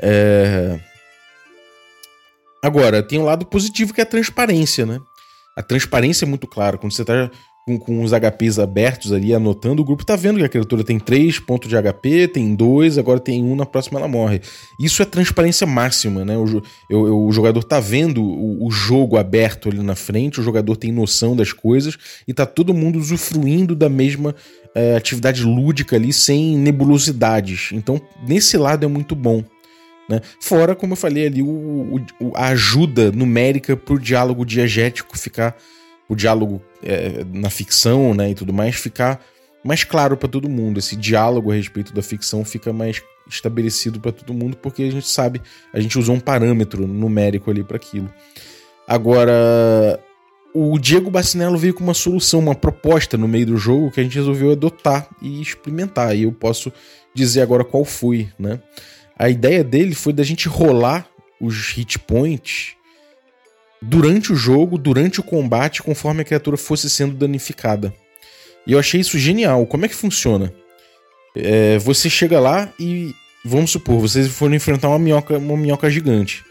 É... 0.04 0.78
Agora, 2.62 3.02
tem 3.02 3.20
um 3.20 3.24
lado 3.24 3.46
positivo 3.46 3.94
que 3.94 4.02
é 4.02 4.04
a 4.04 4.08
transparência, 4.08 4.86
né? 4.86 5.00
A 5.56 5.62
transparência 5.62 6.26
é 6.26 6.28
muito 6.28 6.48
clara. 6.48 6.78
Quando 6.78 6.94
você 6.94 7.06
tá 7.06 7.30
com, 7.66 7.78
com 7.78 8.04
os 8.04 8.12
HPs 8.12 8.60
abertos 8.60 9.14
ali, 9.14 9.34
anotando, 9.34 9.82
o 9.82 9.86
grupo 9.86 10.06
tá 10.06 10.16
vendo 10.16 10.38
que 10.38 10.44
a 10.44 10.50
criatura 10.50 10.84
tem 10.84 11.00
3 11.00 11.40
pontos 11.40 11.70
de 11.70 11.76
HP, 11.76 12.28
tem 12.28 12.54
2, 12.54 12.98
agora 12.98 13.20
tem 13.20 13.44
1, 13.44 13.52
um, 13.52 13.56
na 13.56 13.66
próxima 13.66 14.00
ela 14.00 14.08
morre. 14.08 14.42
Isso 14.80 15.02
é 15.02 15.06
transparência 15.06 15.66
máxima, 15.66 16.26
né? 16.26 16.38
O, 16.38 16.62
eu, 16.90 17.26
o 17.26 17.32
jogador 17.32 17.64
tá 17.64 17.80
vendo 17.80 18.22
o, 18.22 18.66
o, 18.66 18.72
jogo 18.72 19.18
aberto 19.18 19.70
ali 19.70 19.82
na 19.82 19.96
frente, 19.96 20.40
o 20.40 20.44
jogador 20.44 20.76
tem 20.76 20.92
noção 20.92 21.36
das 21.36 21.54
coisas 21.54 21.98
e 22.28 22.34
tá 22.34 22.46
todo 22.46 22.74
mundo 22.74 23.00
usufruindo 23.00 23.76
da 23.76 23.88
mesma 23.88 24.36
é, 24.76 24.96
atividade 24.96 25.44
lúdica 25.44 25.96
ali, 25.96 26.12
sem 26.12 26.58
nebulosidades. 26.58 27.70
Então, 27.72 28.02
nesse 28.28 28.58
lado 28.58 28.84
é 28.84 28.88
muito 28.88 29.16
bom. 29.16 29.44
Né? 30.10 30.22
Fora, 30.40 30.76
como 30.76 30.94
eu 30.94 30.98
falei 30.98 31.28
ali, 31.28 31.42
o, 31.42 31.96
o, 32.20 32.32
a 32.36 32.48
ajuda 32.48 33.12
numérica 33.12 33.76
pro 33.76 34.00
diálogo 34.00 34.46
diegético 34.46 35.18
ficar 35.18 35.56
o 36.10 36.16
diálogo 36.16 36.62
é, 36.84 37.24
na 37.32 37.50
ficção, 37.50 38.14
né, 38.14 38.32
e 38.32 38.36
tudo 38.36 38.54
mais, 38.54 38.76
ficar 38.76 39.24
mais 39.64 39.84
claro 39.84 40.18
para 40.18 40.28
todo 40.28 40.50
mundo. 40.50 40.80
Esse 40.80 40.96
diálogo 40.96 41.52
a 41.52 41.56
respeito 41.56 41.94
da 41.94 42.02
ficção 42.02 42.44
fica 42.44 42.74
mais 42.74 43.02
estabelecido 43.28 44.00
para 44.00 44.12
todo 44.12 44.34
mundo, 44.34 44.58
porque 44.58 44.84
a 44.84 44.92
gente 44.92 45.08
sabe, 45.08 45.42
a 45.74 45.80
gente 45.80 45.98
usou 45.98 46.16
um 46.16 46.20
parâmetro 46.20 46.86
numérico 46.86 47.50
ali 47.50 47.64
para 47.64 47.78
aquilo. 47.78 48.14
Agora, 48.86 50.00
o 50.54 50.78
Diego 50.78 51.10
Bacinello 51.10 51.58
veio 51.58 51.74
com 51.74 51.84
uma 51.84 51.94
solução, 51.94 52.40
uma 52.40 52.54
proposta 52.54 53.18
no 53.18 53.28
meio 53.28 53.46
do 53.46 53.58
jogo 53.58 53.90
que 53.90 54.00
a 54.00 54.04
gente 54.04 54.16
resolveu 54.16 54.52
adotar 54.52 55.08
e 55.22 55.42
experimentar. 55.42 56.16
E 56.16 56.24
eu 56.24 56.32
posso 56.32 56.72
dizer 57.14 57.42
agora 57.42 57.64
qual 57.64 57.86
foi, 57.86 58.28
né? 58.38 58.60
A 59.18 59.30
ideia 59.30 59.64
dele 59.64 59.94
foi 59.94 60.14
da 60.14 60.24
gente 60.24 60.48
rolar 60.48 61.08
os 61.40 61.70
hit 61.72 62.00
points 62.00 62.76
durante 63.82 64.32
o 64.32 64.36
jogo, 64.36 64.78
durante 64.78 65.20
o 65.20 65.24
combate, 65.24 65.84
conforme 65.84 66.22
a 66.22 66.26
criatura 66.26 66.58
fosse 66.58 66.90
sendo 66.90 67.16
danificada. 67.16 67.94
E 68.66 68.72
eu 68.72 68.80
achei 68.80 69.02
isso 69.02 69.20
genial. 69.20 69.66
Como 69.66 69.86
é 69.86 69.88
que 69.90 69.96
funciona? 69.96 70.54
É, 71.36 71.78
você 71.80 72.10
chega 72.10 72.40
lá 72.40 72.72
e, 72.80 73.14
vamos 73.44 73.72
supor, 73.72 74.00
vocês 74.00 74.28
foram 74.28 74.56
enfrentar 74.56 74.90
uma 74.90 75.00
minhoca, 75.00 75.38
uma 75.38 75.58
minhoca 75.58 75.90
gigante. 75.90 76.44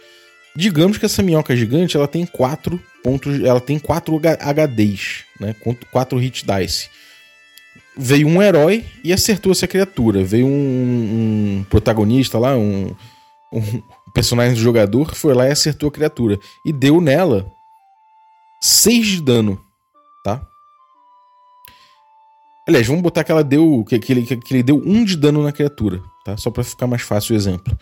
Digamos 0.55 0.98
que 0.98 1.07
essa 1.07 1.22
minhoca 1.22 1.57
gigante 1.57 1.96
ela 1.96 2.07
tem 2.07 2.27
quatro 2.27 2.79
pontos, 3.03 3.42
ela 3.42 3.61
tem 3.61 3.79
quatro 3.79 4.20
HDs, 4.20 5.25
né? 5.40 5.55
Quatro 5.90 6.18
hit 6.18 6.44
dice. 6.44 6.90
Veio 7.96 8.26
um 8.26 8.42
herói 8.42 8.85
e 9.05 9.12
acertou 9.12 9.52
essa 9.52 9.66
criatura. 9.66 10.24
Veio 10.24 10.46
um, 10.46 10.50
um 11.61 11.66
protagonista 11.68 12.38
lá, 12.38 12.57
um, 12.57 12.94
um, 13.52 13.83
personagem 14.14 14.55
do 14.55 14.61
jogador 14.61 15.14
foi 15.14 15.35
lá 15.35 15.46
e 15.46 15.52
acertou 15.52 15.88
a 15.88 15.92
criatura. 15.92 16.38
E 16.64 16.72
deu 16.72 17.00
nela 17.00 17.50
6 18.62 19.07
de 19.07 19.22
dano, 19.22 19.61
tá? 20.24 20.40
Aliás, 22.66 22.87
vamos 22.87 23.02
botar 23.02 23.24
que 23.24 23.33
ela 23.33 23.42
deu. 23.42 23.85
Que, 23.88 23.98
que, 23.98 24.12
ele, 24.12 24.24
que 24.24 24.55
ele 24.55 24.62
deu 24.62 24.76
1 24.76 24.90
um 24.90 25.05
de 25.05 25.16
dano 25.16 25.42
na 25.42 25.52
criatura, 25.52 26.00
tá? 26.24 26.37
Só 26.37 26.50
para 26.50 26.62
ficar 26.62 26.87
mais 26.87 27.02
fácil 27.02 27.35
o 27.35 27.37
exemplo. 27.37 27.76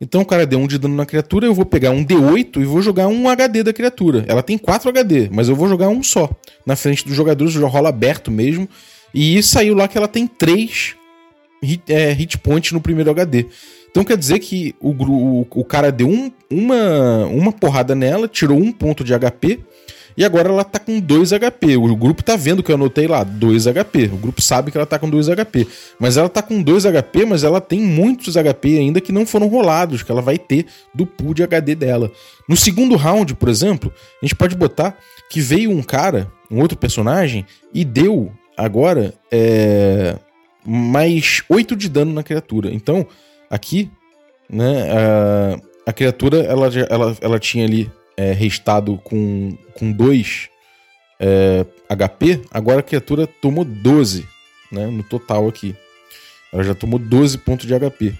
Então 0.00 0.22
o 0.22 0.24
cara 0.24 0.46
deu 0.46 0.58
1 0.58 0.62
um 0.62 0.66
de 0.66 0.78
dano 0.78 0.94
na 0.94 1.04
criatura, 1.04 1.46
eu 1.46 1.54
vou 1.54 1.66
pegar 1.66 1.90
um 1.90 2.02
D8 2.02 2.56
e 2.56 2.64
vou 2.64 2.80
jogar 2.80 3.08
um 3.08 3.28
HD 3.28 3.62
da 3.62 3.72
criatura. 3.72 4.24
Ela 4.26 4.42
tem 4.42 4.56
4 4.56 4.88
HD, 4.88 5.28
mas 5.30 5.48
eu 5.48 5.54
vou 5.54 5.68
jogar 5.68 5.88
um 5.88 6.02
só. 6.02 6.30
Na 6.64 6.74
frente 6.74 7.04
dos 7.04 7.14
jogadores, 7.14 7.52
já 7.52 7.66
rola 7.66 7.90
aberto 7.90 8.30
mesmo. 8.30 8.66
E 9.14 9.42
saiu 9.42 9.74
lá 9.74 9.88
que 9.88 9.98
ela 9.98 10.08
tem 10.08 10.26
3 10.26 10.96
hit, 11.62 11.92
é, 11.92 12.12
hit 12.12 12.38
points 12.38 12.72
no 12.72 12.80
primeiro 12.80 13.10
HD. 13.10 13.46
Então 13.90 14.04
quer 14.04 14.16
dizer 14.16 14.38
que 14.38 14.74
o, 14.80 14.90
o, 14.90 15.46
o 15.50 15.64
cara 15.64 15.90
deu 15.90 16.08
um, 16.08 16.30
uma, 16.48 17.26
uma 17.26 17.52
porrada 17.52 17.94
nela, 17.94 18.28
tirou 18.28 18.58
um 18.58 18.70
ponto 18.70 19.02
de 19.02 19.12
HP, 19.18 19.58
e 20.16 20.24
agora 20.24 20.48
ela 20.48 20.64
tá 20.64 20.78
com 20.78 21.00
2 21.00 21.30
HP. 21.30 21.76
O 21.76 21.96
grupo 21.96 22.22
tá 22.22 22.36
vendo 22.36 22.62
que 22.62 22.70
eu 22.70 22.74
anotei 22.74 23.06
lá, 23.06 23.24
2 23.24 23.66
HP. 23.66 24.10
O 24.12 24.16
grupo 24.16 24.42
sabe 24.42 24.70
que 24.70 24.76
ela 24.76 24.86
tá 24.86 24.98
com 24.98 25.08
2 25.08 25.28
HP. 25.28 25.66
Mas 25.98 26.16
ela 26.16 26.28
tá 26.28 26.42
com 26.42 26.62
2 26.62 26.84
HP, 26.84 27.24
mas 27.24 27.42
ela 27.42 27.60
tem 27.60 27.80
muitos 27.80 28.34
HP 28.34 28.78
ainda 28.78 29.00
que 29.00 29.12
não 29.12 29.24
foram 29.24 29.46
rolados, 29.46 30.02
que 30.02 30.10
ela 30.12 30.20
vai 30.20 30.38
ter 30.38 30.66
do 30.94 31.06
pool 31.06 31.32
de 31.32 31.42
HD 31.42 31.74
dela. 31.74 32.10
No 32.48 32.56
segundo 32.56 32.96
round, 32.96 33.34
por 33.34 33.48
exemplo, 33.48 33.92
a 34.22 34.26
gente 34.26 34.34
pode 34.34 34.54
botar 34.56 34.96
que 35.30 35.40
veio 35.40 35.70
um 35.70 35.82
cara, 35.82 36.30
um 36.50 36.60
outro 36.60 36.76
personagem, 36.76 37.46
e 37.72 37.84
deu 37.84 38.30
agora 38.64 39.14
é, 39.30 40.16
mais 40.64 41.42
8 41.48 41.74
de 41.76 41.88
dano 41.88 42.12
na 42.12 42.22
criatura. 42.22 42.72
Então, 42.72 43.06
Aqui, 43.50 43.90
né, 44.48 44.88
a, 44.92 45.90
a 45.90 45.92
criatura 45.92 46.38
ela, 46.38 46.70
ela, 46.88 47.16
ela 47.20 47.38
tinha 47.40 47.64
ali 47.64 47.90
é, 48.16 48.32
restado 48.32 48.96
com 48.98 49.56
2 49.92 50.48
é, 51.18 51.66
HP, 51.88 52.42
agora 52.48 52.78
a 52.78 52.84
criatura 52.84 53.26
tomou 53.26 53.64
12 53.64 54.24
né, 54.70 54.86
no 54.86 55.02
total 55.02 55.48
aqui. 55.48 55.74
Ela 56.52 56.62
já 56.62 56.74
tomou 56.76 57.00
12 57.00 57.38
pontos 57.38 57.66
de 57.66 57.74
HP. 57.74 58.14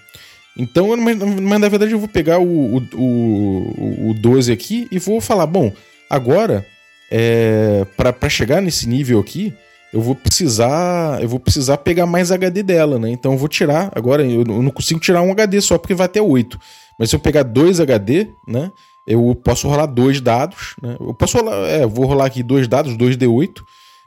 Então, 0.59 0.97
mas, 0.97 1.17
mas 1.17 1.61
na 1.61 1.69
verdade 1.69 1.93
eu 1.93 1.99
vou 2.01 2.09
pegar 2.09 2.41
o, 2.41 2.79
o, 2.79 2.83
o, 2.95 4.11
o 4.11 4.15
12 4.15 4.51
aqui 4.51 4.89
e 4.91 4.99
vou 4.99 5.21
falar, 5.21 5.47
bom, 5.47 5.73
agora, 6.09 6.67
é, 7.09 7.87
para 7.97 8.29
chegar 8.29 8.61
nesse 8.61 8.89
nível 8.89 9.21
aqui, 9.21 9.55
eu 9.93 10.01
vou 10.01 10.15
precisar, 10.15 11.21
eu 11.21 11.29
vou 11.29 11.41
precisar 11.41 11.77
pegar 11.79 12.07
mais 12.07 12.31
HD 12.31 12.63
dela, 12.63 12.99
né? 12.99 13.11
Então 13.11 13.33
eu 13.33 13.39
vou 13.39 13.49
tirar, 13.49 13.91
agora 13.95 14.25
eu 14.25 14.45
não 14.45 14.71
consigo 14.71 15.01
tirar 15.01 15.23
um 15.23 15.33
HD 15.33 15.61
só 15.61 15.79
porque 15.79 15.95
vai 15.95 16.07
até 16.07 16.23
8. 16.23 16.59
Mas 16.99 17.11
se 17.11 17.17
eu 17.17 17.21
pegar 17.21 17.43
dois 17.43 17.81
HD, 17.81 18.29
né? 18.47 18.71
Eu 19.07 19.35
posso 19.35 19.67
rolar 19.67 19.87
dois 19.87 20.21
dados, 20.21 20.77
né? 20.81 20.97
Eu 21.01 21.15
posso 21.15 21.39
rolar, 21.39 21.67
é, 21.67 21.87
vou 21.87 22.07
rolar 22.07 22.27
aqui 22.27 22.43
dois 22.43 22.69
dados, 22.69 22.97
2D8, 22.97 23.63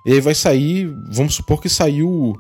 e 0.06 0.14
aí 0.14 0.22
vai 0.22 0.36
sair, 0.36 0.94
vamos 1.12 1.34
supor 1.34 1.60
que 1.60 1.68
saiu 1.68 2.40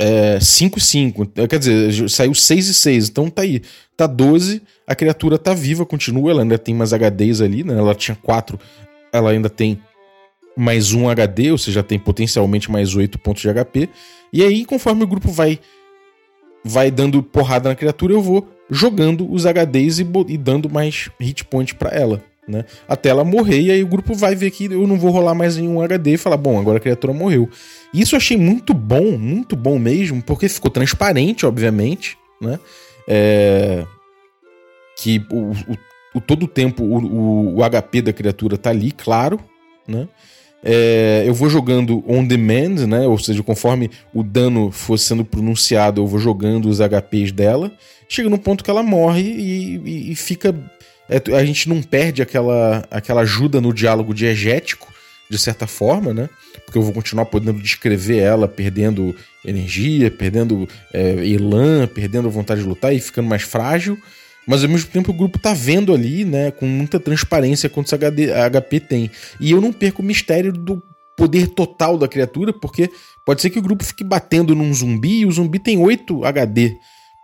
é, 0.00 0.40
5 0.40 0.78
e 0.78 0.80
5, 0.80 1.26
quer 1.46 1.58
dizer, 1.58 2.08
saiu 2.08 2.34
6 2.34 2.68
e 2.68 2.74
6, 2.74 3.08
então 3.10 3.28
tá 3.28 3.42
aí, 3.42 3.62
tá 3.96 4.06
12, 4.06 4.62
a 4.86 4.94
criatura 4.94 5.38
tá 5.38 5.52
viva, 5.52 5.84
continua, 5.84 6.30
ela 6.30 6.42
ainda 6.42 6.58
tem 6.58 6.74
mais 6.74 6.92
HDs 6.92 7.42
ali, 7.42 7.62
né? 7.62 7.76
Ela 7.76 7.94
tinha 7.94 8.16
4, 8.16 8.58
ela 9.12 9.30
ainda 9.30 9.50
tem 9.50 9.78
mais 10.56 10.92
um 10.92 11.08
HD, 11.08 11.50
ou 11.50 11.58
seja, 11.58 11.82
tem 11.82 11.98
potencialmente 11.98 12.70
mais 12.70 12.94
8 12.94 13.18
pontos 13.18 13.42
de 13.42 13.48
HP. 13.52 13.88
E 14.32 14.42
aí, 14.42 14.64
conforme 14.64 15.04
o 15.04 15.06
grupo 15.06 15.30
vai 15.30 15.58
vai 16.62 16.90
dando 16.90 17.22
porrada 17.22 17.70
na 17.70 17.74
criatura, 17.74 18.12
eu 18.12 18.20
vou 18.20 18.46
jogando 18.68 19.30
os 19.30 19.46
HDs 19.46 19.98
e, 19.98 20.06
e 20.28 20.36
dando 20.36 20.68
mais 20.68 21.10
hit 21.18 21.44
point 21.44 21.74
para 21.74 21.90
ela. 21.90 22.22
Né? 22.46 22.64
Até 22.88 23.10
ela 23.10 23.24
morrer, 23.24 23.60
e 23.60 23.70
aí 23.70 23.82
o 23.82 23.86
grupo 23.86 24.14
vai 24.14 24.34
ver 24.34 24.50
que 24.50 24.64
eu 24.64 24.86
não 24.86 24.98
vou 24.98 25.10
rolar 25.10 25.34
mais 25.34 25.56
nenhum 25.56 25.80
HD 25.80 26.14
e 26.14 26.16
falar, 26.16 26.36
bom, 26.36 26.58
agora 26.58 26.78
a 26.78 26.80
criatura 26.80 27.12
morreu. 27.12 27.48
Isso 27.94 28.14
eu 28.14 28.18
achei 28.18 28.36
muito 28.36 28.74
bom, 28.74 29.16
muito 29.16 29.54
bom 29.54 29.78
mesmo, 29.78 30.22
porque 30.22 30.48
ficou 30.48 30.70
transparente, 30.70 31.46
obviamente, 31.46 32.18
né? 32.40 32.58
É... 33.06 33.86
Que 34.98 35.24
o, 35.30 35.52
o, 35.52 35.78
o 36.16 36.20
todo 36.20 36.42
o 36.44 36.48
tempo 36.48 36.82
o, 36.82 36.98
o, 36.98 37.58
o 37.58 37.70
HP 37.70 38.02
da 38.02 38.12
criatura 38.12 38.58
tá 38.58 38.70
ali, 38.70 38.90
claro, 38.90 39.38
né? 39.86 40.08
É, 40.62 41.24
eu 41.26 41.32
vou 41.32 41.48
jogando 41.48 42.04
on 42.06 42.24
demand, 42.24 42.86
né? 42.86 43.06
Ou 43.06 43.18
seja, 43.18 43.42
conforme 43.42 43.90
o 44.12 44.22
dano 44.22 44.70
for 44.70 44.98
sendo 44.98 45.24
pronunciado, 45.24 46.00
eu 46.00 46.06
vou 46.06 46.20
jogando 46.20 46.68
os 46.68 46.80
HPs 46.80 47.32
dela. 47.32 47.72
Chega 48.08 48.28
no 48.28 48.38
ponto 48.38 48.62
que 48.62 48.70
ela 48.70 48.82
morre 48.82 49.22
e, 49.22 49.76
e, 49.84 50.12
e 50.12 50.14
fica. 50.14 50.54
É, 51.08 51.36
a 51.36 51.44
gente 51.44 51.68
não 51.68 51.82
perde 51.82 52.22
aquela, 52.22 52.86
aquela 52.90 53.22
ajuda 53.22 53.60
no 53.60 53.72
diálogo 53.72 54.14
diegético, 54.14 54.92
de 55.28 55.38
certa 55.38 55.66
forma, 55.66 56.12
né? 56.12 56.28
Porque 56.64 56.78
eu 56.78 56.82
vou 56.82 56.92
continuar 56.92 57.26
podendo 57.26 57.60
descrever 57.60 58.18
ela 58.18 58.46
perdendo 58.46 59.14
energia, 59.44 60.10
perdendo 60.10 60.68
é, 60.92 61.26
elan, 61.26 61.86
perdendo 61.86 62.30
vontade 62.30 62.60
de 62.62 62.68
lutar 62.68 62.94
e 62.94 63.00
ficando 63.00 63.28
mais 63.28 63.42
frágil 63.42 63.98
mas 64.50 64.64
ao 64.64 64.68
mesmo 64.68 64.90
tempo 64.90 65.12
o 65.12 65.14
grupo 65.14 65.38
tá 65.38 65.54
vendo 65.54 65.94
ali, 65.94 66.24
né, 66.24 66.50
com 66.50 66.66
muita 66.66 66.98
transparência 66.98 67.70
quantos 67.70 67.92
HD, 67.92 68.32
HP 68.32 68.80
tem. 68.80 69.08
E 69.38 69.52
eu 69.52 69.60
não 69.60 69.72
perco 69.72 70.02
o 70.02 70.04
mistério 70.04 70.52
do 70.52 70.82
poder 71.16 71.46
total 71.46 71.96
da 71.96 72.08
criatura, 72.08 72.52
porque 72.52 72.90
pode 73.24 73.40
ser 73.40 73.50
que 73.50 73.60
o 73.60 73.62
grupo 73.62 73.84
fique 73.84 74.02
batendo 74.02 74.52
num 74.52 74.74
zumbi 74.74 75.20
e 75.20 75.26
o 75.26 75.30
zumbi 75.30 75.60
tem 75.60 75.78
8 75.78 76.24
HD. 76.24 76.76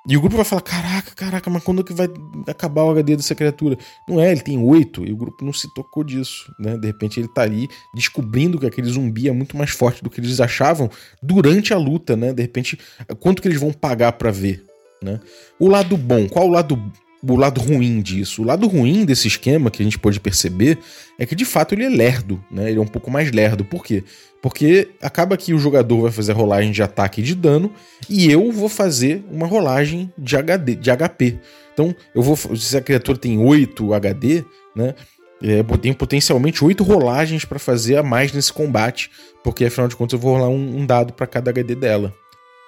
E 0.08 0.16
o 0.16 0.20
grupo 0.20 0.36
vai 0.36 0.44
falar: 0.44 0.62
caraca, 0.62 1.10
caraca, 1.16 1.50
mas 1.50 1.64
quando 1.64 1.82
que 1.82 1.92
vai 1.92 2.08
acabar 2.46 2.84
o 2.84 2.90
HD 2.90 3.16
dessa 3.16 3.34
criatura? 3.34 3.76
Não 4.08 4.20
é, 4.20 4.30
ele 4.30 4.42
tem 4.42 4.56
8 4.56 5.04
e 5.04 5.12
o 5.12 5.16
grupo 5.16 5.44
não 5.44 5.52
se 5.52 5.66
tocou 5.74 6.04
disso, 6.04 6.54
né? 6.60 6.78
De 6.78 6.86
repente 6.86 7.18
ele 7.18 7.26
tá 7.26 7.42
ali 7.42 7.68
descobrindo 7.92 8.56
que 8.56 8.66
aquele 8.66 8.88
zumbi 8.88 9.28
é 9.28 9.32
muito 9.32 9.56
mais 9.56 9.70
forte 9.70 10.00
do 10.00 10.08
que 10.08 10.20
eles 10.20 10.40
achavam 10.40 10.88
durante 11.20 11.74
a 11.74 11.76
luta, 11.76 12.16
né? 12.16 12.32
De 12.32 12.40
repente, 12.40 12.78
quanto 13.18 13.42
que 13.42 13.48
eles 13.48 13.58
vão 13.58 13.72
pagar 13.72 14.12
para 14.12 14.30
ver, 14.30 14.62
né? 15.02 15.18
O 15.58 15.66
lado 15.66 15.96
bom, 15.96 16.28
qual 16.28 16.46
o 16.46 16.52
lado 16.52 16.80
o 17.22 17.37
lado 17.37 17.61
ruim 17.61 18.00
disso. 18.00 18.42
O 18.42 18.44
lado 18.44 18.66
ruim 18.66 19.05
desse 19.05 19.29
esquema 19.29 19.70
que 19.70 19.83
a 19.83 19.85
gente 19.85 19.98
pode 19.98 20.20
perceber 20.20 20.79
é 21.18 21.26
que 21.26 21.35
de 21.35 21.44
fato 21.44 21.74
ele 21.74 21.84
é 21.84 21.88
lerdo, 21.88 22.43
né? 22.51 22.70
Ele 22.70 22.78
é 22.78 22.82
um 22.82 22.86
pouco 22.86 23.11
mais 23.11 23.30
lerdo. 23.30 23.64
Por 23.64 23.84
quê? 23.84 24.05
Porque 24.43 24.88
acaba 25.01 25.36
que 25.36 25.55
o 25.55 25.59
jogador 25.59 26.03
vai 26.03 26.12
fazer 26.12 26.32
a 26.32 26.34
rolagem 26.34 26.70
de 26.70 26.82
ataque 26.82 27.20
e 27.20 27.24
de 27.24 27.34
dano 27.34 27.72
e 28.09 28.30
eu 28.30 28.53
vou 28.53 28.68
fazer 28.68 29.24
uma 29.30 29.47
rolagem 29.47 30.12
de 30.16 30.36
HD, 30.36 30.74
de 30.74 30.90
HP. 30.90 31.38
Então, 31.72 31.95
eu 32.14 32.22
vou 32.22 32.36
se 32.36 32.76
a 32.76 32.80
criatura 32.80 33.18
tem 33.18 33.38
8 33.38 33.93
HD, 33.93 34.45
né? 34.74 34.95
É, 35.43 35.62
tem 35.76 35.93
potencialmente 35.93 36.64
oito 36.64 36.82
rolagens 36.82 37.45
para 37.45 37.59
fazer 37.59 37.97
a 37.97 38.03
mais 38.03 38.32
nesse 38.32 38.51
combate, 38.51 39.11
porque 39.45 39.66
afinal 39.66 39.86
de 39.86 39.95
contas 39.95 40.14
eu 40.14 40.18
vou 40.18 40.34
rolar 40.34 40.49
um, 40.49 40.78
um 40.78 40.86
dado 40.86 41.12
para 41.12 41.26
cada 41.26 41.51
HD 41.51 41.74
dela. 41.74 42.14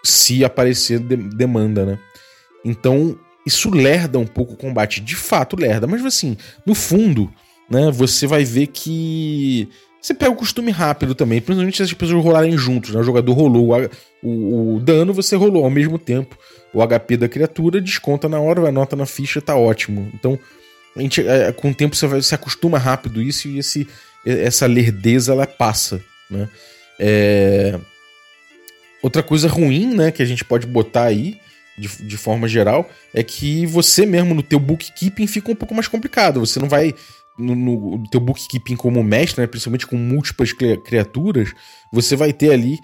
Se 0.05 0.45
aparecer 0.45 0.99
de, 0.99 1.17
demanda, 1.17 1.87
né? 1.87 1.99
Então, 2.63 3.19
isso 3.49 3.71
lerda 3.71 4.19
um 4.19 4.27
pouco 4.27 4.55
o 4.55 4.57
combate. 4.57 5.01
De 5.01 5.17
fato, 5.17 5.57
lerda. 5.57 5.87
Mas 5.87 6.05
assim, 6.05 6.37
no 6.65 6.75
fundo, 6.75 7.33
né, 7.69 7.91
você 7.91 8.27
vai 8.27 8.45
ver 8.45 8.69
que 8.69 9.69
você 10.01 10.15
pega 10.15 10.31
o 10.31 10.37
costume 10.37 10.71
rápido 10.71 11.15
também, 11.15 11.41
principalmente 11.41 11.77
se 11.77 11.83
as 11.83 11.93
pessoas 11.93 12.23
rolarem 12.23 12.57
juntos. 12.57 12.95
Né? 12.95 13.01
O 13.01 13.05
jogador 13.05 13.33
rolou 13.33 13.75
o, 13.75 13.91
o, 14.23 14.77
o, 14.77 14.81
dano, 14.81 15.13
você 15.13 15.35
rolou 15.37 15.65
ao 15.65 15.71
mesmo 15.71 15.99
tempo. 15.99 16.39
O 16.73 16.87
HP 16.87 17.17
da 17.17 17.29
criatura 17.29 17.81
desconta 17.81 18.29
na 18.29 18.41
hora, 18.41 18.69
anota 18.69 18.95
na 18.95 19.07
ficha, 19.07 19.41
tá 19.41 19.57
ótimo. 19.57 20.11
Então, 20.15 20.39
a 20.97 21.03
gente, 21.03 21.27
é, 21.27 21.53
com 21.53 21.71
o 21.71 21.75
tempo 21.75 21.97
você 21.97 22.07
vai, 22.07 22.23
se 22.23 22.35
acostuma 22.35 22.79
rápido 22.79 23.21
isso 23.21 23.49
e 23.49 23.59
esse, 23.59 23.89
essa 24.25 24.67
lerdeza 24.67 25.33
ela 25.33 25.47
passa. 25.47 26.01
Né? 26.31 26.49
É... 26.99 27.79
Outra 29.03 29.23
coisa 29.23 29.49
ruim 29.49 29.95
né, 29.95 30.11
que 30.11 30.23
a 30.23 30.27
gente 30.27 30.45
pode 30.45 30.67
botar 30.67 31.05
aí, 31.05 31.39
de, 31.79 32.07
de 32.07 32.17
forma 32.17 32.49
geral, 32.49 32.89
é 33.15 33.23
que 33.23 33.67
você 33.67 34.05
mesmo 34.05 34.35
no 34.35 34.43
teu 34.43 34.59
bookkeeping 34.59 35.27
fica 35.27 35.51
um 35.51 35.55
pouco 35.55 35.75
mais 35.75 35.89
complicado. 35.89 36.41
Você 36.41 36.59
não 36.59 36.69
vai 36.69 36.95
no, 37.39 37.55
no 37.55 38.09
teu 38.09 38.21
bookkeeping 38.21 38.77
como 38.77 39.03
mestre, 39.03 39.41
né, 39.41 39.47
principalmente 39.47 39.87
com 39.87 39.97
múltiplas 39.97 40.53
criaturas, 40.53 41.55
você 41.93 42.17
vai 42.17 42.33
ter 42.33 42.53
ali 42.53 42.79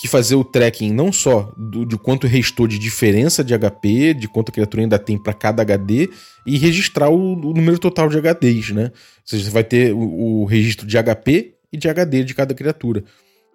que 0.00 0.08
fazer 0.08 0.34
o 0.34 0.44
tracking 0.44 0.92
não 0.92 1.12
só 1.12 1.52
do, 1.56 1.84
de 1.84 1.96
quanto 1.96 2.26
restou 2.26 2.66
de 2.66 2.78
diferença 2.78 3.44
de 3.44 3.56
HP, 3.56 4.14
de 4.14 4.28
quanto 4.28 4.48
a 4.48 4.52
criatura 4.52 4.82
ainda 4.82 4.98
tem 4.98 5.16
para 5.16 5.32
cada 5.32 5.62
HD, 5.62 6.10
e 6.46 6.58
registrar 6.58 7.08
o, 7.08 7.34
o, 7.34 7.54
número 7.54 7.78
total 7.78 8.08
de 8.08 8.18
HDs, 8.18 8.70
né? 8.70 8.84
Ou 8.84 8.92
seja, 9.24 9.44
você 9.44 9.50
vai 9.50 9.64
ter 9.64 9.92
o, 9.92 10.42
o, 10.42 10.44
registro 10.44 10.86
de 10.86 10.96
HP 10.96 11.54
e 11.72 11.76
de 11.76 11.88
HD 11.88 12.24
de 12.24 12.34
cada 12.34 12.54
criatura. 12.54 13.04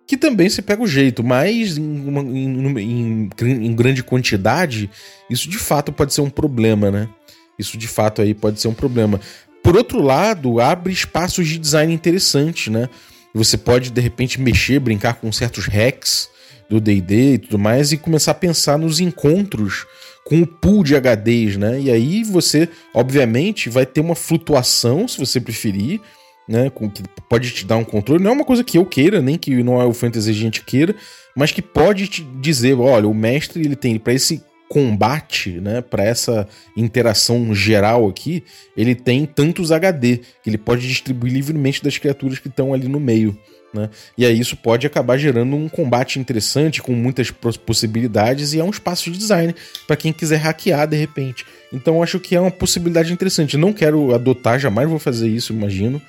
Que 0.08 0.16
também 0.16 0.49
você 0.49 0.62
pega 0.62 0.84
o 0.84 0.88
jeito, 0.88 1.24
mas 1.24 1.78
em, 1.78 2.08
uma, 2.08 2.22
em, 2.22 2.80
em, 2.80 3.30
em 3.41 3.76
grande 3.76 4.03
quantidade, 4.03 4.89
isso 5.30 5.49
de 5.49 5.58
fato 5.58 5.91
pode 5.91 6.14
ser 6.14 6.22
um 6.22 6.30
problema, 6.30 6.91
né? 6.91 7.10
Isso 7.58 7.78
de 7.78 7.88
fato 7.88 8.22
aí 8.22 8.34
pode 8.34 8.62
ser 8.62 8.68
um 8.68 8.74
problema. 8.74 9.20
Por 9.64 9.76
outro 9.76 10.01
lado, 10.01 10.60
abre 10.60 10.93
espaços 10.93 11.47
de 11.47 11.58
design 11.58 11.91
interessantes, 11.91 12.72
né? 12.72 12.88
Você 13.34 13.58
pode, 13.58 13.89
de 13.89 13.99
repente, 13.99 14.39
mexer, 14.39 14.80
brincar 14.80 15.16
com 15.16 15.32
certos 15.32 15.66
hacks 15.66 16.30
do 16.70 16.80
D&D 16.80 17.34
e 17.34 17.38
tudo 17.38 17.60
mais 17.60 17.91
e 17.91 17.97
começar 17.97 18.32
a 18.32 18.36
pensar 18.36 18.78
nos 18.78 18.99
encontros 18.99 19.86
com 20.24 20.41
o 20.41 20.47
pool 20.47 20.84
de 20.84 20.95
HDs, 20.95 21.58
né? 21.58 21.80
E 21.82 21.91
aí 21.91 22.24
você, 22.24 22.70
obviamente, 22.93 23.70
vai 23.70 23.86
ter 23.86 24.01
uma 24.01 24.16
flutuação, 24.16 25.08
se 25.08 25.18
você 25.18 25.39
preferir, 25.41 25.99
né? 26.47 26.69
Com, 26.69 26.89
que 26.89 27.03
pode 27.29 27.51
te 27.51 27.65
dar 27.65 27.77
um 27.77 27.83
controle. 27.83 28.23
Não 28.23 28.31
é 28.31 28.33
uma 28.33 28.45
coisa 28.45 28.63
que 28.63 28.77
eu 28.77 28.85
queira, 28.85 29.21
nem 29.21 29.37
que 29.37 29.63
não 29.63 29.81
é 29.81 29.85
o 29.85 29.93
fantasy 29.93 30.29
a 30.29 30.33
gente 30.33 30.63
queira, 30.63 30.95
mas 31.35 31.51
que 31.51 31.61
pode 31.61 32.07
te 32.07 32.23
dizer, 32.39 32.75
olha, 32.75 33.07
o 33.07 33.13
mestre 33.13 33.63
ele 33.63 33.75
tem 33.75 33.97
para 33.97 34.13
esse 34.13 34.43
combate, 34.67 35.51
né, 35.61 35.81
para 35.81 36.03
essa 36.03 36.47
interação 36.75 37.53
geral 37.53 38.07
aqui, 38.07 38.43
ele 38.75 38.95
tem 38.95 39.25
tantos 39.25 39.71
HD 39.71 40.21
que 40.43 40.49
ele 40.49 40.57
pode 40.57 40.87
distribuir 40.87 41.31
livremente 41.31 41.83
das 41.83 41.97
criaturas 41.97 42.39
que 42.39 42.47
estão 42.47 42.73
ali 42.73 42.87
no 42.87 42.99
meio. 42.99 43.37
Né? 43.73 43.89
E 44.17 44.25
aí 44.25 44.39
isso 44.39 44.55
pode 44.55 44.87
acabar 44.87 45.17
gerando 45.17 45.55
um 45.55 45.67
combate 45.67 46.17
interessante 46.17 46.81
com 46.81 46.93
muitas 46.93 47.29
possibilidades 47.65 48.53
e 48.53 48.59
é 48.59 48.63
um 48.63 48.69
espaço 48.69 49.11
de 49.11 49.17
design 49.17 49.53
para 49.85 49.97
quem 49.97 50.13
quiser 50.13 50.37
hackear 50.37 50.87
de 50.87 50.95
repente. 50.95 51.45
Então 51.71 52.01
acho 52.01 52.19
que 52.19 52.35
é 52.35 52.39
uma 52.39 52.51
possibilidade 52.51 53.11
interessante. 53.11 53.57
Não 53.57 53.73
quero 53.73 54.15
adotar, 54.15 54.59
jamais 54.59 54.89
vou 54.89 54.99
fazer 54.99 55.27
isso, 55.27 55.51
imagino. 55.51 56.01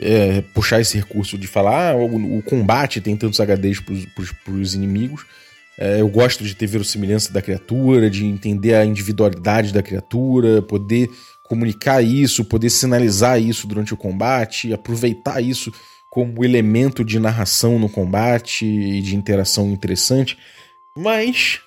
É, 0.00 0.40
puxar 0.52 0.80
esse 0.80 0.96
recurso 0.96 1.38
de 1.38 1.46
falar 1.46 1.92
ah, 1.92 1.96
o, 1.96 2.38
o 2.38 2.42
combate 2.42 3.00
tem 3.00 3.16
tantos 3.16 3.38
HDs 3.38 3.78
para 3.78 4.52
os 4.52 4.74
inimigos 4.74 5.24
é, 5.76 6.00
eu 6.00 6.08
gosto 6.08 6.44
de 6.44 6.54
ter 6.54 6.66
verossimilhança 6.66 7.32
da 7.32 7.42
criatura, 7.42 8.08
de 8.08 8.24
entender 8.24 8.74
a 8.74 8.84
individualidade 8.84 9.72
da 9.72 9.82
criatura, 9.82 10.62
poder 10.62 11.10
comunicar 11.44 12.00
isso, 12.00 12.44
poder 12.44 12.70
sinalizar 12.70 13.40
isso 13.40 13.66
durante 13.66 13.92
o 13.92 13.96
combate, 13.96 14.72
aproveitar 14.72 15.40
isso 15.40 15.72
como 16.10 16.44
elemento 16.44 17.04
de 17.04 17.18
narração 17.18 17.78
no 17.78 17.88
combate 17.88 18.64
e 18.64 19.02
de 19.02 19.16
interação 19.16 19.70
interessante. 19.70 20.38
Mas 20.96 21.60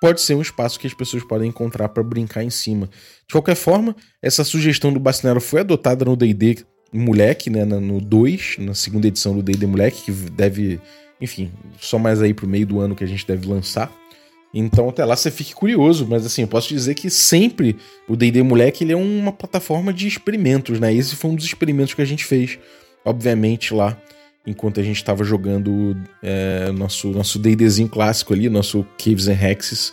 pode 0.00 0.20
ser 0.20 0.34
um 0.34 0.42
espaço 0.42 0.78
que 0.78 0.88
as 0.88 0.94
pessoas 0.94 1.22
podem 1.22 1.48
encontrar 1.48 1.88
para 1.88 2.02
brincar 2.02 2.42
em 2.42 2.50
cima. 2.50 2.90
De 3.28 3.32
qualquer 3.32 3.54
forma, 3.54 3.94
essa 4.20 4.42
sugestão 4.42 4.92
do 4.92 4.98
Bacinero 4.98 5.40
foi 5.40 5.60
adotada 5.60 6.04
no 6.04 6.16
D&D 6.16 6.64
Moleque, 6.92 7.48
né, 7.48 7.64
no 7.64 8.00
2, 8.00 8.56
na 8.58 8.74
segunda 8.74 9.06
edição 9.06 9.34
do 9.34 9.42
D&D 9.42 9.66
Moleque, 9.66 10.02
que 10.02 10.12
deve 10.12 10.80
enfim, 11.22 11.52
só 11.80 12.00
mais 12.00 12.20
aí 12.20 12.34
pro 12.34 12.48
meio 12.48 12.66
do 12.66 12.80
ano 12.80 12.96
que 12.96 13.04
a 13.04 13.06
gente 13.06 13.24
deve 13.24 13.46
lançar. 13.46 13.90
Então 14.52 14.88
até 14.88 15.04
lá 15.04 15.14
você 15.14 15.30
fique 15.30 15.54
curioso, 15.54 16.04
mas 16.06 16.26
assim, 16.26 16.42
eu 16.42 16.48
posso 16.48 16.68
dizer 16.68 16.94
que 16.94 17.08
sempre 17.08 17.76
o 18.08 18.16
D&D 18.16 18.42
Moleque 18.42 18.82
ele 18.82 18.92
é 18.92 18.96
uma 18.96 19.32
plataforma 19.32 19.92
de 19.92 20.08
experimentos, 20.08 20.80
né? 20.80 20.92
Esse 20.92 21.14
foi 21.14 21.30
um 21.30 21.36
dos 21.36 21.44
experimentos 21.44 21.94
que 21.94 22.02
a 22.02 22.04
gente 22.04 22.24
fez, 22.24 22.58
obviamente 23.04 23.72
lá, 23.72 23.96
enquanto 24.44 24.80
a 24.80 24.82
gente 24.82 24.96
estava 24.96 25.22
jogando 25.22 25.96
é, 26.22 26.72
nosso 26.72 27.08
nosso 27.08 27.38
D&Dzinho 27.38 27.88
clássico 27.88 28.34
ali, 28.34 28.50
nosso 28.50 28.84
Caves 28.98 29.28
and 29.28 29.40
Hexes, 29.40 29.92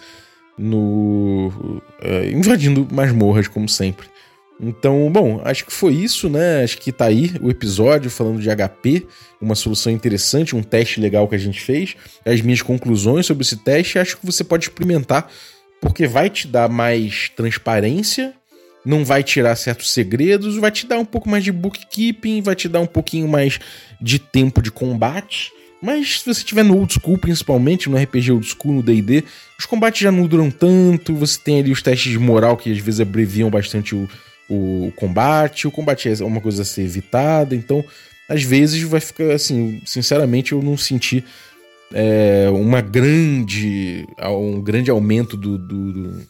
no 0.57 1.81
é, 2.01 2.31
invadindo 2.31 2.85
masmorras 2.91 3.47
como 3.47 3.69
sempre. 3.69 4.07
Então, 4.61 5.09
bom, 5.09 5.41
acho 5.45 5.65
que 5.65 5.71
foi 5.71 5.93
isso, 5.93 6.29
né? 6.29 6.63
Acho 6.63 6.77
que 6.79 6.91
tá 6.91 7.05
aí 7.05 7.31
o 7.41 7.49
episódio 7.49 8.11
falando 8.11 8.41
de 8.41 8.49
HP, 8.49 9.07
uma 9.39 9.55
solução 9.55 9.91
interessante, 9.91 10.55
um 10.55 10.61
teste 10.61 10.99
legal 10.99 11.27
que 11.29 11.35
a 11.35 11.39
gente 11.39 11.61
fez. 11.61 11.95
As 12.25 12.41
minhas 12.41 12.61
conclusões 12.61 13.25
sobre 13.25 13.43
esse 13.43 13.55
teste, 13.55 13.97
acho 13.97 14.17
que 14.17 14.25
você 14.25 14.43
pode 14.43 14.65
experimentar, 14.65 15.31
porque 15.79 16.05
vai 16.07 16.29
te 16.29 16.45
dar 16.45 16.67
mais 16.67 17.29
transparência, 17.29 18.33
não 18.85 19.05
vai 19.05 19.23
tirar 19.23 19.55
certos 19.55 19.91
segredos, 19.93 20.57
vai 20.57 20.71
te 20.71 20.85
dar 20.85 20.99
um 20.99 21.05
pouco 21.05 21.29
mais 21.29 21.43
de 21.43 21.53
bookkeeping, 21.53 22.41
vai 22.41 22.55
te 22.55 22.67
dar 22.67 22.81
um 22.81 22.87
pouquinho 22.87 23.29
mais 23.29 23.59
de 24.01 24.19
tempo 24.19 24.61
de 24.61 24.71
combate. 24.71 25.53
Mas 25.81 26.19
se 26.19 26.25
você 26.25 26.43
tiver 26.43 26.63
no 26.63 26.77
old 26.77 26.93
school, 26.93 27.17
principalmente 27.17 27.89
no 27.89 27.95
RPG 27.95 28.33
old 28.33 28.45
school, 28.45 28.73
no 28.73 28.83
D&D, 28.83 29.23
os 29.57 29.65
combates 29.65 30.01
já 30.01 30.11
não 30.11 30.27
duram 30.27 30.51
tanto, 30.51 31.15
você 31.15 31.39
tem 31.39 31.59
ali 31.61 31.71
os 31.71 31.81
testes 31.81 32.11
de 32.11 32.19
moral 32.19 32.57
que 32.57 32.69
às 32.69 32.79
vezes 32.79 32.99
abreviam 32.99 33.49
bastante 33.49 33.95
o, 33.95 34.09
o 34.49 34.91
combate, 34.95 35.67
o 35.67 35.71
combate 35.71 36.09
é 36.09 36.25
uma 36.25 36.41
coisa 36.41 36.63
a 36.63 36.65
ser 36.65 36.81
evitada, 36.81 37.55
então 37.55 37.83
às 38.27 38.43
vezes 38.43 38.81
vai 38.83 38.99
ficar 38.99 39.31
assim, 39.31 39.81
sinceramente 39.85 40.51
eu 40.51 40.61
não 40.61 40.77
senti 40.77 41.23
é, 41.93 42.47
uma 42.51 42.81
grande 42.81 44.07
um 44.27 44.61
grande 44.61 44.91
aumento 44.91 45.35
do, 45.35 45.57
do, 45.57 45.93
do, 45.93 46.27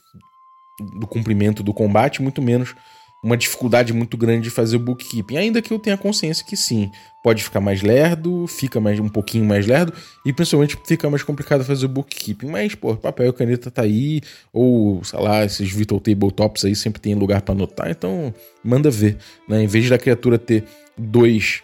do 1.00 1.08
cumprimento 1.08 1.64
do 1.64 1.74
combate, 1.74 2.22
muito 2.22 2.42
menos 2.42 2.76
uma 3.24 3.36
dificuldade 3.36 3.92
muito 3.92 4.16
grande 4.16 4.44
de 4.44 4.50
fazer 4.50 4.78
o 4.78 4.80
bookkeeping. 4.80 5.38
Ainda 5.38 5.62
que 5.62 5.74
eu 5.74 5.80
tenha 5.80 5.98
consciência 5.98 6.46
que 6.46 6.56
sim, 6.56 6.90
pode 7.22 7.44
ficar 7.44 7.60
mais 7.60 7.82
lerdo, 7.82 8.48
fica 8.48 8.80
mais 8.80 9.00
um 9.00 9.10
pouquinho 9.10 9.46
mais 9.46 9.68
lerdo 9.68 9.94
e 10.26 10.32
principalmente 10.32 10.78
fica 10.86 11.10
mais 11.10 11.22
complicado 11.22 11.64
fazer 11.64 11.86
o 11.86 11.90
bookkeeping. 11.90 12.48
Mas, 12.48 12.76
pô, 12.76 12.96
papel 12.96 13.30
e 13.30 13.34
caneta 13.34 13.70
tá 13.70 13.82
aí, 13.82 14.22
ou 14.54 15.04
sei 15.04 15.20
lá, 15.20 15.44
esses 15.44 15.70
Vital 15.72 16.00
Tabletops 16.00 16.64
aí 16.64 16.76
sempre 16.76 17.02
tem 17.02 17.14
lugar 17.14 17.42
para 17.42 17.54
anotar, 17.54 17.90
então 17.90 18.34
manda 18.64 18.90
ver, 18.90 19.18
né? 19.48 19.64
Em 19.64 19.68
vez 19.68 19.90
da 19.90 19.98
criatura 19.98 20.40
ter 20.40 20.64
dois, 20.98 21.62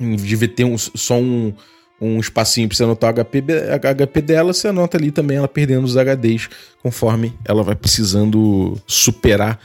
de 0.00 0.48
ter 0.48 0.64
um, 0.64 0.78
só 0.78 1.18
um 1.18 1.52
um 2.00 2.20
espacinho 2.20 2.68
para 2.68 2.76
você 2.76 2.84
anotar 2.84 3.10
o 3.10 3.24
HP, 3.24 3.42
HP 3.80 4.22
dela, 4.22 4.52
você 4.52 4.68
anota 4.68 4.96
ali 4.96 5.10
também 5.10 5.36
ela 5.36 5.48
perdendo 5.48 5.84
os 5.84 5.96
HDs 5.96 6.48
conforme 6.80 7.34
ela 7.44 7.62
vai 7.62 7.74
precisando 7.74 8.80
superar 8.86 9.58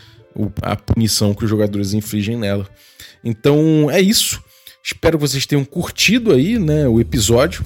a 0.62 0.76
punição 0.76 1.34
que 1.34 1.44
os 1.44 1.50
jogadores 1.50 1.94
infligem 1.94 2.38
nela. 2.38 2.68
Então 3.24 3.90
é 3.90 4.02
isso. 4.02 4.42
Espero 4.84 5.18
que 5.18 5.28
vocês 5.28 5.46
tenham 5.46 5.64
curtido 5.64 6.34
aí 6.34 6.60
né, 6.60 6.88
o 6.88 7.00
episódio. 7.00 7.66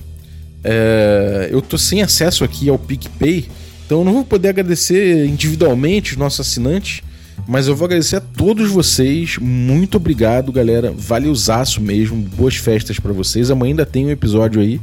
É, 0.64 1.50
eu 1.52 1.62
tô 1.62 1.78
sem 1.78 2.02
acesso 2.02 2.44
aqui 2.44 2.70
ao 2.70 2.78
PicPay, 2.78 3.48
então 3.86 4.04
não 4.04 4.14
vou 4.14 4.26
poder 4.26 4.50
agradecer 4.50 5.26
individualmente 5.26 6.12
os 6.12 6.18
nossos 6.18 6.42
assinantes, 6.42 7.02
mas 7.48 7.68
eu 7.68 7.76
vou 7.76 7.86
agradecer 7.86 8.18
a 8.18 8.22
todos 8.22 8.70
vocês. 8.70 9.38
Muito 9.38 9.98
obrigado, 9.98 10.52
galera. 10.52 10.92
Valeuzaço 10.92 11.82
mesmo. 11.82 12.18
Boas 12.18 12.56
festas 12.56 13.00
para 13.00 13.14
vocês. 13.14 13.50
Amanhã 13.50 13.72
ainda 13.72 13.86
tem 13.86 14.06
um 14.06 14.10
episódio 14.10 14.62
aí 14.62 14.82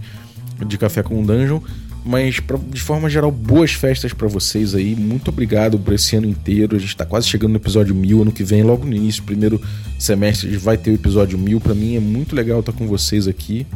de 0.66 0.78
Café 0.78 1.02
com 1.02 1.22
Dungeon. 1.22 1.60
Mas, 2.04 2.38
pra, 2.38 2.58
de 2.58 2.80
forma 2.82 3.08
geral, 3.08 3.30
boas 3.30 3.72
festas 3.72 4.12
para 4.12 4.28
vocês 4.28 4.74
aí. 4.74 4.94
Muito 4.94 5.28
obrigado 5.28 5.78
por 5.78 5.94
esse 5.94 6.14
ano 6.14 6.26
inteiro. 6.26 6.76
A 6.76 6.78
gente 6.78 6.94
tá 6.94 7.06
quase 7.06 7.26
chegando 7.26 7.52
no 7.52 7.56
episódio 7.56 7.94
mil. 7.94 8.20
Ano 8.20 8.30
que 8.30 8.44
vem, 8.44 8.62
logo 8.62 8.84
no 8.84 8.94
início, 8.94 9.22
primeiro 9.22 9.60
semestre, 9.98 10.54
vai 10.58 10.76
ter 10.76 10.90
o 10.90 10.94
episódio 10.94 11.38
mil. 11.38 11.60
Para 11.60 11.74
mim 11.74 11.96
é 11.96 12.00
muito 12.00 12.36
legal 12.36 12.60
estar 12.60 12.72
com 12.72 12.86
vocês 12.86 13.26
aqui. 13.26 13.66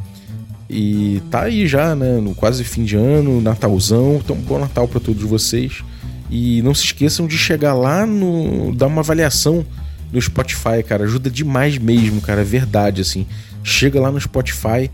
E 0.68 1.22
tá 1.30 1.44
aí 1.44 1.66
já, 1.66 1.94
né? 1.94 2.18
No 2.20 2.34
quase 2.34 2.62
fim 2.64 2.84
de 2.84 2.96
ano, 2.96 3.40
Natalzão. 3.40 4.20
Então, 4.22 4.36
bom 4.36 4.58
Natal 4.58 4.86
para 4.86 5.00
todos 5.00 5.22
vocês. 5.22 5.82
E 6.30 6.60
não 6.60 6.74
se 6.74 6.84
esqueçam 6.84 7.26
de 7.26 7.38
chegar 7.38 7.72
lá 7.72 8.04
no. 8.04 8.74
dar 8.74 8.88
uma 8.88 9.00
avaliação 9.00 9.64
no 10.12 10.20
Spotify, 10.20 10.82
cara. 10.86 11.04
Ajuda 11.04 11.30
demais 11.30 11.78
mesmo, 11.78 12.20
cara. 12.20 12.42
É 12.42 12.44
verdade, 12.44 13.00
assim. 13.00 13.26
Chega 13.64 13.98
lá 13.98 14.12
no 14.12 14.20
Spotify, 14.20 14.90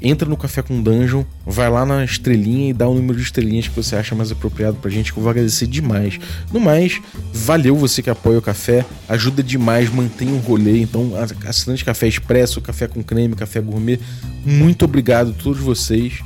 entra 0.00 0.28
no 0.28 0.36
Café 0.36 0.62
com 0.62 0.82
Dungeon, 0.82 1.24
vai 1.46 1.68
lá 1.68 1.84
na 1.84 2.04
estrelinha 2.04 2.70
e 2.70 2.72
dá 2.72 2.88
o 2.88 2.94
número 2.94 3.16
de 3.16 3.24
estrelinhas 3.24 3.68
que 3.68 3.74
você 3.74 3.96
acha 3.96 4.14
mais 4.14 4.30
apropriado 4.30 4.76
pra 4.76 4.90
gente, 4.90 5.12
que 5.12 5.18
eu 5.18 5.22
vou 5.22 5.30
agradecer 5.30 5.66
demais. 5.66 6.18
No 6.52 6.60
mais, 6.60 7.00
valeu 7.32 7.76
você 7.76 8.02
que 8.02 8.10
apoia 8.10 8.38
o 8.38 8.42
café, 8.42 8.84
ajuda 9.08 9.42
demais, 9.42 9.90
mantém 9.90 10.32
o 10.32 10.38
rolê. 10.38 10.80
Então, 10.80 11.12
assinante 11.46 11.84
Café 11.84 12.06
Expresso, 12.08 12.60
Café 12.60 12.86
com 12.86 13.02
Creme, 13.02 13.34
Café 13.34 13.60
Gourmet, 13.60 13.98
muito 14.44 14.84
obrigado 14.84 15.30
a 15.30 15.42
todos 15.42 15.60
vocês. 15.60 16.20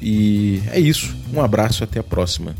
E 0.00 0.60
é 0.70 0.78
isso. 0.78 1.14
Um 1.32 1.40
abraço 1.40 1.82
até 1.82 1.98
a 1.98 2.02
próxima. 2.02 2.54